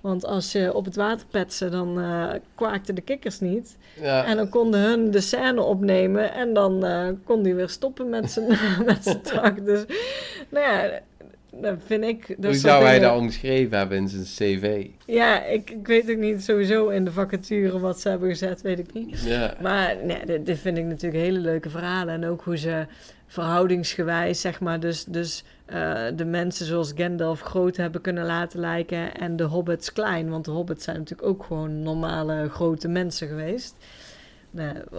Want 0.01 0.25
als 0.25 0.51
je 0.51 0.73
op 0.73 0.85
het 0.85 0.95
water 0.95 1.25
petsen, 1.31 1.71
dan 1.71 1.99
uh, 1.99 2.33
kwaakten 2.55 2.95
de 2.95 3.01
kikkers 3.01 3.39
niet. 3.39 3.77
Ja. 4.01 4.25
En 4.25 4.35
dan 4.35 4.49
konden 4.49 4.79
hun 4.79 5.11
de 5.11 5.21
scène 5.21 5.61
opnemen 5.61 6.33
en 6.33 6.53
dan 6.53 6.85
uh, 6.85 7.07
kon 7.23 7.43
die 7.43 7.55
weer 7.55 7.69
stoppen 7.69 8.09
met 8.09 8.31
zijn, 8.31 8.47
met 8.85 9.03
zijn 9.03 9.21
tak. 9.21 9.65
Dus 9.65 9.85
nou 10.49 10.65
ja, 10.65 10.99
dat 11.51 11.75
vind 11.85 12.03
ik... 12.03 12.35
Hoe 12.41 12.53
zou 12.53 12.83
hij 12.83 12.99
dat 12.99 13.17
omschreven 13.17 13.77
hebben 13.77 13.97
in 13.97 14.07
zijn 14.09 14.23
cv? 14.23 14.87
Ja, 15.05 15.45
ik, 15.45 15.69
ik 15.69 15.87
weet 15.87 16.11
ook 16.11 16.17
niet 16.17 16.43
sowieso 16.43 16.87
in 16.87 17.05
de 17.05 17.11
vacature 17.11 17.79
wat 17.79 17.99
ze 17.99 18.09
hebben 18.09 18.29
gezet, 18.29 18.61
weet 18.61 18.79
ik 18.79 18.93
niet. 18.93 19.23
Ja. 19.23 19.55
Maar 19.61 19.95
nee, 20.03 20.25
dit, 20.25 20.45
dit, 20.45 20.59
vind 20.59 20.77
ik 20.77 20.85
natuurlijk 20.85 21.23
hele 21.23 21.39
leuke 21.39 21.69
verhalen. 21.69 22.13
En 22.13 22.25
ook 22.25 22.41
hoe 22.41 22.57
ze 22.57 22.85
verhoudingsgewijs, 23.27 24.41
zeg 24.41 24.59
maar, 24.59 24.79
dus, 24.79 25.03
dus 25.03 25.43
uh, 25.73 26.03
de 26.15 26.25
mensen 26.25 26.65
zoals 26.65 26.93
Gandalf 26.95 27.41
groot 27.41 27.77
hebben 27.77 28.01
kunnen 28.01 28.25
laten 28.25 28.59
lijken 28.59 29.15
en 29.15 29.35
de 29.35 29.43
hobbits 29.43 29.93
klein. 29.93 30.29
Want 30.29 30.45
de 30.45 30.51
hobbits 30.51 30.83
zijn 30.83 30.97
natuurlijk 30.97 31.29
ook 31.29 31.43
gewoon 31.43 31.83
normale 31.83 32.49
grote 32.49 32.87
mensen 32.87 33.27
geweest. 33.27 33.75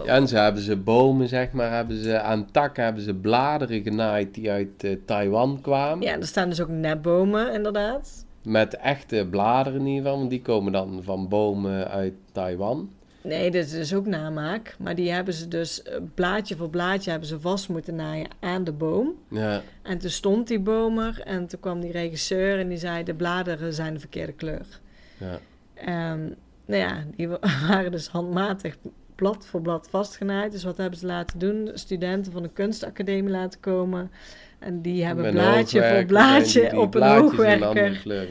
En 0.05 0.27
ze 0.27 0.37
hebben 0.37 0.61
ze 0.61 0.77
bomen, 0.77 1.27
zeg 1.27 1.51
maar, 1.51 1.71
hebben 1.71 2.03
ze 2.03 2.19
aan 2.19 2.51
takken 2.51 2.83
hebben 2.83 3.03
ze 3.03 3.13
bladeren 3.13 3.83
genaaid 3.83 4.33
die 4.33 4.51
uit 4.51 4.83
uh, 4.83 4.97
Taiwan 5.05 5.61
kwamen. 5.61 6.05
Ja, 6.07 6.15
er 6.15 6.27
staan 6.27 6.49
dus 6.49 6.61
ook 6.61 6.69
nepbomen, 6.69 7.53
inderdaad. 7.53 8.25
Met 8.43 8.75
echte 8.75 9.27
bladeren 9.29 9.79
in 9.79 9.87
ieder 9.87 10.01
geval, 10.03 10.17
want 10.17 10.29
die 10.29 10.41
komen 10.41 10.71
dan 10.71 11.03
van 11.03 11.27
bomen 11.27 11.87
uit 11.87 12.13
Taiwan. 12.31 12.89
Nee, 13.23 13.51
dit 13.51 13.71
is 13.71 13.93
ook 13.93 14.05
namaak. 14.05 14.75
Maar 14.79 14.95
die 14.95 15.11
hebben 15.11 15.33
ze 15.33 15.47
dus 15.47 15.83
eh, 15.83 15.97
blaadje 16.13 16.55
voor 16.55 16.69
blaadje 16.69 17.09
hebben 17.09 17.29
ze 17.29 17.39
vast 17.39 17.69
moeten 17.69 17.95
naaien 17.95 18.27
aan 18.39 18.63
de 18.63 18.71
boom. 18.71 19.13
Ja. 19.29 19.61
En 19.81 19.97
toen 19.97 20.09
stond 20.09 20.47
die 20.47 20.59
boom 20.59 20.99
er 20.99 21.21
en 21.21 21.47
toen 21.47 21.59
kwam 21.59 21.79
die 21.79 21.91
regisseur 21.91 22.59
en 22.59 22.67
die 22.67 22.77
zei 22.77 23.03
de 23.03 23.13
bladeren 23.13 23.73
zijn 23.73 23.93
de 23.93 23.99
verkeerde 23.99 24.33
kleur. 24.33 24.79
Ja. 25.17 26.11
Um, 26.11 26.35
nou 26.65 26.81
ja, 26.81 27.03
die 27.15 27.27
waren 27.67 27.91
dus 27.91 28.07
handmatig 28.07 28.77
blad 29.15 29.45
voor 29.45 29.61
blad 29.61 29.87
vastgenaaid. 29.89 30.51
Dus 30.51 30.63
wat 30.63 30.77
hebben 30.77 30.99
ze 30.99 31.05
laten 31.05 31.39
doen? 31.39 31.71
Studenten 31.73 32.31
van 32.31 32.41
de 32.41 32.49
kunstacademie 32.49 33.31
laten 33.31 33.59
komen. 33.59 34.11
En 34.59 34.81
die 34.81 35.05
hebben 35.05 35.31
blaadje 35.31 35.89
voor 35.89 36.05
blaadje 36.05 36.79
op 36.79 36.95
een 36.95 37.07
hoogwerker 37.07 37.77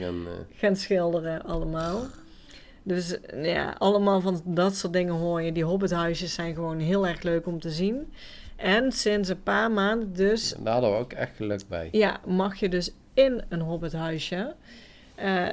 en, 0.01 0.13
uh... 0.13 0.29
gaan 0.55 0.75
schilderen 0.75 1.43
allemaal. 1.43 2.05
Dus 2.83 3.17
ja, 3.35 3.75
allemaal 3.77 4.21
van 4.21 4.41
dat 4.45 4.75
soort 4.75 4.93
dingen 4.93 5.13
hoor 5.13 5.41
je. 5.41 5.51
Die 5.51 5.63
hobbithuisjes 5.63 6.33
zijn 6.33 6.53
gewoon 6.53 6.79
heel 6.79 7.07
erg 7.07 7.21
leuk 7.21 7.47
om 7.47 7.59
te 7.59 7.69
zien. 7.69 8.13
En 8.55 8.91
sinds 8.91 9.29
een 9.29 9.43
paar 9.43 9.71
maanden 9.71 10.13
dus... 10.13 10.55
Daar 10.59 10.73
hadden 10.73 10.91
we 10.91 10.97
ook 10.97 11.13
echt 11.13 11.35
geluk 11.35 11.61
bij. 11.69 11.89
Ja, 11.91 12.19
mag 12.25 12.55
je 12.55 12.69
dus 12.69 12.91
in 13.13 13.43
een 13.49 13.61
hobbithuisje. 13.61 14.53
Uh, 15.23 15.47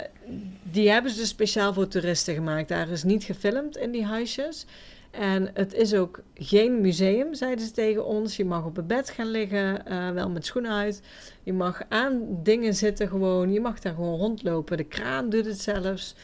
die 0.62 0.91
hebben 0.91 1.11
ze 1.11 1.18
dus 1.18 1.28
speciaal 1.28 1.72
voor 1.72 1.89
toeristen 1.89 2.35
gemaakt. 2.35 2.68
Daar 2.68 2.89
is 2.89 3.03
niet 3.03 3.24
gefilmd 3.24 3.76
in 3.76 3.91
die 3.91 4.05
huisjes. 4.05 4.66
En 5.11 5.50
het 5.54 5.74
is 5.74 5.94
ook 5.94 6.22
geen 6.34 6.80
museum, 6.80 7.34
zeiden 7.34 7.66
ze 7.66 7.72
tegen 7.72 8.04
ons. 8.04 8.36
Je 8.36 8.44
mag 8.44 8.64
op 8.64 8.76
het 8.76 8.86
bed 8.86 9.11
gaan 9.11 9.30
liggen, 9.30 9.82
uh, 9.88 10.11
wel 10.11 10.30
met 10.30 10.46
schoenen 10.46 10.72
uit. 10.72 11.02
Je 11.42 11.52
mag 11.52 11.82
aan 11.88 12.40
dingen 12.42 12.74
zitten 12.74 13.08
gewoon. 13.08 13.52
Je 13.52 13.61
mag 13.61 13.80
daar 13.80 13.94
gewoon 13.94 14.18
rondlopen. 14.18 14.76
De 14.76 14.84
kraan 14.84 15.28
doet 15.28 15.44
het 15.44 15.61
zelfs. 15.61 16.14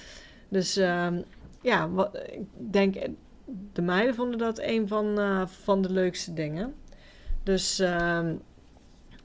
Dus 0.48 0.78
uh, 0.78 1.06
ja, 1.62 1.88
ik 2.30 2.46
denk, 2.72 2.96
de 3.72 3.82
meiden 3.82 4.14
vonden 4.14 4.38
dat 4.38 4.58
een 4.58 4.88
van, 4.88 5.20
uh, 5.20 5.46
van 5.46 5.82
de 5.82 5.92
leukste 5.92 6.32
dingen. 6.32 6.74
Dus 7.42 7.80
uh, 7.80 8.20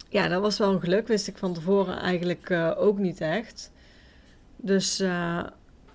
ja, 0.09 0.27
dat 0.27 0.41
was 0.41 0.57
wel 0.57 0.71
een 0.71 0.81
geluk. 0.81 1.07
Wist 1.07 1.27
ik 1.27 1.37
van 1.37 1.53
tevoren 1.53 1.99
eigenlijk 1.99 2.51
ook 2.77 2.97
niet 2.97 3.21
echt. 3.21 3.71
Dus 4.55 4.97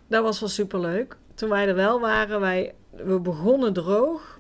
dat 0.07 0.23
was 0.23 0.41
wel 0.41 0.49
super 0.49 0.81
leuk. 0.81 1.17
Toen 1.35 1.49
wij 1.49 1.69
er 1.69 1.75
wel 1.75 2.01
waren, 2.01 2.41
wij, 2.41 2.75
we 3.05 3.21
begonnen 3.21 3.73
droog. 3.73 4.39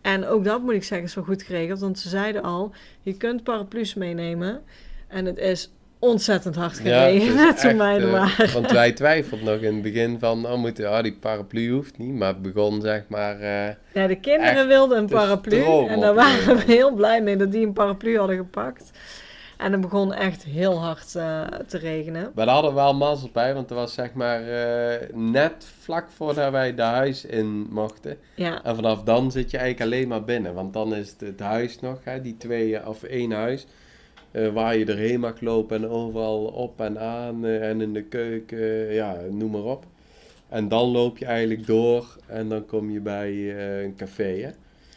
En 0.00 0.26
ook 0.26 0.44
dat 0.44 0.62
moet 0.62 0.74
ik 0.74 0.84
zeggen 0.84 1.06
is 1.06 1.14
wel 1.14 1.24
goed 1.24 1.42
geregeld. 1.42 1.80
Want 1.80 1.98
ze 1.98 2.08
zeiden 2.08 2.42
al, 2.42 2.72
je 3.02 3.16
kunt 3.16 3.42
paraplu's 3.42 3.94
meenemen. 3.94 4.62
En 5.08 5.24
het 5.24 5.38
is 5.38 5.70
ontzettend 5.98 6.54
hard 6.54 6.78
gereden 6.78 7.34
ja, 7.34 7.54
toen 7.62 7.78
wij 7.78 8.00
er 8.00 8.10
waren. 8.10 8.52
want 8.52 8.70
wij 8.70 8.92
twijfelden 8.92 9.46
nog 9.46 9.60
in 9.60 9.72
het 9.72 9.82
begin 9.82 10.18
van, 10.18 10.46
oh, 10.46 10.58
moet, 10.58 10.80
oh, 10.80 11.02
die 11.02 11.16
paraplu 11.20 11.70
hoeft 11.70 11.98
niet. 11.98 12.14
Maar 12.14 12.28
het 12.28 12.42
begon 12.42 12.80
zeg 12.80 13.02
maar... 13.08 13.40
Uh, 13.40 13.68
ja, 13.92 14.06
de 14.06 14.20
kinderen 14.20 14.68
wilden 14.68 14.98
een 14.98 15.08
paraplu. 15.08 15.86
En 15.86 16.00
daar 16.00 16.14
waren 16.14 16.56
we 16.56 16.62
heel 16.66 16.94
blij 16.94 17.22
mee 17.22 17.36
dat 17.36 17.52
die 17.52 17.66
een 17.66 17.72
paraplu 17.72 18.18
hadden 18.18 18.36
gepakt. 18.36 18.90
En 19.62 19.72
het 19.72 19.80
begon 19.80 20.12
echt 20.12 20.44
heel 20.44 20.80
hard 20.80 21.14
uh, 21.14 21.44
te 21.66 21.78
regenen. 21.78 22.32
We 22.34 22.42
hadden 22.42 22.74
wel 22.74 22.94
mazzel 22.94 23.30
bij, 23.32 23.54
want 23.54 23.70
er 23.70 23.76
was 23.76 23.94
zeg 23.94 24.12
maar 24.12 24.42
uh, 24.42 25.08
net 25.14 25.66
vlak 25.80 26.10
voordat 26.10 26.50
wij 26.50 26.74
de 26.74 26.82
huis 26.82 27.24
in 27.24 27.66
mochten. 27.70 28.16
Ja. 28.34 28.64
En 28.64 28.74
vanaf 28.74 29.02
dan 29.02 29.30
zit 29.30 29.50
je 29.50 29.58
eigenlijk 29.58 29.92
alleen 29.92 30.08
maar 30.08 30.24
binnen. 30.24 30.54
Want 30.54 30.72
dan 30.72 30.94
is 30.94 31.10
het, 31.10 31.20
het 31.20 31.40
huis 31.40 31.80
nog, 31.80 31.98
hè, 32.04 32.20
die 32.20 32.36
twee 32.36 32.86
of 32.86 33.02
één 33.02 33.30
huis. 33.30 33.66
Uh, 34.32 34.48
waar 34.48 34.76
je 34.76 34.84
erheen 34.84 35.20
mag 35.20 35.40
lopen 35.40 35.76
en 35.76 35.88
overal 35.88 36.44
op 36.44 36.80
en 36.80 37.00
aan 37.00 37.46
en 37.46 37.80
in 37.80 37.92
de 37.92 38.02
keuken, 38.02 38.92
ja, 38.92 39.16
noem 39.30 39.50
maar 39.50 39.64
op. 39.64 39.84
En 40.48 40.68
dan 40.68 40.88
loop 40.88 41.18
je 41.18 41.24
eigenlijk 41.24 41.66
door 41.66 42.16
en 42.26 42.48
dan 42.48 42.66
kom 42.66 42.90
je 42.90 43.00
bij 43.00 43.32
een 43.84 43.96
café, 43.96 44.40
hè? 44.40 44.50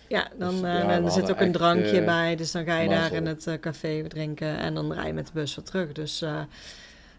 Ja, 0.08 0.28
dan, 0.38 0.52
dus, 0.52 0.60
ja, 0.60 1.00
dan 1.00 1.12
zit 1.12 1.32
ook 1.32 1.40
een 1.40 1.52
drankje 1.52 2.04
bij, 2.04 2.36
dus 2.36 2.52
dan 2.52 2.66
ga 2.66 2.80
je 2.80 2.90
daar 2.90 3.14
in 3.14 3.26
het 3.26 3.58
café 3.60 4.08
drinken 4.08 4.58
en 4.58 4.74
dan 4.74 4.94
rij 4.94 5.08
je 5.08 5.14
met 5.14 5.26
de 5.26 5.32
bus 5.34 5.56
weer 5.56 5.66
terug. 5.66 5.92
Dus 5.92 6.24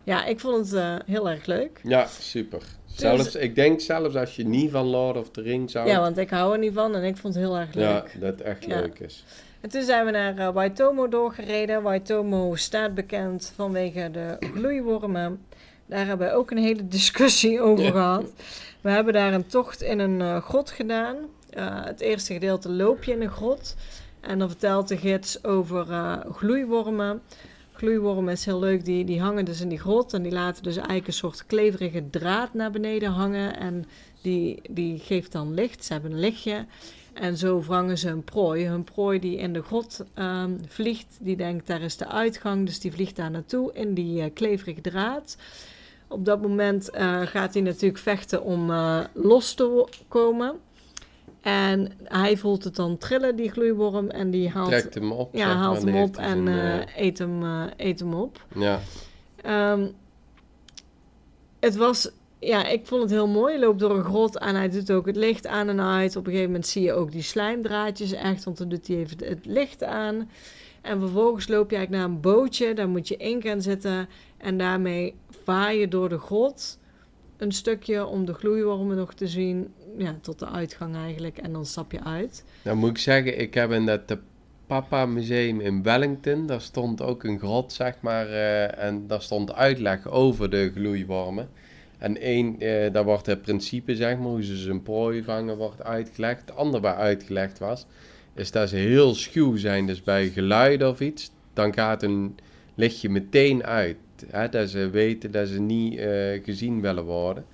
ja, 0.05 0.24
ik 0.24 0.41
vond 0.41 0.70
het 0.70 1.03
heel 1.07 1.30
erg 1.30 1.47
leuk. 1.47 1.80
Ja, 1.82 2.07
super. 2.20 2.62
Dus 2.87 2.99
zelfs, 2.99 3.34
ik 3.34 3.55
denk 3.55 3.80
zelfs 3.80 4.16
als 4.16 4.37
je 4.37 4.47
niet 4.47 4.70
van 4.70 4.87
Lord 4.87 5.16
of 5.16 5.30
the 5.30 5.43
Rings 5.43 5.72
zou... 5.72 5.89
Ja, 5.89 6.01
want 6.01 6.18
ik 6.18 6.30
hou 6.30 6.53
er 6.53 6.59
niet 6.59 6.74
van 6.74 6.95
en 6.95 7.05
ik 7.05 7.16
vond 7.16 7.34
het 7.34 7.43
heel 7.43 7.57
erg 7.57 7.74
leuk. 7.74 7.84
Ja, 7.84 8.05
dat 8.20 8.28
het 8.28 8.41
echt 8.41 8.66
leuk 8.66 8.99
is. 8.99 9.24
En 9.61 9.70
toen 9.70 9.82
zijn 9.82 10.05
we 10.05 10.11
naar 10.11 10.53
Waitomo 10.53 11.09
doorgereden. 11.09 11.82
Waitomo 11.82 12.55
staat 12.55 12.95
bekend 12.95 13.53
vanwege 13.55 14.11
de 14.11 14.37
gloeiwormen. 14.55 15.47
Daar 15.87 16.07
hebben 16.07 16.26
we 16.26 16.34
ook 16.34 16.51
een 16.51 16.59
hele 16.59 16.89
discussie 16.99 17.61
over 17.61 17.84
gehad. 17.84 18.32
We 18.80 18.91
hebben 18.91 19.12
daar 19.12 19.32
een 19.32 19.47
tocht 19.47 19.82
in 19.82 19.99
een 19.99 20.43
grot 20.43 20.70
gedaan. 20.70 21.16
Uh, 21.57 21.85
het 21.85 22.01
eerste 22.01 22.33
gedeelte 22.33 22.71
loop 22.71 23.05
je 23.05 23.13
in 23.13 23.23
een 23.23 23.31
grot. 23.31 23.77
En 24.21 24.39
dan 24.39 24.49
vertelt 24.49 24.89
de 24.89 24.97
gids 24.97 25.45
over 25.45 25.87
gloeiwormen. 26.33 27.23
Gloeiwormen 27.73 28.33
is 28.33 28.45
heel 28.45 28.59
leuk, 28.59 28.85
die, 28.85 29.05
die 29.05 29.21
hangen 29.21 29.45
dus 29.45 29.61
in 29.61 29.69
die 29.69 29.79
grot. 29.79 30.13
En 30.15 30.23
die 30.23 30.33
laten 30.33 30.63
dus 30.63 30.77
eigenlijk 30.77 31.07
een 31.07 31.13
soort 31.13 31.47
kleverige 31.47 32.11
draad 32.11 32.55
naar 32.55 32.71
beneden 32.71 33.11
hangen. 33.11 33.57
En 33.57 33.85
die, 34.23 34.61
die 34.71 34.99
geeft 34.99 35.33
dan 35.33 35.55
licht. 35.55 35.85
Ze 35.85 35.93
hebben 35.93 36.13
een 36.13 36.19
lichtje. 36.19 36.67
En 37.13 37.37
zo 37.37 37.61
vangen 37.61 37.99
ze 37.99 38.09
een 38.09 38.25
prooi. 38.25 38.67
Hun 38.67 38.85
prooi 38.85 39.19
die 39.19 39.37
in 39.37 39.53
de 39.53 39.63
grot 39.63 40.05
ehm, 40.15 40.51
vliegt, 40.67 41.19
die 41.21 41.37
denkt 41.37 41.67
daar 41.67 41.81
is 41.81 41.97
de 41.97 42.07
uitgang. 42.07 42.67
Dus 42.67 42.81
die 42.81 42.93
vliegt 42.93 43.17
daar 43.17 43.31
naartoe 43.31 43.73
in 43.73 43.95
die 43.95 44.23
uh, 44.23 44.27
kleverige 44.35 44.81
draad. 44.81 45.37
Op 46.09 46.25
dat 46.25 46.43
moment 46.43 46.95
uh, 46.95 47.23
gaat 47.23 47.55
hij 47.55 47.63
natuurlijk 47.63 48.03
vechten 48.03 48.43
om 48.43 48.71
uh, 48.71 49.01
los 49.13 49.55
te 49.55 49.89
komen. 50.09 50.55
En 51.47 51.92
hij 52.05 52.36
voelt 52.36 52.64
het 52.64 52.76
dan 52.76 52.99
trillen, 52.99 53.36
die 53.36 53.51
gloeiworm. 53.51 54.09
En 54.09 54.30
die 54.30 54.51
haalt, 54.51 54.68
Trekt 54.68 54.94
hem 54.94 55.12
op. 55.12 55.34
Ja, 55.34 55.57
haalt 55.57 55.82
hem 55.82 55.97
op 55.97 56.16
en 56.16 56.47
eet, 56.97 57.18
hem, 57.18 57.42
eet 57.76 57.99
hem 57.99 58.14
op. 58.14 58.44
Ja. 58.55 58.80
Um, 59.72 59.92
het 61.61 61.76
was 61.76 62.11
ja, 62.38 62.66
ik 62.66 62.86
vond 62.86 63.03
het 63.03 63.11
heel 63.11 63.28
mooi. 63.28 63.55
Je 63.55 63.61
loopt 63.61 63.78
door 63.78 63.90
een 63.90 64.05
grot 64.05 64.38
en 64.38 64.55
hij 64.55 64.68
doet 64.68 64.90
ook 64.90 65.07
het 65.07 65.16
licht 65.16 65.47
aan 65.47 65.68
en 65.68 65.80
uit. 65.80 66.16
Op 66.16 66.24
een 66.24 66.30
gegeven 66.30 66.51
moment 66.51 66.66
zie 66.66 66.82
je 66.82 66.92
ook 66.92 67.12
die 67.12 67.22
slijmdraadjes 67.22 68.12
echt, 68.12 68.44
want 68.44 68.59
dan 68.59 68.68
doet 68.68 68.86
hij 68.86 68.97
even 68.97 69.24
het 69.24 69.47
licht 69.47 69.84
aan. 69.84 70.30
En 70.82 71.01
vervolgens 71.01 71.49
loop 71.49 71.70
je 71.70 71.76
eigenlijk 71.76 72.07
naar 72.07 72.14
een 72.14 72.22
bootje, 72.22 72.74
daar 72.74 72.88
moet 72.88 73.09
je 73.09 73.16
in 73.16 73.42
gaan 73.42 73.62
zitten. 73.62 74.09
En 74.36 74.59
daarmee 74.59 75.14
vaar 75.44 75.74
je 75.74 75.88
door 75.88 76.09
de 76.09 76.18
grot 76.18 76.78
een 77.36 77.53
stukje 77.53 78.07
om 78.07 78.24
de 78.24 78.34
gloeiwormen 78.34 78.97
nog 78.97 79.14
te 79.14 79.26
zien. 79.26 79.72
Ja, 79.99 80.18
tot 80.20 80.38
de 80.38 80.49
uitgang 80.49 80.97
eigenlijk. 80.97 81.38
En 81.38 81.53
dan 81.53 81.66
stap 81.66 81.92
je 81.92 82.05
uit. 82.05 82.44
Nou 82.62 82.76
moet 82.76 82.90
ik 82.90 82.99
zeggen, 82.99 83.40
ik 83.40 83.55
heb 83.55 83.70
in 83.70 83.86
het 83.86 84.16
Papa 84.66 85.07
Museum 85.07 85.61
in 85.61 85.82
Wellington, 85.82 86.47
daar 86.47 86.61
stond 86.61 87.03
ook 87.03 87.24
een 87.24 87.38
grot, 87.38 87.72
zeg 87.72 87.94
maar. 88.01 88.28
Uh, 88.28 88.78
en 88.78 89.07
daar 89.07 89.22
stond 89.22 89.53
uitleg 89.53 90.09
over 90.09 90.51
de 90.51 90.70
gloeiwormen. 90.74 91.49
En 91.99 92.20
één, 92.20 92.61
eh, 92.61 92.92
daar 92.92 93.05
wordt 93.05 93.26
het 93.26 93.42
principe, 93.42 93.97
zeg 93.97 94.16
maar, 94.16 94.26
hoe 94.26 94.44
ze 94.44 94.57
zijn 94.57 94.82
prooi 94.82 95.22
vangen, 95.22 95.57
wordt 95.57 95.82
uitgelegd. 95.82 96.40
Het 96.40 96.57
andere 96.57 96.82
waar 96.82 96.97
uitgelegd 96.97 97.59
was, 97.59 97.86
is 98.34 98.51
dat 98.51 98.68
ze 98.68 98.76
heel 98.76 99.14
schuw 99.14 99.57
zijn. 99.57 99.86
Dus 99.86 100.03
bij 100.03 100.28
geluiden 100.28 100.88
of 100.88 101.01
iets, 101.01 101.30
dan 101.53 101.74
gaat 101.74 102.03
een 102.03 102.38
lichtje 102.74 103.09
meteen 103.09 103.64
uit. 103.64 103.97
Hè, 104.26 104.49
dat 104.49 104.70
ze 104.70 104.90
weten 104.90 105.30
dat 105.30 105.49
ze 105.49 105.61
niet 105.61 106.01
gezien 106.42 106.80
willen 106.80 107.05
worden. 107.05 107.44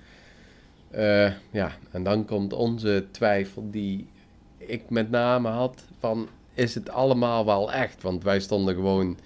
Eh, 0.93 1.31
ja, 1.51 1.73
en 1.91 2.03
dan 2.03 2.25
komt 2.25 2.53
onze 2.53 3.07
twijfel 3.11 3.71
die 3.71 4.07
ik 4.59 4.91
met 4.91 5.11
name 5.11 5.49
had 5.49 5.85
van 5.99 6.29
is 6.55 6.75
het 6.75 6.91
allemaal 6.91 7.45
wel 7.45 7.73
echt? 7.73 8.03
Want 8.03 8.25
wij 8.25 8.41
stonden 8.41 8.75
gewoon 8.75 9.19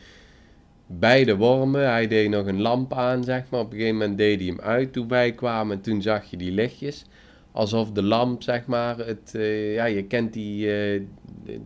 bij 0.86 1.24
de 1.24 1.36
wormen. 1.36 1.90
Hij 1.90 2.06
deed 2.06 2.30
nog 2.30 2.46
een 2.46 2.60
lamp 2.60 2.92
aan, 2.92 3.24
zeg 3.24 3.50
maar. 3.50 3.60
Op 3.60 3.72
een 3.72 3.78
gegeven 3.78 3.96
moment 3.96 4.18
deed 4.18 4.38
hij 4.38 4.48
hem 4.48 4.60
uit 4.60 4.92
toen 4.92 5.08
wij 5.08 5.32
kwamen. 5.32 5.76
En 5.76 5.82
toen 5.82 6.02
zag 6.02 6.24
je 6.30 6.36
die 6.36 6.52
lichtjes. 6.52 7.04
Alsof 7.52 7.92
de 7.92 8.02
lamp, 8.02 8.42
zeg 8.42 8.66
maar, 8.66 8.98
het, 8.98 9.32
uh, 9.36 9.74
ja, 9.74 9.84
je 9.84 10.04
kent 10.04 10.32
die, 10.32 10.66
uh, 10.66 11.02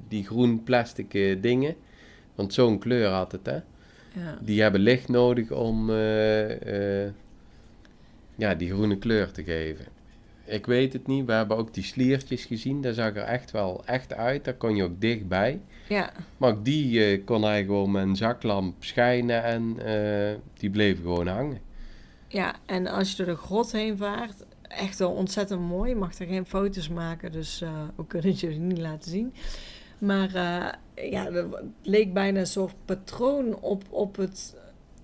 die 0.08 0.24
groen 0.24 0.62
plastic 0.62 1.14
uh, 1.14 1.42
dingen. 1.42 1.74
Want 2.34 2.54
zo'n 2.54 2.78
kleur 2.78 3.08
had 3.08 3.32
het, 3.32 3.46
hè. 3.46 3.58
Ja. 4.20 4.38
Die 4.40 4.62
hebben 4.62 4.80
licht 4.80 5.08
nodig 5.08 5.50
om 5.50 5.90
ja, 8.40 8.54
die 8.54 8.70
groene 8.72 8.98
kleur 8.98 9.32
te 9.32 9.44
geven. 9.44 9.84
Ik 10.44 10.66
weet 10.66 10.92
het 10.92 11.06
niet. 11.06 11.26
We 11.26 11.32
hebben 11.32 11.56
ook 11.56 11.74
die 11.74 11.84
sliertjes 11.84 12.44
gezien. 12.44 12.80
Daar 12.80 12.92
zag 12.92 13.16
er 13.16 13.22
echt 13.22 13.50
wel 13.50 13.82
echt 13.86 14.14
uit. 14.14 14.44
Daar 14.44 14.54
kon 14.54 14.76
je 14.76 14.82
ook 14.84 15.00
dichtbij. 15.00 15.60
Ja. 15.88 16.12
Maar 16.36 16.50
ook 16.50 16.64
die 16.64 17.18
uh, 17.18 17.24
kon 17.24 17.42
hij 17.42 17.64
gewoon 17.64 17.90
met 17.90 18.02
een 18.02 18.16
zaklamp 18.16 18.84
schijnen 18.84 19.42
en 19.42 19.76
uh, 19.86 20.38
die 20.54 20.70
bleef 20.70 20.96
gewoon 20.96 21.26
hangen. 21.26 21.60
Ja, 22.28 22.54
en 22.66 22.86
als 22.86 23.10
je 23.10 23.16
door 23.16 23.34
de 23.34 23.40
grot 23.40 23.72
heen 23.72 23.96
vaart, 23.96 24.44
echt 24.62 24.98
wel 24.98 25.10
ontzettend 25.10 25.60
mooi. 25.60 25.90
Je 25.90 25.96
mag 25.96 26.18
er 26.18 26.26
geen 26.26 26.46
foto's 26.46 26.88
maken, 26.88 27.32
dus 27.32 27.62
uh, 27.62 27.70
we 27.96 28.06
kunnen 28.06 28.30
het 28.30 28.40
jullie 28.40 28.58
niet 28.58 28.78
laten 28.78 29.10
zien. 29.10 29.34
Maar 29.98 30.30
ja, 30.94 31.32
het 31.32 31.46
leek 31.82 32.12
bijna 32.12 32.40
een 32.40 32.46
soort 32.46 32.74
patroon 32.84 33.60
op, 33.60 33.84
op 33.90 34.16
het, 34.16 34.56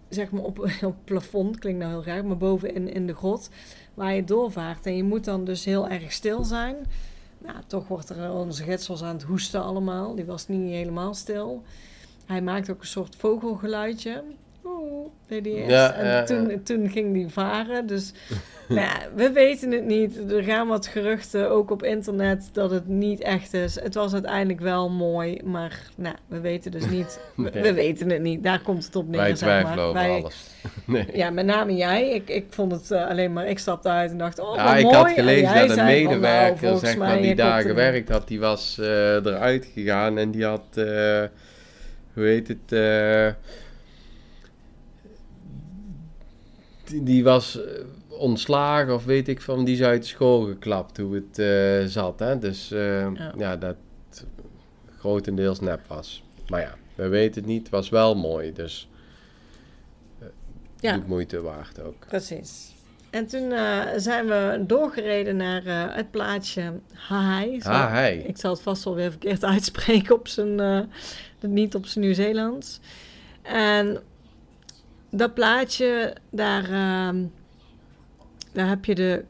zeg 0.09 0.31
maar, 0.31 0.43
op, 0.43 0.59
op 0.59 0.69
het 0.81 1.05
plafond. 1.05 1.59
Klinkt 1.59 1.81
nou 1.81 1.93
heel 1.93 2.05
raar, 2.05 2.25
maar 2.25 2.37
boven 2.37 2.75
in, 2.75 2.93
in 2.93 3.07
de 3.07 3.15
grot 3.15 3.51
waar 3.95 4.15
je 4.15 4.25
doorvaart. 4.25 4.87
En 4.87 4.97
je 4.97 5.05
moet 5.05 5.25
dan 5.25 5.45
dus 5.45 5.65
heel 5.65 5.89
erg 5.89 6.13
stil 6.13 6.45
zijn. 6.45 6.77
Nou, 7.39 7.57
toch 7.67 7.89
wordt 7.89 8.11
er 8.11 8.33
onze 8.33 8.63
gids 8.63 9.03
aan 9.03 9.15
het 9.15 9.23
hoesten 9.23 9.63
allemaal. 9.63 10.15
Die 10.15 10.25
was 10.25 10.49
niet 10.49 10.71
helemaal 10.71 11.15
stil. 11.15 11.63
Hij 12.27 12.43
maakte 12.43 12.73
ook 12.73 12.81
een 12.81 12.87
soort 12.87 13.17
vogelgeluidje. 13.17 14.25
Oeh, 14.67 15.09
deed 15.29 15.45
hij. 15.45 15.55
Ja, 15.67 15.93
en 15.95 16.07
ja, 16.07 16.23
toen, 16.23 16.49
ja. 16.51 16.57
toen 16.65 16.89
ging 16.91 17.13
die 17.15 17.29
varen. 17.29 17.87
Dus 17.87 18.13
nou 18.69 18.81
ja, 18.81 18.97
we 19.15 19.31
weten 19.33 19.71
het 19.73 19.85
niet. 19.85 20.33
Er 20.33 20.43
gaan 20.43 20.69
wat 20.69 20.87
geruchten, 20.87 21.51
ook 21.51 21.71
op 21.71 21.83
internet, 21.83 22.49
dat 22.53 22.71
het 22.71 22.89
niet 22.89 23.21
echt 23.21 23.55
is. 23.55 23.81
Het 23.81 23.95
was 23.95 24.13
uiteindelijk 24.13 24.61
wel 24.61 24.91
mooi, 24.91 25.41
maar 25.45 25.81
nou, 25.97 26.15
we 26.29 26.41
weten 26.41 26.71
dus 26.71 26.89
niet. 26.89 27.21
We, 27.37 27.43
Nee. 27.53 27.63
we 27.63 27.73
weten 27.73 28.11
het 28.11 28.21
niet. 28.23 28.43
Daar 28.43 28.61
komt 28.61 28.85
het 28.85 28.97
op 28.97 29.09
neer, 29.09 29.21
Wij 29.21 29.37
zeg 29.37 29.49
maar. 29.49 29.61
twijfelen 29.61 29.85
over 29.89 30.01
Wij- 30.01 30.21
alles. 30.21 30.37
Nee. 30.85 31.07
ja, 31.13 31.31
met 31.31 31.47
name 31.47 31.75
jij. 31.75 32.11
Ik, 32.11 32.29
ik 32.29 32.47
vond 32.51 32.73
het 32.73 32.91
eh, 32.91 33.07
alleen 33.09 33.33
maar... 33.33 33.47
Ik 33.49 33.59
stapte 33.59 33.89
uit 33.89 34.11
en 34.11 34.19
dacht, 34.19 34.39
oh, 34.39 34.55
Ja, 34.57 34.65
wat 34.65 34.77
ik 34.77 34.83
mooi. 34.83 34.97
had 34.97 35.07
En 35.09 35.15
gelezen 35.15 35.55
dat 35.55 35.63
een 35.63 35.67
van, 35.69 35.77
nou, 35.77 35.87
medewerker, 35.91 36.59
volgens 36.59 36.81
zeg 36.91 36.99
maar, 36.99 37.21
die 37.23 37.35
daar 37.35 37.57
niet. 37.59 37.67
gewerkt 37.67 38.09
had, 38.09 38.29
die 38.29 38.41
was 38.41 38.79
eh, 38.79 39.15
eruit 39.15 39.69
gegaan 39.75 40.19
en 40.19 40.31
die 40.31 40.45
had, 40.45 40.67
eh, 40.75 41.23
hoe 42.15 42.25
heet 42.25 42.49
het, 42.49 42.73
eh, 42.73 43.29
die, 46.89 47.03
die 47.03 47.25
was 47.25 47.61
eh, 47.65 47.85
ontslagen 48.09 48.95
of 48.95 49.05
weet 49.05 49.29
ik 49.29 49.41
van, 49.41 49.65
die 49.65 49.75
is 49.75 49.83
uit 49.83 50.07
school 50.07 50.41
geklapt 50.47 50.97
hoe 50.97 51.15
het 51.15 51.39
eh, 51.39 51.91
zat. 51.91 52.19
Hè? 52.19 52.39
Dus 52.39 52.71
eh, 52.71 53.15
Ja. 53.15 53.33
ja. 53.37 53.57
dat 53.57 53.77
grotendeels 54.99 55.61
nep 55.61 55.81
was. 55.87 56.23
Maar 56.49 56.61
ja, 56.61 56.75
we 56.95 57.09
weten 57.09 57.41
het 57.41 57.51
niet, 57.51 57.61
het 57.63 57.71
was 57.71 57.89
wel 57.89 58.15
mooi, 58.17 58.53
dus 58.53 58.89
Ja. 60.81 60.95
doet 60.95 61.07
moeite 61.07 61.41
waard 61.43 61.81
ook. 61.81 62.07
Precies. 62.09 62.75
En 63.11 63.27
toen 63.27 63.53
eh, 63.53 63.81
zijn 63.97 64.27
we 64.27 64.65
doorgereden 64.67 65.37
naar 65.37 65.67
eh, 65.67 65.95
het 65.97 66.11
plaatsje 66.11 66.73
Hahai. 66.93 67.61
Ah, 67.63 67.91
hij. 67.91 68.17
Ik 68.17 68.37
zal 68.37 68.51
het 68.53 68.63
vast 68.63 68.85
wel 68.85 68.95
weer 68.95 69.11
verkeerd 69.11 69.45
uitspreken 69.55 70.15
op 70.15 70.29
zijn... 70.29 70.61
eh, 70.61 70.81
niet 71.41 71.75
op 71.75 71.87
zijn 71.87 72.05
Nieuw-Zeelands. 72.05 72.81
En 73.43 74.03
dat 75.17 75.35
plaatje, 75.35 76.15
daar, 76.31 76.65
ehm, 76.65 77.25
daar 78.53 78.69
heb 78.69 78.85
je 78.85 78.95
de 78.95 79.25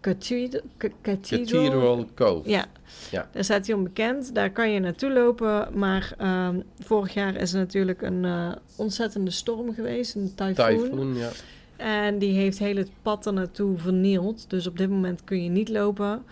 cathedral. 0.00 0.62
cathedral. 1.02 2.08
Cove. 2.14 2.50
Ja. 2.50 2.66
Ja. 3.10 3.28
daar 3.32 3.44
staat 3.44 3.66
hij 3.66 3.74
onbekend. 3.74 4.34
Daar 4.34 4.50
kan 4.50 4.70
je 4.70 4.80
naartoe 4.80 5.12
lopen. 5.12 5.78
Maar 5.78 6.14
ehm, 6.18 6.60
vorig 6.78 7.14
jaar 7.14 7.36
is 7.36 7.52
er 7.52 7.58
natuurlijk 7.58 8.02
een 8.02 8.24
eh, 8.24 8.52
ontzettende 8.76 9.30
storm 9.30 9.74
geweest. 9.74 10.14
Een 10.14 10.34
tyfoon. 10.34 10.54
Typhoon, 10.54 11.16
ja. 11.16 11.30
En 11.76 12.18
die 12.18 12.32
heeft 12.32 12.58
heel 12.58 12.76
het 12.76 12.90
pad 13.02 13.26
er 13.26 13.32
naartoe 13.32 13.78
vernield. 13.78 14.50
Dus 14.50 14.66
op 14.66 14.78
dit 14.78 14.90
moment 14.90 15.24
kun 15.24 15.42
je 15.42 15.50
niet 15.50 15.68
lopen. 15.68 16.24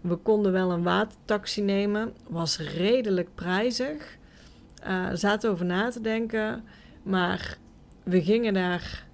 We 0.00 0.16
konden 0.16 0.52
wel 0.52 0.70
een 0.70 0.82
watertaxi 0.82 1.62
nemen. 1.62 2.12
Was 2.28 2.58
redelijk 2.58 3.28
prijzig. 3.34 4.16
Eh 4.82 5.08
zaten 5.12 5.50
over 5.50 5.64
na 5.64 5.90
te 5.90 6.00
denken. 6.00 6.64
Maar 7.02 7.56
we 8.02 8.22
gingen 8.22 8.54
daar 8.54 9.04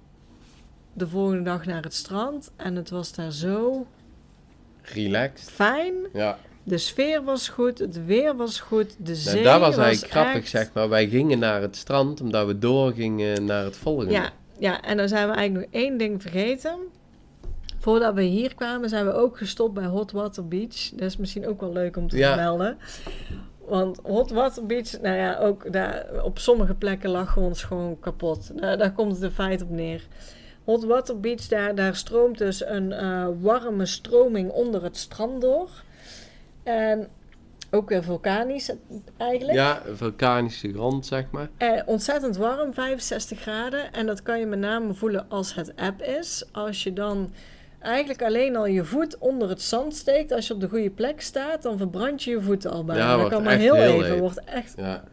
de 0.93 1.09
volgende 1.09 1.43
dag 1.43 1.65
naar 1.67 1.83
het 1.83 1.95
strand. 1.95 2.51
En 2.57 2.77
het 2.77 2.91
was 2.91 3.13
daar 3.15 3.33
zo 3.33 3.87
Relaxed. 4.83 5.51
fijn. 5.51 5.95
Ja. 6.13 6.39
De 6.63 6.79
sfeer 6.79 7.23
was 7.25 7.49
goed. 7.49 7.79
Het 7.79 8.05
weer 8.05 8.37
was 8.37 8.61
goed. 8.61 8.95
De 8.99 9.15
zee 9.15 9.43
Nou, 9.43 9.61
dat 9.61 9.75
was 9.75 9.85
eigenlijk 9.85 10.13
grappig, 10.13 10.49
zeg 10.49 10.71
maar. 10.73 10.89
Wij 10.89 11.09
gingen 11.09 11.39
naar 11.39 11.61
het 11.61 11.77
strand 11.77 12.21
omdat 12.21 12.47
we 12.47 12.59
doorgingen 12.59 13.45
naar 13.45 13.65
het 13.65 13.77
volgende. 13.77 14.13
Ja, 14.13 14.31
ja, 14.59 14.83
en 14.83 14.97
dan 14.97 15.09
zijn 15.09 15.29
we 15.29 15.35
eigenlijk 15.35 15.73
nog 15.73 15.83
één 15.83 15.99
ding 15.99 16.23
vergeten. 16.23 16.77
Voordat 17.79 18.15
we 18.15 18.23
hier 18.23 18.55
kwamen, 18.55 18.89
zijn 18.89 19.05
we 19.07 19.13
ook 19.13 19.39
gestopt 19.39 19.75
bij 19.75 19.85
Hot 19.85 20.13
Water 20.13 20.49
Beach. 20.49 20.89
Dat 20.91 21.01
is 21.01 21.17
misschien 21.17 21.47
ook 21.47 21.61
wel 21.61 21.73
leuk 21.73 21.97
om 21.97 22.09
te 22.09 22.17
Ja. 22.17 22.29
vermelden. 22.35 22.77
Want 23.69 24.01
Hot 24.03 24.31
Water 24.31 24.67
Beach, 24.67 25.01
nou 25.01 25.17
ja, 25.17 25.39
ook 25.39 25.73
daar 25.73 26.07
op 26.23 26.39
sommige 26.39 26.75
plekken 26.75 27.11
lachen 27.11 27.43
we 27.43 27.49
ons 27.49 27.63
gewoon 27.63 28.01
kapot. 28.01 28.51
Nou, 28.55 28.77
daar 28.77 28.93
komt 28.93 29.13
het 29.13 29.23
in 29.23 29.31
feite 29.31 29.65
op 29.65 29.71
neer. 29.71 30.07
Hot 30.65 30.85
Water 30.85 31.21
Beach, 31.21 31.49
daar, 31.49 31.75
daar 31.75 31.97
stroomt 31.97 32.39
dus 32.39 32.67
een 32.67 32.93
eh, 32.93 33.27
warme 33.41 33.87
stroming 33.87 34.51
onder 34.51 34.83
het 34.83 34.97
strand 34.97 35.41
door. 35.41 35.69
En 36.63 37.09
ook 37.71 37.89
weer 37.89 38.03
vulkanisch 38.03 38.73
eigenlijk. 39.17 39.59
Ja, 39.59 39.83
vulkanische 39.93 40.73
grond, 40.73 41.07
zeg 41.07 41.25
maar. 41.31 41.49
Eh, 41.57 41.83
ontzettend 41.87 42.37
warm, 42.37 42.75
65 42.75 43.41
graden. 43.41 43.93
En 43.93 44.07
dat 44.07 44.23
kan 44.23 44.39
je 44.39 44.47
met 44.47 44.59
name 44.59 44.95
voelen 44.95 45.27
als 45.29 45.55
het 45.55 45.73
app 45.77 46.03
is. 46.03 46.45
Als 46.53 46.83
je 46.83 46.93
dan 46.93 47.33
eigenlijk 47.81 48.23
alleen 48.23 48.57
al 48.57 48.67
je 48.67 48.85
voet 48.85 49.19
onder 49.19 49.49
het 49.49 49.63
zand 49.63 49.95
steekt. 49.95 50.33
Als 50.33 50.47
je 50.47 50.55
op 50.55 50.61
de 50.61 50.69
goede 50.69 50.91
plek 50.91 51.21
staat, 51.21 51.63
dan 51.63 51.79
verbrand 51.79 52.23
je 52.23 52.31
je 52.31 52.41
voeten 52.41 52.71
al 52.71 52.85
bijna. 52.85 53.03
Ja, 53.03 53.17
dat 53.17 53.29
kan 53.29 53.43
maar 53.43 53.57
heel, 53.57 53.75
heel 53.75 53.93
even. 53.93 54.11
heet. 54.11 54.19
wordt 54.19 54.45
echt 54.45 54.75
Ja, 54.77 55.05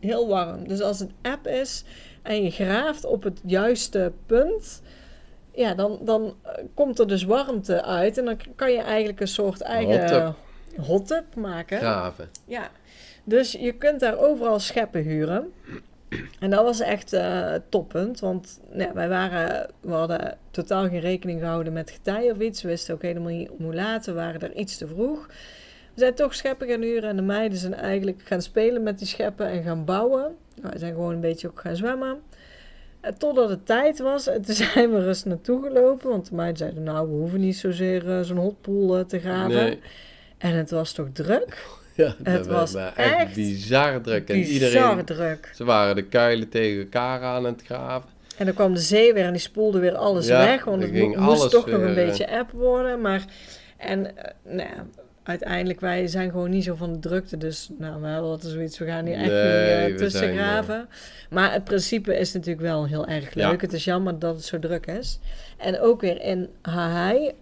heel 0.00 0.28
warm. 0.28 0.68
Dus 0.68 0.80
als 0.80 0.98
het 0.98 1.10
app 1.22 1.46
is 1.46 1.84
en 2.22 2.42
je 2.42 2.50
graaft 2.50 3.04
op 3.04 3.22
het 3.22 3.40
juiste 3.44 4.12
punt... 4.26 4.82
Ja, 5.56 5.74
dan, 5.74 5.98
dan 6.02 6.36
eh, 6.42 6.64
komt 6.74 6.98
er 6.98 7.06
dus 7.08 7.24
warmte 7.24 7.82
uit. 7.84 8.18
En 8.18 8.24
dan 8.24 8.36
kan 8.56 8.72
je 8.72 8.80
eigenlijk 8.80 9.20
een 9.20 9.28
soort 9.28 9.60
eigen 9.60 9.98
Hot 10.00 10.08
tub. 10.08 10.34
hot 10.86 11.06
tub 11.06 11.34
maken. 11.34 11.78
graven. 11.78 12.28
Ja, 12.46 12.68
dus 13.24 13.52
je 13.52 13.72
kunt 13.72 14.00
daar 14.00 14.18
overal 14.18 14.58
scheppen 14.58 15.02
huren. 15.02 15.52
En 16.40 16.50
dat 16.50 16.62
was 16.62 16.80
echt 16.80 17.12
eh 17.12 17.54
toppunt, 17.68 18.20
want 18.20 18.60
wij 18.94 19.08
waren, 19.08 19.70
we 19.80 19.92
hadden 19.92 20.38
totaal 20.50 20.88
geen 20.88 21.00
rekening 21.00 21.40
gehouden 21.40 21.72
met 21.72 21.90
getij 21.90 22.30
of 22.30 22.38
iets. 22.38 22.62
We 22.62 22.68
wisten 22.68 22.94
ook 22.94 23.02
helemaal 23.02 23.32
niet 23.32 23.50
om 23.50 23.64
hoe 23.64 23.74
laat, 23.74 24.06
we 24.06 24.12
waren 24.12 24.40
er 24.40 24.54
iets 24.54 24.76
te 24.76 24.86
vroeg. 24.86 25.26
We 25.94 26.00
zijn 26.00 26.14
toch 26.14 26.34
scheppen 26.34 26.68
gaan 26.68 26.82
huren 26.82 27.08
en 27.10 27.16
de 27.16 27.22
meiden 27.22 27.58
zijn 27.58 27.74
eigenlijk 27.74 28.22
gaan 28.24 28.42
spelen 28.42 28.82
met 28.82 28.98
die 28.98 29.06
scheppen 29.06 29.46
en 29.46 29.62
gaan 29.62 29.84
bouwen. 29.84 30.36
Nou, 30.60 30.72
we 30.72 30.78
zijn 30.78 30.94
gewoon 30.94 31.14
een 31.14 31.20
beetje 31.20 31.48
ook 31.48 31.60
gaan 31.60 31.76
zwemmen. 31.76 32.20
En 33.00 33.18
totdat 33.18 33.48
het 33.48 33.66
tijd 33.66 33.98
was, 33.98 34.26
en 34.26 34.42
toen 34.42 34.54
zijn 34.72 34.92
we 34.92 35.06
eens 35.06 35.24
naartoe 35.24 35.62
gelopen. 35.62 36.10
Want 36.10 36.28
de 36.28 36.34
meiden 36.34 36.56
zeiden, 36.56 36.82
nou, 36.82 37.08
we 37.08 37.14
hoeven 37.14 37.40
niet 37.40 37.56
zozeer 37.56 38.10
eh, 38.10 38.20
zo'n 38.20 38.36
hotpool 38.36 38.96
eh, 38.96 39.04
te 39.04 39.18
graven. 39.18 39.54
Nee. 39.54 39.80
En 40.38 40.54
het 40.54 40.70
was 40.70 40.92
toch 40.92 41.08
druk? 41.12 41.66
Ja, 42.02 42.14
Het 42.22 42.46
was 42.46 42.74
echt, 42.74 42.96
echt 42.96 43.34
bizar 43.34 44.00
druk. 44.00 44.28
En 44.28 44.34
Bizar 44.34 44.52
iedereen, 44.52 45.04
druk. 45.04 45.50
ze 45.54 45.64
waren 45.64 45.96
de 45.96 46.04
kuilen 46.04 46.48
tegen 46.48 46.80
elkaar 46.80 47.22
aan 47.22 47.44
het 47.44 47.62
graven. 47.64 48.08
En 48.36 48.44
dan 48.44 48.54
kwam 48.54 48.74
de 48.74 48.80
zee 48.80 49.12
weer 49.12 49.24
en 49.24 49.32
die 49.32 49.40
spoelde 49.40 49.78
weer 49.78 49.94
alles 49.94 50.26
Ja, 50.26 50.44
weg. 50.44 50.64
Want 50.64 50.82
het 50.82 51.16
moest 51.16 51.50
toch 51.50 51.66
nog 51.66 51.80
een 51.80 51.88
eh, 51.88 51.94
beetje 51.94 52.30
app 52.38 52.50
worden. 52.50 53.00
Maar, 53.00 53.24
en 53.76 54.16
eh, 54.16 54.30
nou 54.42 54.68
uiteindelijk, 55.24 55.80
wij 55.80 56.06
zijn 56.06 56.30
gewoon 56.30 56.50
niet 56.50 56.64
zo 56.64 56.74
van 56.74 56.92
de 56.92 56.98
drukte. 56.98 57.36
Dus 57.36 57.70
nou, 57.78 58.00
we 58.00 58.06
hadden 58.06 58.30
altijd 58.30 58.52
zoiets, 58.52 58.78
we 58.78 58.86
gaan 58.86 59.06
hier 59.06 59.16
echt 59.16 59.30
Nee, 59.30 59.76
niet 59.76 59.86
we 59.86 59.90
uh, 59.92 59.96
tussen 59.96 60.30
eh, 60.30 60.36
graven. 60.36 60.88
Maar 61.30 61.52
het 61.52 61.64
principe 61.64 62.18
is 62.18 62.32
natuurlijk 62.32 62.66
wel 62.66 62.86
heel 62.86 63.06
erg 63.06 63.34
leuk. 63.34 63.44
Ja. 63.44 63.56
Het 63.56 63.72
is 63.72 63.84
jammer 63.84 64.18
dat 64.18 64.34
het 64.34 64.44
zo 64.44 64.58
druk 64.58 64.86
is. 64.86 65.18
En 65.58 65.80
ook 65.80 66.00
weer 66.00 66.20
in 66.22 66.48
Hahai, 66.62 67.32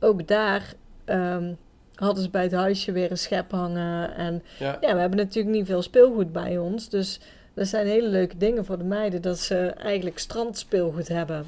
ook 0.00 0.28
daar 0.28 0.72
ehm, 1.04 1.52
hadden 1.94 2.22
ze 2.22 2.30
bij 2.30 2.42
het 2.42 2.52
huisje 2.52 2.92
weer 2.92 3.10
een 3.10 3.18
schep 3.18 3.50
hangen. 3.50 4.14
En 4.14 4.42
Ja, 4.58 4.78
ja, 4.80 4.94
we 4.94 5.00
hebben 5.00 5.18
natuurlijk 5.18 5.54
niet 5.56 5.66
veel 5.66 5.82
speelgoed 5.82 6.32
bij 6.32 6.58
ons. 6.58 6.88
Dus 6.88 7.20
dat 7.54 7.66
zijn 7.66 7.86
hele 7.86 8.08
leuke 8.08 8.36
dingen 8.36 8.64
voor 8.64 8.78
de 8.78 8.84
meiden 8.84 9.22
dat 9.22 9.38
ze 9.38 9.56
eigenlijk 9.66 10.18
strandspeelgoed 10.18 11.08
hebben. 11.08 11.46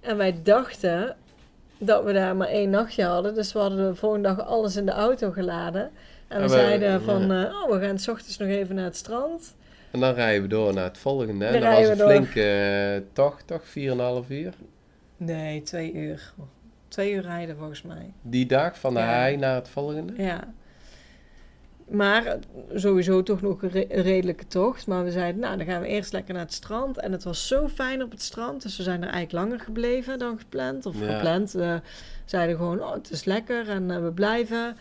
En 0.00 0.16
wij 0.16 0.36
dachten 0.42 1.16
dat 1.78 2.04
we 2.04 2.12
daar 2.12 2.36
maar 2.36 2.48
één 2.48 2.70
nachtje 2.70 3.04
hadden. 3.04 3.34
Dus 3.34 3.52
we 3.52 3.58
hadden 3.58 3.88
de 3.88 3.94
volgende 3.94 4.28
dag 4.34 4.46
alles 4.46 4.76
in 4.76 4.86
de 4.86 4.92
auto 4.92 5.30
geladen. 5.30 5.82
En 5.82 5.90
we, 6.28 6.34
En 6.34 6.42
we- 6.42 6.48
zeiden 6.48 7.02
van, 7.02 7.26
ja. 7.26 7.46
eh, 7.46 7.54
oh, 7.62 7.70
we 7.70 7.80
gaan 7.86 7.98
s 7.98 8.08
ochtends 8.08 8.36
nog 8.38 8.48
even 8.48 8.74
naar 8.74 8.84
het 8.84 8.96
strand. 8.96 9.54
En 9.90 10.00
dan 10.00 10.14
rijden 10.14 10.42
we 10.42 10.48
door 10.48 10.74
naar 10.74 10.84
het 10.84 10.98
volgende. 10.98 11.44
En 11.44 11.52
Dan 11.52 11.60
dat 11.70 11.78
was 11.78 11.88
een 11.88 11.96
door. 11.98 12.08
flinke 12.10 12.42
eh, 12.42 13.00
tocht, 13.12 13.46
toch? 13.46 13.62
4,5 13.64 14.28
uur. 14.28 14.52
Nee, 15.16 15.62
twee 15.62 15.92
uur. 15.92 16.32
Twee 16.92 17.12
uur 17.12 17.22
rijden 17.22 17.56
volgens 17.56 17.82
mij. 17.82 18.12
Die 18.22 18.46
dag 18.46 18.78
van 18.78 18.94
de 18.94 19.00
Ja. 19.00 19.06
hei 19.06 19.36
naar 19.36 19.54
het 19.54 19.68
volgende. 19.68 20.12
Ja. 20.22 20.48
Maar 21.88 22.26
eh, 22.26 22.34
sowieso 22.74 23.22
toch 23.22 23.42
nog 23.42 23.62
een, 23.62 23.70
re- 23.70 23.86
een 23.88 24.02
redelijke 24.02 24.46
tocht. 24.46 24.86
Maar 24.86 25.04
we 25.04 25.10
zeiden, 25.10 25.40
nou, 25.40 25.56
dan 25.56 25.66
gaan 25.66 25.80
we 25.80 25.86
eerst 25.86 26.12
lekker 26.12 26.34
naar 26.34 26.42
het 26.42 26.52
strand. 26.52 26.98
En 26.98 27.12
het 27.12 27.24
was 27.24 27.46
zo 27.48 27.68
fijn 27.68 28.02
op 28.02 28.10
het 28.10 28.22
strand. 28.22 28.62
Dus 28.62 28.76
we 28.76 28.82
zijn 28.82 29.02
er 29.02 29.08
eigenlijk 29.08 29.32
langer 29.44 29.60
gebleven 29.64 30.18
dan 30.18 30.38
gepland. 30.38 30.86
Of 30.86 31.00
Ja. 31.00 31.14
gepland. 31.14 31.52
We 31.52 31.80
zeiden 32.24 32.56
gewoon, 32.56 32.80
oh, 32.80 32.92
het 32.92 33.10
is 33.10 33.24
lekker 33.24 33.68
en 33.68 33.90
eh, 33.90 34.02
we 34.02 34.12
blijven. 34.12 34.76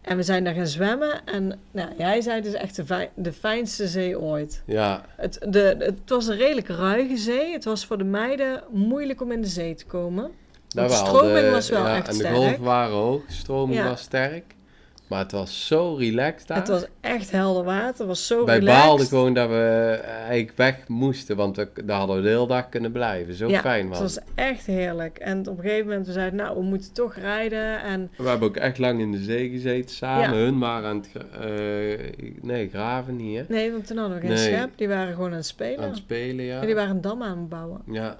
En 0.00 0.16
we 0.16 0.22
zijn 0.22 0.44
daar 0.44 0.54
gaan 0.54 0.66
zwemmen. 0.66 1.24
En 1.26 1.58
nou, 1.70 1.88
jij 1.98 2.20
zei 2.20 2.40
dus 2.42 2.52
echt 2.52 2.80
de 3.14 3.32
fijnste 3.32 3.86
zee 3.88 4.18
ooit. 4.20 4.62
Ja, 4.66 5.04
Het, 5.16 5.38
de, 5.48 5.74
het 5.78 5.98
was 6.10 6.26
een 6.26 6.36
redelijk 6.36 6.68
ruige 6.68 7.16
zee. 7.16 7.52
Het 7.52 7.64
was 7.64 7.86
voor 7.86 7.98
de 7.98 8.04
meiden 8.04 8.62
moeilijk 8.70 9.20
om 9.20 9.32
in 9.32 9.40
de 9.42 9.48
zee 9.48 9.74
te 9.74 9.86
komen. 9.86 10.30
De 10.74 10.88
stroming 10.88 11.50
was 11.50 11.68
wel 11.70 11.86
ja, 11.86 11.96
echt 11.96 12.06
En 12.08 12.12
de 12.12 12.18
sterk. 12.18 12.34
golven 12.34 12.62
waren 12.62 12.94
hoog, 12.96 13.26
de 13.26 13.32
stroming 13.32 13.78
Ja. 13.78 13.88
was 13.88 14.00
sterk. 14.00 14.44
Maar 15.08 15.18
het 15.22 15.32
was 15.32 15.66
zo 15.66 15.94
relaxed 15.98 16.48
daar. 16.48 16.56
Het 16.56 16.68
was 16.68 16.84
echt 17.00 17.30
helder 17.30 17.64
water. 17.64 17.86
Het 17.98 18.06
was 18.06 18.26
zo 18.26 18.44
Wij 18.44 18.58
relaxed. 18.58 18.82
baalden 18.84 19.06
gewoon 19.06 19.34
dat 19.34 19.48
we 19.48 20.00
eigenlijk 20.18 20.52
weg 20.56 20.88
moesten, 20.88 21.36
want 21.36 21.56
we, 21.56 21.68
daar 21.84 21.98
hadden 21.98 22.16
we 22.16 22.22
de 22.22 22.28
hele 22.28 22.46
dag 22.46 22.68
kunnen 22.68 22.92
blijven. 22.92 23.34
Zo 23.34 23.48
ja, 23.48 23.60
fijn 23.60 23.88
was 23.88 23.98
het 23.98 24.14
was 24.14 24.24
echt 24.34 24.66
heerlijk. 24.66 25.18
En 25.18 25.38
op 25.48 25.56
een 25.58 25.62
gegeven 25.62 25.86
moment 25.88 26.06
we 26.06 26.12
zeiden, 26.12 26.38
nou, 26.38 26.56
we 26.56 26.62
moeten 26.62 26.92
toch 26.92 27.14
rijden. 27.14 27.82
En 27.82 28.10
We 28.16 28.28
hebben 28.28 28.48
ook 28.48 28.56
echt 28.56 28.78
lang 28.78 29.00
in 29.00 29.12
de 29.12 29.18
zee 29.22 29.48
gezeten 29.50 29.90
samen. 29.96 30.22
Ja. 30.38 30.44
Hun 30.44 30.58
waren 30.58 30.88
aan 30.88 30.96
het... 31.12 31.24
eh, 31.40 32.28
nee, 32.42 32.68
graven 32.68 33.16
niet, 33.16 33.36
hè? 33.38 33.44
nee, 33.48 33.72
want 33.72 33.86
toen 33.86 33.96
hadden 33.96 34.20
we 34.20 34.26
geen 34.26 34.34
Nee. 34.36 34.52
schep. 34.54 34.70
Die 34.76 34.88
waren 34.88 35.14
gewoon 35.14 35.30
aan 35.30 35.36
het 35.36 35.46
spelen. 35.46 35.78
Aan 35.84 35.88
het 35.88 35.96
spelen, 35.96 36.44
ja. 36.44 36.60
En 36.60 36.66
die 36.66 36.74
waren 36.74 36.90
een 36.94 37.00
dam 37.00 37.22
aan 37.22 37.38
het 37.38 37.48
bouwen. 37.48 37.80
Ja. 37.90 38.18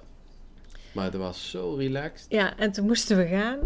Maar 0.95 1.05
het 1.05 1.15
was 1.15 1.49
zo 1.49 1.73
relaxed. 1.73 2.25
Ja, 2.29 2.57
en 2.57 2.71
toen 2.71 2.85
moesten 2.85 3.17
we 3.17 3.27
gaan. 3.27 3.59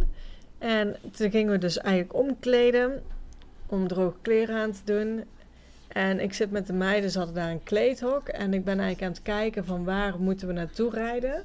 En 0.57 0.95
toen 1.11 1.31
gingen 1.31 1.51
we 1.51 1.57
dus 1.57 1.77
eigenlijk 1.77 2.13
omkleden. 2.13 3.03
Om 3.65 3.87
droge 3.87 4.17
kleren 4.21 4.55
aan 4.55 4.71
te 4.71 4.81
doen. 4.83 5.23
En 5.87 6.19
ik 6.19 6.33
zit 6.33 6.51
met 6.51 6.67
de 6.67 6.73
meiden, 6.73 7.11
ze 7.11 7.17
hadden 7.17 7.35
daar 7.35 7.51
een 7.51 7.63
kleedhok. 7.63 8.27
En 8.27 8.53
ik 8.53 8.63
ben 8.63 8.79
eigenlijk 8.79 9.03
aan 9.03 9.11
het 9.11 9.21
kijken 9.21 9.65
van 9.65 9.83
waar 9.83 10.19
moeten 10.19 10.47
we 10.47 10.53
naartoe 10.53 10.89
rijden. 10.89 11.43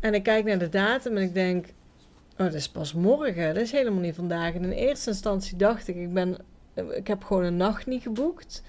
En 0.00 0.14
ik 0.14 0.22
kijk 0.22 0.44
naar 0.44 0.58
de 0.58 0.68
datum 0.68 1.16
en 1.16 1.22
ik 1.22 1.34
denk... 1.34 1.66
Oh, 2.32 2.38
dat 2.38 2.54
is 2.54 2.68
pas 2.68 2.92
morgen. 2.92 3.54
Dat 3.54 3.62
is 3.62 3.72
helemaal 3.72 4.00
niet 4.00 4.14
vandaag. 4.14 4.54
En 4.54 4.64
in 4.64 4.70
eerste 4.70 5.10
instantie 5.10 5.56
dacht 5.56 5.88
ik, 5.88 5.96
ik, 5.96 6.12
ben, 6.12 6.36
ik 6.94 7.06
heb 7.06 7.24
gewoon 7.24 7.44
een 7.44 7.56
nacht 7.56 7.86
niet 7.86 8.02
geboekt. 8.02 8.62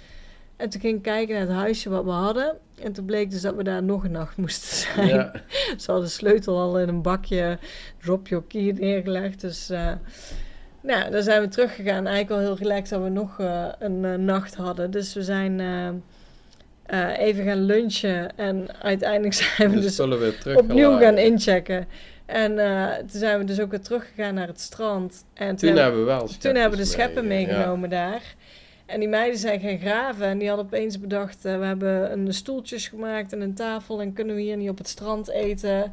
En 0.56 0.70
toen 0.70 0.82
ging 0.82 0.98
ik 0.98 1.02
kijken 1.02 1.34
naar 1.34 1.48
het 1.48 1.56
huisje 1.56 1.90
wat 1.90 2.04
we 2.04 2.10
hadden. 2.10 2.58
En 2.84 2.94
toen 2.94 3.06
bleek 3.06 3.32
dus 3.32 3.42
dat 3.42 3.56
we 3.56 3.64
daar 3.64 3.84
nog 3.84 4.04
een 4.04 4.12
nacht 4.12 4.38
moesten 4.38 4.78
zijn. 4.96 5.08
Ja. 5.08 5.32
Ze 5.78 5.84
hadden 5.86 6.06
de 6.06 6.12
sleutel 6.12 6.60
al 6.60 6.80
in 6.80 6.88
een 6.88 7.02
bakje 7.02 7.58
drop 8.02 8.28
your 8.28 8.44
key 8.48 8.76
neergelegd. 8.78 9.42
Dus 9.42 9.72
uh, 9.72 9.92
nou, 10.82 11.12
dan 11.12 11.24
zijn 11.24 11.42
we 11.42 11.48
teruggegaan. 11.48 12.08
Eigenlijk 12.08 12.30
al 12.30 12.40
heel 12.40 12.58
relaxed 12.58 12.90
dat 12.90 13.02
we 13.02 13.10
nog 13.10 13.40
uh, 13.40 13.66
een 13.80 14.04
uh, 14.04 14.16
nacht 14.16 14.56
hadden. 14.56 14.92
Dus 14.92 15.14
we 15.14 15.24
zijn 15.24 15.62
even 17.18 17.44
gaan 17.44 17.66
lunchen. 17.66 18.38
En 18.38 18.68
uiteindelijk 18.82 19.34
zijn 19.44 19.70
we 19.70 19.80
Dus 19.80 19.96
dus 19.96 20.56
opnieuw 20.56 20.98
gaan 20.98 21.18
inchecken. 21.18 21.88
En 22.26 22.56
toen 23.00 23.20
zijn 23.20 23.40
we 23.40 23.46
dus 23.46 23.60
ook 23.60 23.72
weer 23.72 23.82
teruggegaan 23.82 24.34
naar 24.34 24.48
het 24.48 24.60
strand. 24.60 25.26
En 25.34 25.56
toen, 25.56 25.70
toen 25.70 25.78
hebben 25.78 26.00
we 26.00 26.06
wel 26.06 26.28
Toen 26.40 26.56
hebben 26.56 26.78
we 26.80 26.84
de 26.84 26.92
scheppen 26.92 27.28
mee, 27.28 27.46
meegenomen 27.46 27.90
ja. 27.90 27.96
daar. 27.96 28.36
En 28.94 29.00
die 29.00 29.10
meiden 29.10 29.40
zijn 29.40 29.60
gaan 29.60 29.80
graven 29.80 30.26
en 30.26 30.38
die 30.38 30.48
hadden 30.48 30.66
opeens 30.66 31.00
bedacht... 31.00 31.46
Uh, 31.46 31.58
we 31.60 31.66
hebben 31.66 32.12
een 32.12 32.34
stoeltjes 32.34 32.88
gemaakt 32.88 33.34
en 33.34 33.42
een 33.42 33.54
tafel... 33.54 34.02
en 34.02 34.14
kunnen 34.14 34.36
we 34.36 34.42
hier 34.42 34.58
niet 34.58 34.70
op 34.70 34.78
het 34.78 34.88
strand 34.88 35.30
eten? 35.30 35.92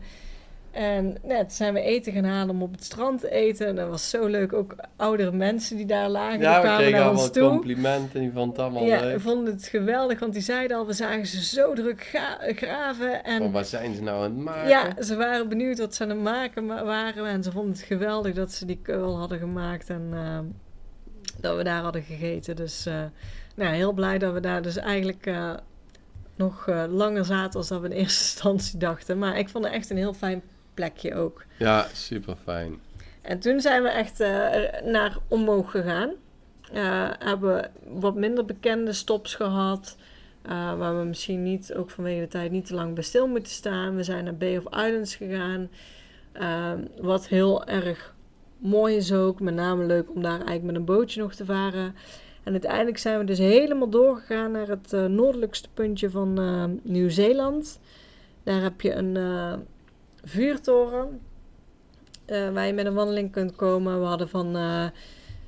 En 0.70 1.16
net 1.22 1.52
zijn 1.52 1.74
we 1.74 1.80
eten 1.80 2.12
gaan 2.12 2.24
halen 2.24 2.54
om 2.54 2.62
op 2.62 2.72
het 2.72 2.84
strand 2.84 3.20
te 3.20 3.30
eten. 3.30 3.66
En 3.66 3.76
dat 3.76 3.88
was 3.88 4.10
zo 4.10 4.26
leuk. 4.26 4.52
Ook 4.52 4.74
oudere 4.96 5.32
mensen 5.32 5.76
die 5.76 5.86
daar 5.86 6.08
lagen, 6.08 6.40
ja, 6.40 6.52
die 6.52 6.60
kwamen 6.60 6.70
we 6.70 6.76
kregen 6.76 6.92
naar 6.92 7.02
allemaal 7.02 7.22
ons 7.22 7.32
toe. 7.32 7.48
complimenten 7.48 8.14
en 8.14 8.20
die 8.20 8.32
vond 8.32 8.50
het 8.50 8.60
allemaal 8.60 8.84
ja, 8.84 9.00
leuk. 9.00 9.20
Vonden 9.20 9.54
het 9.54 9.66
geweldig, 9.66 10.18
want 10.18 10.32
die 10.32 10.42
zeiden 10.42 10.76
al... 10.76 10.86
we 10.86 10.92
zagen 10.92 11.26
ze 11.26 11.44
zo 11.44 11.74
druk 11.74 12.10
graven. 12.40 13.24
En 13.24 13.38
Van, 13.38 13.52
wat 13.52 13.68
zijn 13.68 13.94
ze 13.94 14.02
nou 14.02 14.16
aan 14.16 14.22
het 14.22 14.36
maken? 14.36 14.68
Ja, 14.68 15.02
ze 15.02 15.16
waren 15.16 15.48
benieuwd 15.48 15.78
wat 15.78 15.94
ze 15.94 16.02
aan 16.02 16.08
het 16.08 16.22
maken 16.22 16.66
waren. 16.66 17.26
En 17.26 17.42
ze 17.42 17.50
vonden 17.50 17.72
het 17.72 17.82
geweldig 17.82 18.34
dat 18.34 18.52
ze 18.52 18.66
die 18.66 18.80
keul 18.82 19.18
hadden 19.18 19.38
gemaakt. 19.38 19.90
En 19.90 20.10
uh, 20.12 20.38
dat 21.40 21.56
we 21.56 21.62
daar 21.62 21.82
hadden 21.82 22.02
gegeten. 22.02 22.56
Dus... 22.56 22.86
Uh, 22.86 23.02
nou, 23.54 23.74
heel 23.74 23.92
blij 23.92 24.18
dat 24.18 24.32
we 24.32 24.40
daar 24.40 24.62
dus 24.62 24.76
eigenlijk 24.76 25.26
uh, 25.26 25.54
nog 26.34 26.66
uh, 26.66 26.84
langer 26.88 27.24
zaten 27.24 27.58
als 27.58 27.68
dat 27.68 27.80
we 27.80 27.88
in 27.88 27.92
eerste 27.92 28.24
instantie 28.24 28.78
dachten. 28.78 29.18
Maar 29.18 29.38
ik 29.38 29.48
vond 29.48 29.64
het 29.64 29.74
echt 29.74 29.90
een 29.90 29.96
heel 29.96 30.14
fijn 30.14 30.42
plekje 30.74 31.14
ook. 31.14 31.44
Ja, 31.56 31.86
super 31.92 32.36
fijn. 32.44 32.80
En 33.22 33.38
toen 33.38 33.60
zijn 33.60 33.82
we 33.82 33.88
echt 33.88 34.18
naar 34.84 35.16
omhoog 35.28 35.70
gegaan. 35.70 36.10
hebben 37.18 37.54
we 37.54 37.68
wat 38.00 38.14
minder 38.14 38.44
bekende 38.44 38.92
stops 38.92 39.34
gehad. 39.34 39.96
waar 40.76 40.98
we 40.98 41.04
misschien 41.04 41.42
niet, 41.42 41.74
ook 41.74 41.90
vanwege 41.90 42.20
de 42.20 42.28
tijd, 42.28 42.50
niet 42.50 42.66
te 42.66 42.74
lang 42.74 42.94
bij 42.94 43.02
stil 43.02 43.26
moeten 43.26 43.52
staan. 43.52 43.96
We 43.96 44.02
zijn 44.02 44.24
naar 44.24 44.36
Bay 44.36 44.56
of 44.56 44.64
Islands 44.86 45.16
gegaan. 45.16 45.70
wat 47.00 47.28
heel 47.28 47.66
erg 47.66 48.14
mooi 48.60 48.96
is 48.96 49.12
ook. 49.12 49.40
Met 49.40 49.54
name 49.54 49.84
leuk 49.84 50.10
om 50.14 50.22
daar 50.22 50.32
eigenlijk 50.32 50.62
met 50.62 50.74
een 50.74 50.84
bootje 50.84 51.20
nog 51.20 51.34
te 51.34 51.44
varen. 51.44 51.94
En 52.42 52.52
uiteindelijk 52.52 52.98
zijn 52.98 53.18
we 53.18 53.24
dus 53.24 53.38
helemaal 53.38 53.88
doorgegaan 53.88 54.50
naar 54.50 54.68
het 54.68 54.92
uh, 54.92 55.04
noordelijkste 55.04 55.68
puntje 55.74 56.10
van 56.10 56.40
uh, 56.40 56.64
Nieuw-Zeeland. 56.82 57.80
Daar 58.42 58.62
heb 58.62 58.80
je 58.80 58.94
een 58.94 59.14
uh, 59.14 59.52
vuurtoren 60.24 61.20
waar 62.26 62.66
je 62.66 62.72
met 62.72 62.86
een 62.86 62.94
wandeling 62.94 63.32
kunt 63.32 63.56
komen. 63.56 64.00
We 64.00 64.06
hadden 64.06 64.28
van 64.28 64.52
de 64.52 64.90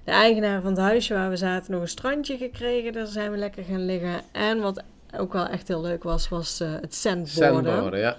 eigenaar 0.04 0.62
van 0.62 0.70
het 0.70 0.80
huisje 0.80 1.14
waar 1.14 1.30
we 1.30 1.36
zaten 1.36 1.72
nog 1.72 1.80
een 1.80 1.88
strandje 1.88 2.36
gekregen. 2.36 2.92
Daar 2.92 3.06
zijn 3.06 3.30
we 3.30 3.36
lekker 3.36 3.64
gaan 3.64 3.84
liggen. 3.84 4.20
En 4.32 4.60
wat 4.60 4.82
ook 5.18 5.32
wel 5.32 5.46
echt 5.46 5.68
heel 5.68 5.80
leuk 5.80 6.02
was, 6.02 6.28
was 6.28 6.58
het 6.58 6.94
sandboarden. 6.94 7.64
Sandboarden, 7.64 8.00
ja. 8.00 8.16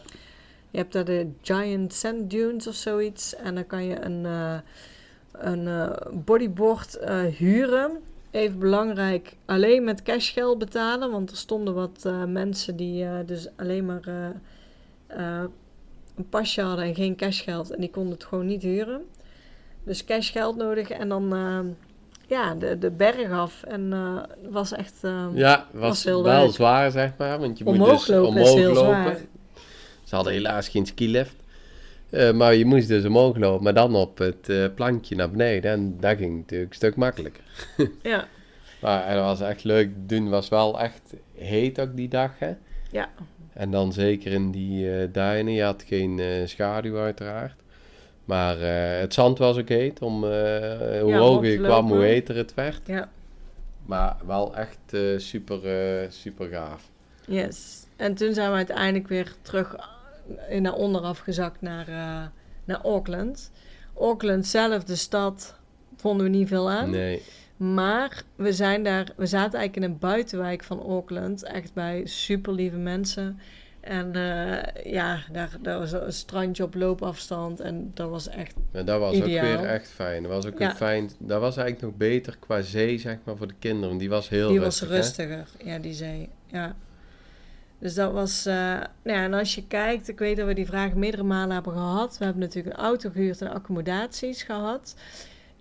Je 0.73 0.79
hebt 0.79 0.93
daar 0.93 1.05
de 1.05 1.31
Giant 1.41 1.93
Sand 1.93 2.29
Dunes 2.29 2.67
of 2.67 2.73
zoiets. 2.73 3.35
En 3.35 3.55
dan 3.55 3.65
kan 3.65 3.85
je 3.85 4.01
een, 4.01 4.23
uh, 4.23 4.55
een 5.31 5.65
uh, 5.65 5.89
bodyboard 6.11 6.97
uh, 7.01 7.23
huren. 7.23 7.91
Even 8.31 8.59
belangrijk, 8.59 9.35
alleen 9.45 9.83
met 9.83 10.03
cashgeld 10.03 10.57
betalen. 10.57 11.11
Want 11.11 11.31
er 11.31 11.37
stonden 11.37 11.73
wat 11.73 12.09
mensen 12.27 12.75
die 12.75 13.05
dus 13.25 13.47
alleen 13.55 13.85
maar 13.85 14.33
een 16.15 16.29
pasje 16.29 16.61
hadden 16.61 16.85
en 16.85 16.95
geen 16.95 17.15
cashgeld. 17.15 17.71
En 17.71 17.79
die 17.79 17.89
konden 17.89 18.13
het 18.13 18.23
gewoon 18.23 18.45
niet 18.45 18.63
huren. 18.63 19.01
Dus 19.83 20.05
cashgeld 20.05 20.55
nodig 20.55 20.89
en 20.89 21.09
dan 21.09 21.33
ja, 22.27 22.55
de, 22.55 22.77
de 22.77 22.91
berg 22.91 23.31
af. 23.31 23.63
En 23.63 23.91
uh, 23.91 24.23
was 24.49 24.71
echt. 24.71 24.93
Uh, 25.01 25.25
ja, 25.33 25.65
was, 25.71 25.81
was 25.81 26.03
heel 26.03 26.23
wel 26.23 26.49
zwaar, 26.49 26.91
zeg 26.91 27.11
maar. 27.17 27.39
Want 27.39 27.57
je 27.57 27.65
omhoog 27.65 27.89
moet 27.89 27.97
dus 27.97 28.07
lopen 28.07 28.27
omhoog 28.27 28.47
is 28.47 28.53
heel 28.53 28.73
lopen. 28.73 29.17
Ze 30.13 30.19
hadden 30.19 30.37
helaas 30.37 30.69
geen 30.69 30.85
skilift. 30.85 31.35
Uh, 32.09 32.31
maar 32.31 32.55
je 32.55 32.65
moest 32.65 32.87
dus 32.87 33.05
omhoog 33.05 33.37
lopen, 33.37 33.63
maar 33.63 33.73
dan 33.73 33.95
op 33.95 34.17
het 34.17 34.49
uh, 34.49 34.65
plankje 34.75 35.15
naar 35.15 35.31
beneden. 35.31 35.71
En 35.71 35.97
dat 35.99 36.17
ging 36.17 36.37
natuurlijk 36.37 36.69
een 36.69 36.75
stuk 36.75 36.95
makkelijker. 36.95 37.43
ja. 38.01 38.27
Maar 38.81 39.15
dat 39.15 39.23
was 39.23 39.41
echt 39.41 39.63
leuk. 39.63 39.89
Doen 39.95 40.29
was 40.29 40.49
wel 40.49 40.79
echt 40.79 41.13
heet 41.35 41.79
ook 41.79 41.95
die 41.95 42.07
dag, 42.07 42.31
hè? 42.39 42.53
Ja. 42.91 43.09
En 43.53 43.71
dan 43.71 43.93
zeker 43.93 44.31
in 44.31 44.51
die 44.51 44.85
uh, 44.85 45.07
duinen. 45.11 45.53
Je 45.53 45.63
had 45.63 45.83
geen 45.87 46.21
schaduw 46.47 46.97
uiteraard. 46.97 47.55
Maar 48.25 48.59
het 48.99 49.13
zand 49.13 49.37
was 49.37 49.57
ook 49.57 49.69
heet. 49.69 50.01
Om, 50.01 50.23
hoe 50.23 51.03
ja, 51.05 51.17
hoger 51.17 51.49
je 51.49 51.57
kwam, 51.57 51.87
hoe 51.87 52.03
heter 52.03 52.35
het 52.35 52.53
werd. 52.53 52.81
Ja. 52.85 53.09
Maar 53.85 54.15
wel 54.25 54.55
echt 54.55 54.95
super, 55.17 55.59
super 56.09 56.47
gaaf. 56.47 56.89
Yes. 57.27 57.85
En 57.95 58.13
toen 58.13 58.33
zijn 58.33 58.49
we 58.49 58.55
uiteindelijk 58.55 59.07
weer 59.07 59.33
terug 59.41 59.92
naar 60.59 60.73
onderaf 60.73 61.19
gezakt 61.19 61.61
naar, 61.61 61.89
uh, 61.89 62.21
naar 62.65 62.81
Auckland. 62.83 63.51
Auckland 63.97 64.45
zelf, 64.47 64.83
de 64.83 64.95
stad, 64.95 65.55
vonden 65.97 66.25
we 66.25 66.31
niet 66.37 66.47
veel 66.47 66.69
aan. 66.69 66.89
Nee. 66.89 67.21
Maar 67.57 68.23
we, 68.35 68.53
zijn 68.53 68.83
daar, 68.83 69.07
we 69.15 69.25
zaten 69.25 69.59
eigenlijk 69.59 69.85
in 69.85 69.93
een 69.93 69.99
buitenwijk 69.99 70.63
van 70.63 70.81
Auckland. 70.81 71.43
Echt 71.43 71.73
bij 71.73 72.01
super 72.05 72.53
lieve 72.53 72.77
mensen. 72.77 73.39
En 73.79 74.11
uh, 74.15 74.91
ja, 74.93 75.19
daar, 75.31 75.57
daar 75.61 75.79
was 75.79 75.91
een 75.91 76.13
strandje 76.13 76.63
op 76.63 76.75
loopafstand. 76.75 77.59
En 77.59 77.91
dat 77.93 78.09
was 78.09 78.27
echt. 78.27 78.53
Ja, 78.71 78.83
dat 78.83 78.99
was 78.99 79.13
ideaal. 79.15 79.53
ook 79.53 79.59
weer 79.61 79.69
echt 79.69 79.87
fijn. 79.89 80.23
Dat 80.23 80.31
was 80.31 80.45
ook 80.45 80.59
Ja. 80.59 80.69
een 80.69 80.75
fijn. 80.75 81.09
Dat 81.19 81.41
was 81.41 81.57
eigenlijk 81.57 81.87
nog 81.87 81.97
beter 81.97 82.37
qua 82.39 82.61
zee, 82.61 82.97
zeg 82.97 83.17
maar, 83.23 83.37
voor 83.37 83.47
de 83.47 83.53
kinderen. 83.59 83.97
Die 83.97 84.09
was 84.09 84.29
heel 84.29 84.49
Die 84.49 84.59
rustig. 84.59 84.87
was 84.89 84.97
hè? 84.97 85.01
rustiger, 85.03 85.47
ja, 85.65 85.77
die 85.79 85.93
zee. 85.93 86.29
Ja. 86.47 86.75
Dus 87.83 87.93
dat 87.93 88.11
was, 88.11 88.47
uh, 88.47 88.53
nou 88.53 88.87
ja, 89.03 89.23
en 89.23 89.33
als 89.33 89.55
je 89.55 89.67
kijkt, 89.67 90.07
ik 90.07 90.19
weet 90.19 90.37
dat 90.37 90.47
we 90.47 90.53
die 90.53 90.65
vraag 90.65 90.93
meerdere 90.93 91.23
malen 91.23 91.53
hebben 91.53 91.73
gehad. 91.73 92.17
We 92.17 92.23
hebben 92.23 92.41
natuurlijk 92.43 92.77
een 92.77 92.83
auto 92.83 93.09
gehuurd 93.09 93.41
en 93.41 93.53
accommodaties 93.53 94.43
gehad. 94.43 94.95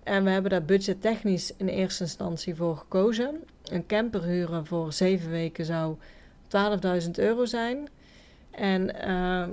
En 0.03 0.23
we 0.23 0.29
hebben 0.29 0.51
daar 0.51 0.65
budgettechnisch 0.65 1.53
in 1.57 1.67
eerste 1.67 2.03
instantie 2.03 2.55
voor 2.55 2.77
gekozen. 2.77 3.43
Een 3.63 3.85
camper 3.85 4.23
huren 4.23 4.65
voor 4.65 4.93
zeven 4.93 5.29
weken 5.29 5.65
zou 5.65 5.97
12.000 7.03 7.09
euro 7.11 7.45
zijn. 7.45 7.87
En 8.51 8.95
uh, 8.95 9.47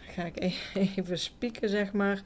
ga 0.00 0.24
ik 0.24 0.40
e-, 0.42 0.54
even 0.96 1.18
spieken, 1.18 1.68
zeg 1.68 1.92
maar. 1.92 2.22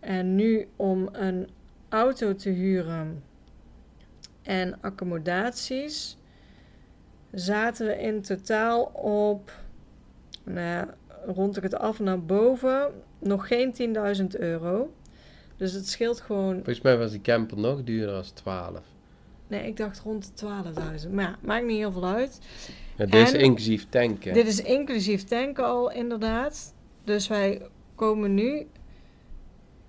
En 0.00 0.34
nu 0.34 0.68
om 0.76 1.08
een 1.12 1.48
auto 1.88 2.34
te 2.34 2.50
huren 2.50 3.22
en 4.42 4.80
accommodaties 4.80 6.18
zaten 7.32 7.86
we 7.86 8.00
in 8.00 8.22
totaal 8.22 8.82
op, 8.94 9.52
nou 10.44 10.66
ja, 10.66 10.94
rond 11.26 11.56
ik 11.56 11.62
het 11.62 11.74
af 11.74 12.00
naar 12.00 12.22
boven, 12.22 12.90
nog 13.18 13.46
geen 13.46 13.96
10.000 14.20 14.26
euro. 14.38 14.92
Dus 15.56 15.72
het 15.72 15.88
scheelt 15.88 16.20
gewoon. 16.20 16.54
Volgens 16.54 16.80
mij 16.80 16.98
was 16.98 17.10
die 17.10 17.20
camper 17.20 17.58
nog 17.58 17.84
duurder 17.84 18.14
als 18.14 18.30
12. 18.30 18.80
Nee, 19.46 19.66
ik 19.66 19.76
dacht 19.76 20.00
rond 20.00 20.32
de 20.34 20.46
12.000. 21.06 21.10
Maar 21.10 21.24
ja, 21.24 21.38
maakt 21.40 21.66
niet 21.66 21.76
heel 21.76 21.92
veel 21.92 22.06
uit. 22.06 22.38
Ja, 22.96 23.06
dit 23.06 23.28
is 23.28 23.32
inclusief 23.32 23.86
tanken. 23.88 24.32
Dit 24.34 24.46
is 24.46 24.62
inclusief 24.62 25.24
tanken 25.24 25.64
al, 25.64 25.90
inderdaad. 25.90 26.74
Dus 27.04 27.28
wij 27.28 27.62
komen 27.94 28.34
nu. 28.34 28.66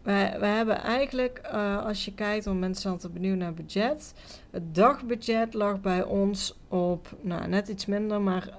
Wij, 0.03 0.39
wij 0.39 0.55
hebben 0.55 0.77
eigenlijk, 0.77 1.41
uh, 1.53 1.85
als 1.85 2.05
je 2.05 2.13
kijkt, 2.13 2.45
want 2.45 2.59
mensen 2.59 2.81
zijn 2.81 2.93
altijd 2.93 3.13
benieuwd 3.13 3.37
naar 3.37 3.53
budget. 3.53 4.13
Het 4.51 4.75
dagbudget 4.75 5.53
lag 5.53 5.81
bij 5.81 6.03
ons 6.03 6.59
op, 6.67 7.15
nou 7.21 7.47
net 7.47 7.67
iets 7.67 7.85
minder, 7.85 8.21
maar 8.21 8.49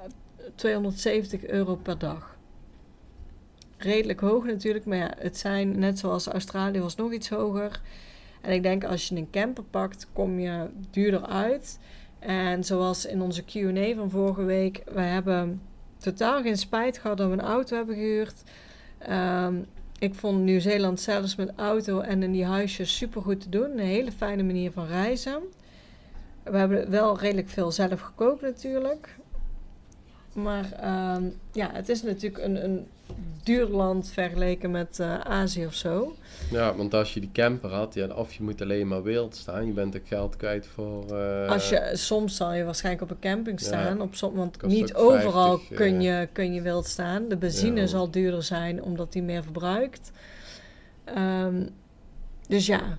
270 0.54 1.46
euro 1.46 1.76
per 1.76 1.98
dag. 1.98 2.36
Redelijk 3.76 4.20
hoog 4.20 4.44
natuurlijk, 4.44 4.84
maar 4.84 4.98
ja, 4.98 5.14
het 5.18 5.38
zijn 5.38 5.78
net 5.78 5.98
zoals 5.98 6.26
Australië 6.26 6.80
was 6.80 6.96
nog 6.96 7.12
iets 7.12 7.28
hoger. 7.28 7.80
En 8.40 8.52
ik 8.52 8.62
denk 8.62 8.84
als 8.84 9.08
je 9.08 9.16
een 9.16 9.30
camper 9.30 9.64
pakt, 9.64 10.06
kom 10.12 10.38
je 10.38 10.66
duurder 10.90 11.26
uit. 11.26 11.78
En 12.18 12.64
zoals 12.64 13.06
in 13.06 13.22
onze 13.22 13.42
QA 13.42 13.94
van 13.94 14.10
vorige 14.10 14.44
week, 14.44 14.82
we 14.92 15.00
hebben 15.00 15.62
totaal 15.96 16.42
geen 16.42 16.56
spijt 16.56 16.98
gehad 16.98 17.16
dat 17.16 17.26
we 17.26 17.32
een 17.32 17.40
auto 17.40 17.76
hebben 17.76 17.94
gehuurd. 17.94 18.42
Ehm, 18.98 19.54
ik 20.02 20.14
vond 20.14 20.42
Nieuw-Zeeland 20.42 21.00
zelfs 21.00 21.36
met 21.36 21.52
auto 21.56 22.00
en 22.00 22.22
in 22.22 22.32
die 22.32 22.44
huisjes 22.44 22.96
super 22.96 23.22
goed 23.22 23.40
te 23.40 23.48
doen. 23.48 23.70
Een 23.70 23.78
hele 23.78 24.12
fijne 24.12 24.42
manier 24.42 24.72
van 24.72 24.86
reizen. 24.86 25.42
We 26.42 26.56
hebben 26.56 26.90
wel 26.90 27.18
redelijk 27.18 27.48
veel 27.48 27.72
zelf 27.72 28.00
gekookt 28.00 28.42
natuurlijk. 28.42 29.16
Maar 30.32 30.72
ehm, 30.72 31.22
ja, 31.52 31.70
het 31.72 31.88
is 31.88 32.02
natuurlijk 32.02 32.44
een, 32.44 32.64
een 32.64 32.86
duur 33.42 33.68
land 33.68 34.10
vergeleken 34.10 34.70
met 34.70 34.98
uh, 35.00 35.20
Azië 35.20 35.66
of 35.66 35.74
zo. 35.74 36.16
Ja, 36.50 36.74
want 36.74 36.94
als 36.94 37.14
je 37.14 37.20
die 37.20 37.30
camper 37.32 37.70
had, 37.70 37.94
ja, 37.94 38.06
of 38.06 38.32
je 38.32 38.42
moet 38.42 38.62
alleen 38.62 38.88
maar 38.88 39.02
wild 39.02 39.36
staan, 39.36 39.66
je 39.66 39.72
bent 39.72 39.96
ook 39.96 40.06
geld 40.06 40.36
kwijt 40.36 40.66
voor... 40.66 41.04
Uh, 41.10 41.48
als 41.48 41.68
je, 41.68 41.90
soms 41.92 42.36
zal 42.36 42.52
je 42.52 42.64
waarschijnlijk 42.64 43.04
op 43.04 43.10
een 43.10 43.30
camping 43.30 43.60
staan, 43.60 44.00
op 44.00 44.14
som, 44.14 44.34
want 44.34 44.62
niet 44.62 44.94
overal 44.94 45.60
kun, 45.74 45.94
uh, 45.94 46.20
je, 46.20 46.28
kun 46.32 46.54
je 46.54 46.62
wild 46.62 46.86
staan. 46.86 47.28
De 47.28 47.36
benzine 47.36 47.80
ja. 47.80 47.86
zal 47.86 48.10
duurder 48.10 48.42
zijn, 48.42 48.82
omdat 48.82 49.12
die 49.12 49.22
meer 49.22 49.42
verbruikt. 49.42 50.10
Um, 51.18 51.68
dus 52.48 52.66
ja, 52.66 52.98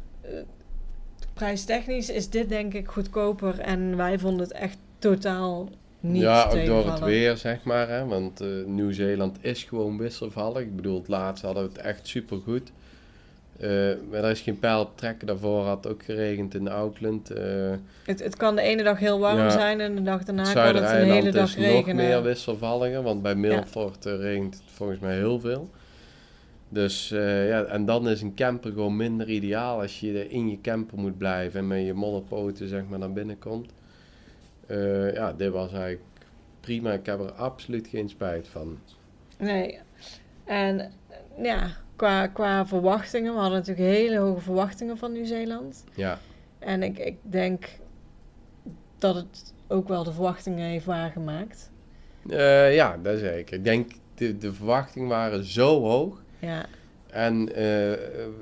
prijstechnisch 1.33 2.09
is 2.09 2.29
dit 2.29 2.49
denk 2.49 2.73
ik 2.73 2.87
goedkoper 2.87 3.59
en 3.59 3.97
wij 3.97 4.19
vonden 4.19 4.47
het 4.47 4.51
echt 4.51 4.77
totaal 4.99 5.69
niet 6.03 6.21
Ja, 6.21 6.45
ook 6.45 6.65
door 6.65 6.91
het 6.91 6.99
weer, 6.99 7.37
zeg 7.37 7.63
maar. 7.63 7.89
Hè? 7.89 8.05
Want 8.05 8.41
uh, 8.41 8.65
Nieuw-Zeeland 8.65 9.37
is 9.41 9.63
gewoon 9.63 9.97
wisselvallig. 9.97 10.61
Ik 10.61 10.75
bedoel, 10.75 10.97
het 10.97 11.07
laatst 11.07 11.43
hadden 11.43 11.63
we 11.63 11.69
het 11.69 11.77
echt 11.77 12.07
super 12.07 12.37
goed. 12.37 12.71
Uh, 13.61 13.69
maar 14.09 14.23
er 14.23 14.29
is 14.29 14.41
geen 14.41 14.59
pijl 14.59 14.81
op 14.81 14.97
trekken. 14.97 15.27
Daarvoor 15.27 15.65
had 15.65 15.83
het 15.83 15.93
ook 15.93 16.03
geregend 16.03 16.55
in 16.55 16.67
Auckland. 16.67 17.31
Uh, 17.31 17.37
het, 18.05 18.23
het 18.23 18.35
kan 18.35 18.55
de 18.55 18.61
ene 18.61 18.83
dag 18.83 18.99
heel 18.99 19.19
warm 19.19 19.37
ja, 19.37 19.49
zijn 19.49 19.79
en 19.79 19.95
de 19.95 20.01
dag 20.01 20.23
daarna 20.23 20.53
kan 20.53 20.75
het 20.75 20.91
een 20.91 21.11
hele 21.11 21.31
dag 21.31 21.55
regenen. 21.55 21.75
Het 21.75 21.87
is 21.87 21.93
nog 21.93 21.95
meer 21.95 22.23
wisselvalliger, 22.23 23.01
want 23.01 23.21
bij 23.21 23.35
Milford 23.35 24.03
ja. 24.03 24.15
regent 24.15 24.53
het 24.53 24.63
volgens 24.73 24.99
mij 24.99 25.15
heel 25.15 25.39
veel. 25.39 25.69
Dus 26.69 27.11
uh, 27.11 27.47
ja, 27.49 27.63
en 27.63 27.85
dan 27.85 28.09
is 28.09 28.21
een 28.21 28.35
camper 28.35 28.71
gewoon 28.71 28.95
minder 28.95 29.29
ideaal 29.29 29.81
als 29.81 29.99
je 29.99 30.29
in 30.29 30.49
je 30.49 30.61
camper 30.61 30.97
moet 30.97 31.17
blijven 31.17 31.59
en 31.59 31.67
met 31.67 31.85
je 31.85 31.93
modderpoten 31.93 32.67
zeg 32.67 32.81
maar 32.89 32.99
naar 32.99 33.13
binnen 33.13 33.39
komt. 33.39 33.71
Uh, 34.73 35.13
ja, 35.13 35.33
dit 35.33 35.51
was 35.51 35.71
eigenlijk 35.71 36.01
prima. 36.59 36.91
Ik 36.91 37.05
heb 37.05 37.19
er 37.19 37.31
absoluut 37.31 37.87
geen 37.87 38.09
spijt 38.09 38.47
van. 38.47 38.79
Nee. 39.37 39.79
En 40.45 40.91
ja, 41.41 41.71
qua, 41.95 42.27
qua 42.27 42.65
verwachtingen, 42.65 43.33
we 43.33 43.39
hadden 43.39 43.59
natuurlijk 43.59 43.87
hele 43.87 44.17
hoge 44.17 44.41
verwachtingen 44.41 44.97
van 44.97 45.11
Nieuw-Zeeland. 45.11 45.83
Ja. 45.95 46.19
En 46.59 46.83
ik, 46.83 46.97
ik 46.97 47.17
denk 47.21 47.65
dat 48.97 49.15
het 49.15 49.53
ook 49.67 49.87
wel 49.87 50.03
de 50.03 50.13
verwachtingen 50.13 50.65
heeft 50.65 50.85
waargemaakt. 50.85 51.71
Uh, 52.25 52.75
ja, 52.75 52.97
dat 52.97 53.19
zeker. 53.19 53.57
Ik 53.57 53.63
denk 53.63 53.91
de, 54.15 54.37
de 54.37 54.53
verwachtingen 54.53 55.07
waren 55.07 55.43
zo 55.43 55.81
hoog 55.81 56.21
ja. 56.39 56.65
En 57.13 57.49
uh, 57.59 57.91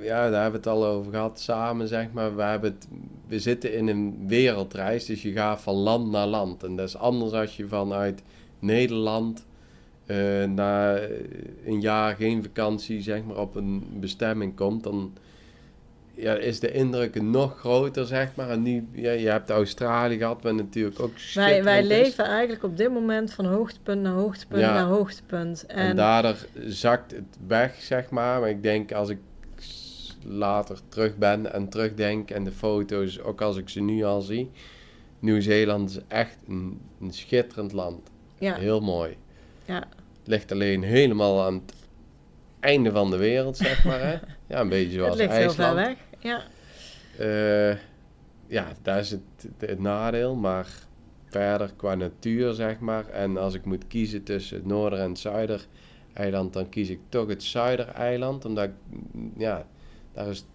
ja, 0.03 0.29
daar 0.29 0.41
hebben 0.41 0.61
we 0.61 0.69
het 0.69 0.77
al 0.77 0.85
over 0.85 1.11
gehad 1.11 1.39
samen, 1.39 1.87
zeg 1.87 2.11
maar. 2.11 2.35
We, 2.35 2.41
hebben 2.41 2.77
we 3.27 3.39
zitten 3.39 3.73
in 3.73 3.87
een 3.87 4.27
wereldreis, 4.27 5.05
dus 5.05 5.21
je 5.21 5.31
gaat 5.31 5.61
van 5.61 5.75
land 5.75 6.11
naar 6.11 6.27
land. 6.27 6.63
En 6.63 6.75
dat 6.75 6.87
is 6.87 6.97
anders 6.97 7.31
als 7.31 7.57
je 7.57 7.67
vanuit 7.67 8.23
Nederland 8.59 9.45
uh, 10.05 10.45
na 10.45 10.99
een 11.65 11.81
jaar 11.81 12.15
geen 12.15 12.43
vakantie, 12.43 13.01
zeg 13.01 13.23
maar, 13.23 13.37
op 13.37 13.55
een 13.55 13.83
bestemming 13.99 14.55
komt. 14.55 14.83
Dan 14.83 15.13
ja, 16.21 16.33
is 16.33 16.59
de 16.59 16.71
indruk 16.71 17.21
nog 17.21 17.59
groter, 17.59 18.05
zeg 18.05 18.35
maar. 18.35 18.49
En 18.49 18.61
nu, 18.61 18.87
ja, 18.91 19.11
je 19.11 19.29
hebt 19.29 19.49
Australië 19.49 20.17
gehad, 20.17 20.41
wat 20.41 20.53
natuurlijk 20.53 20.99
ook 20.99 21.11
Wij, 21.33 21.63
wij 21.63 21.83
leven 21.83 22.25
eigenlijk 22.25 22.63
op 22.63 22.77
dit 22.77 22.91
moment 22.91 23.33
van 23.33 23.45
hoogtepunt 23.45 24.01
naar 24.01 24.13
hoogtepunt 24.13 24.61
naar 24.61 24.85
hoogtepunt. 24.85 25.65
En, 25.65 25.77
en 25.77 25.95
daardoor 25.95 26.35
zakt 26.65 27.11
het 27.11 27.37
weg, 27.47 27.75
zeg 27.81 28.09
maar. 28.09 28.39
Maar 28.39 28.49
ik 28.49 28.63
denk 28.63 28.91
als 28.91 29.09
ik 29.09 29.17
later 30.23 30.79
terug 30.89 31.17
ben 31.17 31.53
en 31.53 31.69
terugdenk 31.69 32.29
en 32.29 32.43
de 32.43 32.51
foto's, 32.51 33.19
ook 33.19 33.41
als 33.41 33.57
ik 33.57 33.69
ze 33.69 33.81
nu 33.81 34.03
al 34.03 34.21
zie. 34.21 34.51
Nieuw-Zeeland 35.19 35.89
is 35.89 35.99
echt 36.07 36.37
een, 36.47 36.81
een 37.01 37.13
schitterend 37.13 37.71
land. 37.71 38.09
Ja. 38.39 38.55
Heel 38.55 38.79
mooi. 38.79 39.17
Ja. 39.65 39.79
Het 40.19 40.27
ligt 40.27 40.51
alleen 40.51 40.83
helemaal 40.83 41.43
aan 41.43 41.53
het 41.53 41.73
einde 42.59 42.91
van 42.91 43.11
de 43.11 43.17
wereld, 43.17 43.57
zeg 43.57 43.85
maar. 43.85 43.99
Hè? 43.99 44.17
Ja, 44.47 44.59
een 44.59 44.69
beetje 44.69 44.91
zoals 44.91 45.09
Het 45.09 45.17
ligt 45.17 45.31
IJsland. 45.31 45.57
heel 45.57 45.85
ver 45.85 45.95
weg, 45.95 45.97
ja. 46.21 46.43
Uh, 47.19 47.77
ja, 48.47 48.67
daar 48.81 48.99
is 48.99 49.11
het, 49.11 49.21
het, 49.57 49.79
nadeel, 49.79 50.35
maar 50.35 50.67
verder 51.25 51.73
qua 51.75 51.95
natuur, 51.95 52.53
zeg 52.53 52.79
maar. 52.79 53.09
En 53.09 53.37
als 53.37 53.53
ik 53.53 53.65
moet 53.65 53.87
kiezen 53.87 54.23
tussen 54.23 54.57
het 54.57 54.65
noorder- 54.65 54.99
en 54.99 55.09
het 55.09 55.19
zuidereiland, 55.19 56.53
dan 56.53 56.69
kies 56.69 56.89
ik 56.89 56.99
toch 57.09 57.27
het 57.27 57.43
zuidereiland, 57.43 58.45
omdat 58.45 58.63
ik, 58.63 58.71
ja, 59.37 59.65
daar 60.13 60.27
is 60.27 60.45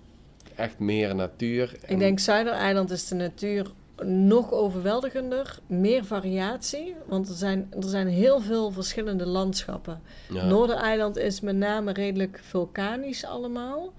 echt 0.55 0.79
meer 0.79 1.15
natuur. 1.15 1.77
Ik 1.87 1.99
denk 1.99 2.19
zuidereiland 2.19 2.91
is 2.91 3.09
de 3.09 3.15
natuur 3.15 3.71
nog 4.05 4.53
overweldigender, 4.53 5.59
meer 5.67 6.05
variatie, 6.05 6.95
want 7.07 7.29
er 7.29 7.35
zijn, 7.35 7.69
er 7.81 7.89
zijn 7.89 8.09
heel 8.09 8.41
veel 8.41 8.71
verschillende 8.71 9.27
landschappen. 9.27 10.01
Ja. 10.29 10.47
Noordereiland 10.47 11.17
is 11.17 11.41
met 11.41 11.57
name 11.57 11.93
redelijk 11.93 12.41
vulkanisch 12.43 13.25
allemaal. 13.25 13.93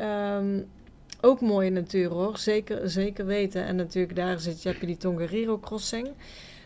Um, 0.00 0.68
ook 1.24 1.40
mooie 1.40 1.70
natuur 1.70 2.08
hoor, 2.10 2.38
zeker, 2.38 2.90
zeker 2.90 3.26
weten. 3.26 3.64
En 3.64 3.76
natuurlijk 3.76 4.16
daar 4.16 4.38
zit, 4.40 4.62
je 4.62 4.68
heb 4.68 4.80
je 4.80 4.86
die 4.86 4.96
Tongariro 4.96 5.58
crossing. 5.58 6.08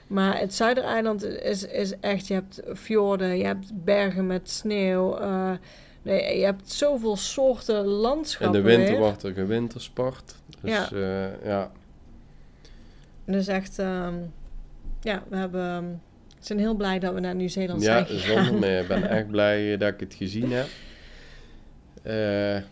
Maar 0.07 0.39
het 0.39 0.55
Zuidereiland 0.55 1.25
is, 1.25 1.67
is 1.67 1.99
echt, 2.01 2.27
je 2.27 2.35
hebt 2.35 2.63
fjorden, 2.75 3.37
je 3.39 3.45
hebt 3.45 3.85
bergen 3.85 4.27
met 4.27 4.51
sneeuw. 4.51 5.21
Uh, 5.21 5.51
nee, 6.03 6.39
je 6.39 6.45
hebt 6.45 6.71
zoveel 6.73 7.17
soorten 7.17 7.85
landschappen 7.85 8.59
In 8.61 8.65
de 8.65 8.71
winter 8.71 8.91
weer. 8.91 9.01
wordt 9.01 9.23
er 9.23 9.33
gewintersport. 9.33 10.35
Dus 10.61 10.71
Ja. 10.73 10.89
ja. 10.95 11.31
ja. 11.45 11.71
Dus 13.25 13.47
echt, 13.47 13.79
ehm, 13.79 14.15
ja, 15.01 15.23
we 15.29 15.37
hebben, 15.37 16.03
zijn 16.39 16.59
heel 16.59 16.75
blij 16.75 16.99
dat 16.99 17.15
we 17.15 17.21
naar 17.21 17.35
Nieuw-Zeeland 17.35 17.83
Ja, 17.83 17.93
zijn 18.07 18.07
gegaan. 18.21 18.45
zonder 18.45 18.61
meer. 18.61 18.81
Ik 18.81 18.89
ben 18.89 19.09
echt 19.19 19.31
blij 19.31 19.73
eh, 19.73 19.79
dat 19.79 19.93
ik 19.93 20.01
het 20.01 20.15
gezien 20.15 20.53
heb. 20.53 20.67
Eh, 22.03 22.63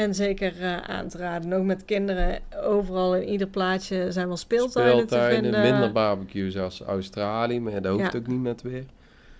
En 0.00 0.14
zeker 0.14 0.62
eh, 0.62 0.76
aan 0.76 1.08
te 1.08 1.18
raden. 1.18 1.52
Ook 1.52 1.64
met 1.64 1.84
kinderen. 1.84 2.38
Overal 2.62 3.16
in 3.16 3.28
ieder 3.28 3.46
plaatsje 3.46 4.06
zijn 4.12 4.26
wel 4.26 4.36
speeltuinen, 4.36 5.06
te 5.06 5.28
vinden. 5.30 5.60
minder 5.60 5.92
barbecues 5.92 6.58
als 6.58 6.80
Australië, 6.80 7.60
maar 7.60 7.82
dat 7.82 7.92
hoeft 7.98 8.12
Ja. 8.12 8.18
ook 8.18 8.26
niet 8.26 8.40
met 8.40 8.62
weer. 8.62 8.84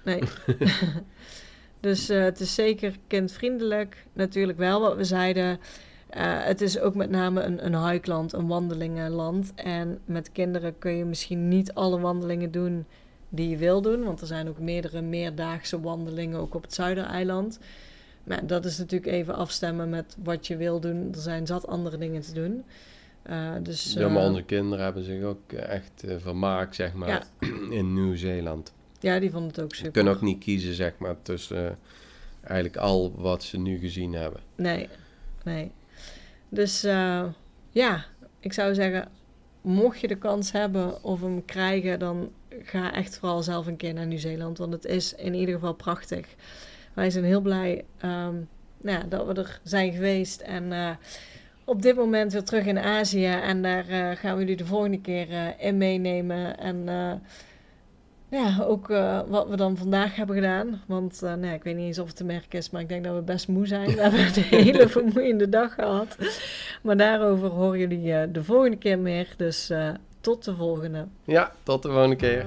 Nee. 0.04 0.22
dus 1.80 2.08
eh, 2.08 2.22
het 2.22 2.40
is 2.40 2.54
zeker 2.54 2.96
kindvriendelijk. 3.06 4.04
Natuurlijk 4.12 4.58
wel 4.58 4.80
wat 4.80 4.96
we 4.96 5.04
zeiden. 5.04 5.58
eh, 6.08 6.22
het 6.44 6.60
is 6.60 6.78
ook 6.78 6.94
met 6.94 7.10
name 7.10 7.42
een, 7.42 7.66
een 7.66 7.88
hikeland, 7.90 8.32
een 8.32 8.46
wandelingenland. 8.46 9.52
En 9.54 9.98
met 10.04 10.32
kinderen 10.32 10.78
kun 10.78 10.96
je 10.96 11.04
misschien 11.04 11.48
niet 11.48 11.74
alle 11.74 12.00
wandelingen 12.00 12.50
doen 12.50 12.86
die 13.28 13.48
je 13.48 13.56
wil 13.56 13.82
doen. 13.82 14.04
Want 14.04 14.20
er 14.20 14.26
zijn 14.26 14.48
ook 14.48 14.58
meerdere 14.58 15.00
meerdaagse 15.00 15.80
wandelingen 15.80 16.38
ook 16.40 16.54
op 16.54 16.62
het 16.62 16.74
Zuidereiland. 16.74 17.58
Maar 18.24 18.46
dat 18.46 18.64
is 18.64 18.78
natuurlijk 18.78 19.12
even 19.12 19.34
afstemmen 19.34 19.88
met 19.88 20.16
wat 20.22 20.46
je 20.46 20.56
wil 20.56 20.80
doen. 20.80 21.08
Er 21.12 21.20
zijn 21.20 21.46
zat 21.46 21.66
andere 21.66 21.98
dingen 21.98 22.20
te 22.20 22.32
doen. 22.32 22.64
Uh, 23.30 23.52
dus, 23.62 23.92
ja, 23.92 24.08
maar 24.08 24.22
onze 24.22 24.42
kinderen 24.42 24.84
hebben 24.84 25.04
zich 25.04 25.22
ook 25.22 25.52
echt 25.52 26.04
vermaakt, 26.18 26.74
zeg 26.74 26.94
maar, 26.94 27.26
in 27.70 27.94
Nieuw-Zeeland. 27.94 28.72
Ja, 29.00 29.18
die 29.18 29.30
vonden 29.30 29.48
het 29.48 29.60
ook 29.60 29.74
super. 29.74 29.86
Ze 29.86 29.90
kunnen 29.92 30.12
ook 30.12 30.20
niet 30.20 30.44
kiezen, 30.44 30.74
zeg 30.74 30.92
maar, 30.98 31.16
tussen 31.22 31.78
eigenlijk 32.42 32.76
al 32.76 33.14
wat 33.16 33.42
ze 33.42 33.58
nu 33.58 33.78
gezien 33.78 34.12
hebben. 34.12 34.40
Nee, 34.54 34.88
nee. 35.44 35.70
Dus 36.48 36.84
uh, 36.84 37.24
ja, 37.70 38.04
ik 38.40 38.52
zou 38.52 38.74
zeggen, 38.74 39.08
mocht 39.60 40.00
je 40.00 40.08
de 40.08 40.18
kans 40.18 40.52
hebben 40.52 41.02
of 41.02 41.20
hem 41.20 41.44
krijgen, 41.44 41.98
dan 41.98 42.30
ga 42.62 42.94
echt 42.94 43.18
vooral 43.18 43.42
zelf 43.42 43.66
een 43.66 43.76
keer 43.76 43.94
naar 43.94 44.06
Nieuw-Zeeland. 44.06 44.58
Want 44.58 44.72
het 44.72 44.84
is 44.84 45.14
in 45.14 45.34
ieder 45.34 45.54
geval 45.54 45.74
prachtig. 45.74 46.26
Wij 46.94 47.10
zijn 47.10 47.24
heel 47.24 47.40
blij 47.40 47.84
um, 48.04 48.48
nou 48.80 48.98
ja, 48.98 49.02
dat 49.08 49.26
we 49.26 49.34
er 49.34 49.60
zijn 49.62 49.92
geweest. 49.92 50.40
En 50.40 50.64
uh, 50.64 50.90
op 51.64 51.82
dit 51.82 51.96
moment 51.96 52.32
weer 52.32 52.44
terug 52.44 52.66
in 52.66 52.78
Azië. 52.78 53.26
En 53.26 53.62
daar 53.62 53.88
uh, 53.90 54.10
gaan 54.10 54.34
we 54.34 54.40
jullie 54.40 54.56
de 54.56 54.66
volgende 54.66 55.00
keer 55.00 55.54
in 55.58 55.76
meenemen. 55.76 56.58
En 56.58 56.88
ja, 58.28 58.64
ook 58.64 58.86
wat 59.28 59.48
we 59.48 59.56
dan 59.56 59.76
vandaag 59.76 60.16
hebben 60.16 60.34
gedaan. 60.36 60.82
Want 60.86 61.22
nee, 61.38 61.54
ik 61.54 61.62
weet 61.62 61.76
niet 61.76 61.86
eens 61.86 61.98
of 61.98 62.06
het 62.06 62.16
te 62.16 62.24
merken 62.24 62.58
is, 62.58 62.70
maar 62.70 62.80
ik 62.80 62.88
denk 62.88 63.04
dat 63.04 63.14
we 63.14 63.22
best 63.22 63.48
moe 63.48 63.66
zijn. 63.66 63.90
We 63.94 64.00
hebben 64.00 64.20
een 64.20 64.64
hele 64.64 64.88
vermoeiende 64.88 65.48
dag 65.48 65.74
gehad. 65.74 66.16
Maar 66.82 66.96
daarover 66.96 67.48
horen 67.48 67.78
jullie 67.78 68.30
de 68.30 68.44
volgende 68.44 68.76
keer 68.76 68.98
meer. 68.98 69.34
Dus 69.36 69.72
tot 70.20 70.44
de 70.44 70.54
volgende. 70.54 71.06
Ja, 71.24 71.52
tot 71.62 71.82
de 71.82 71.88
volgende 71.88 72.16
keer. 72.16 72.46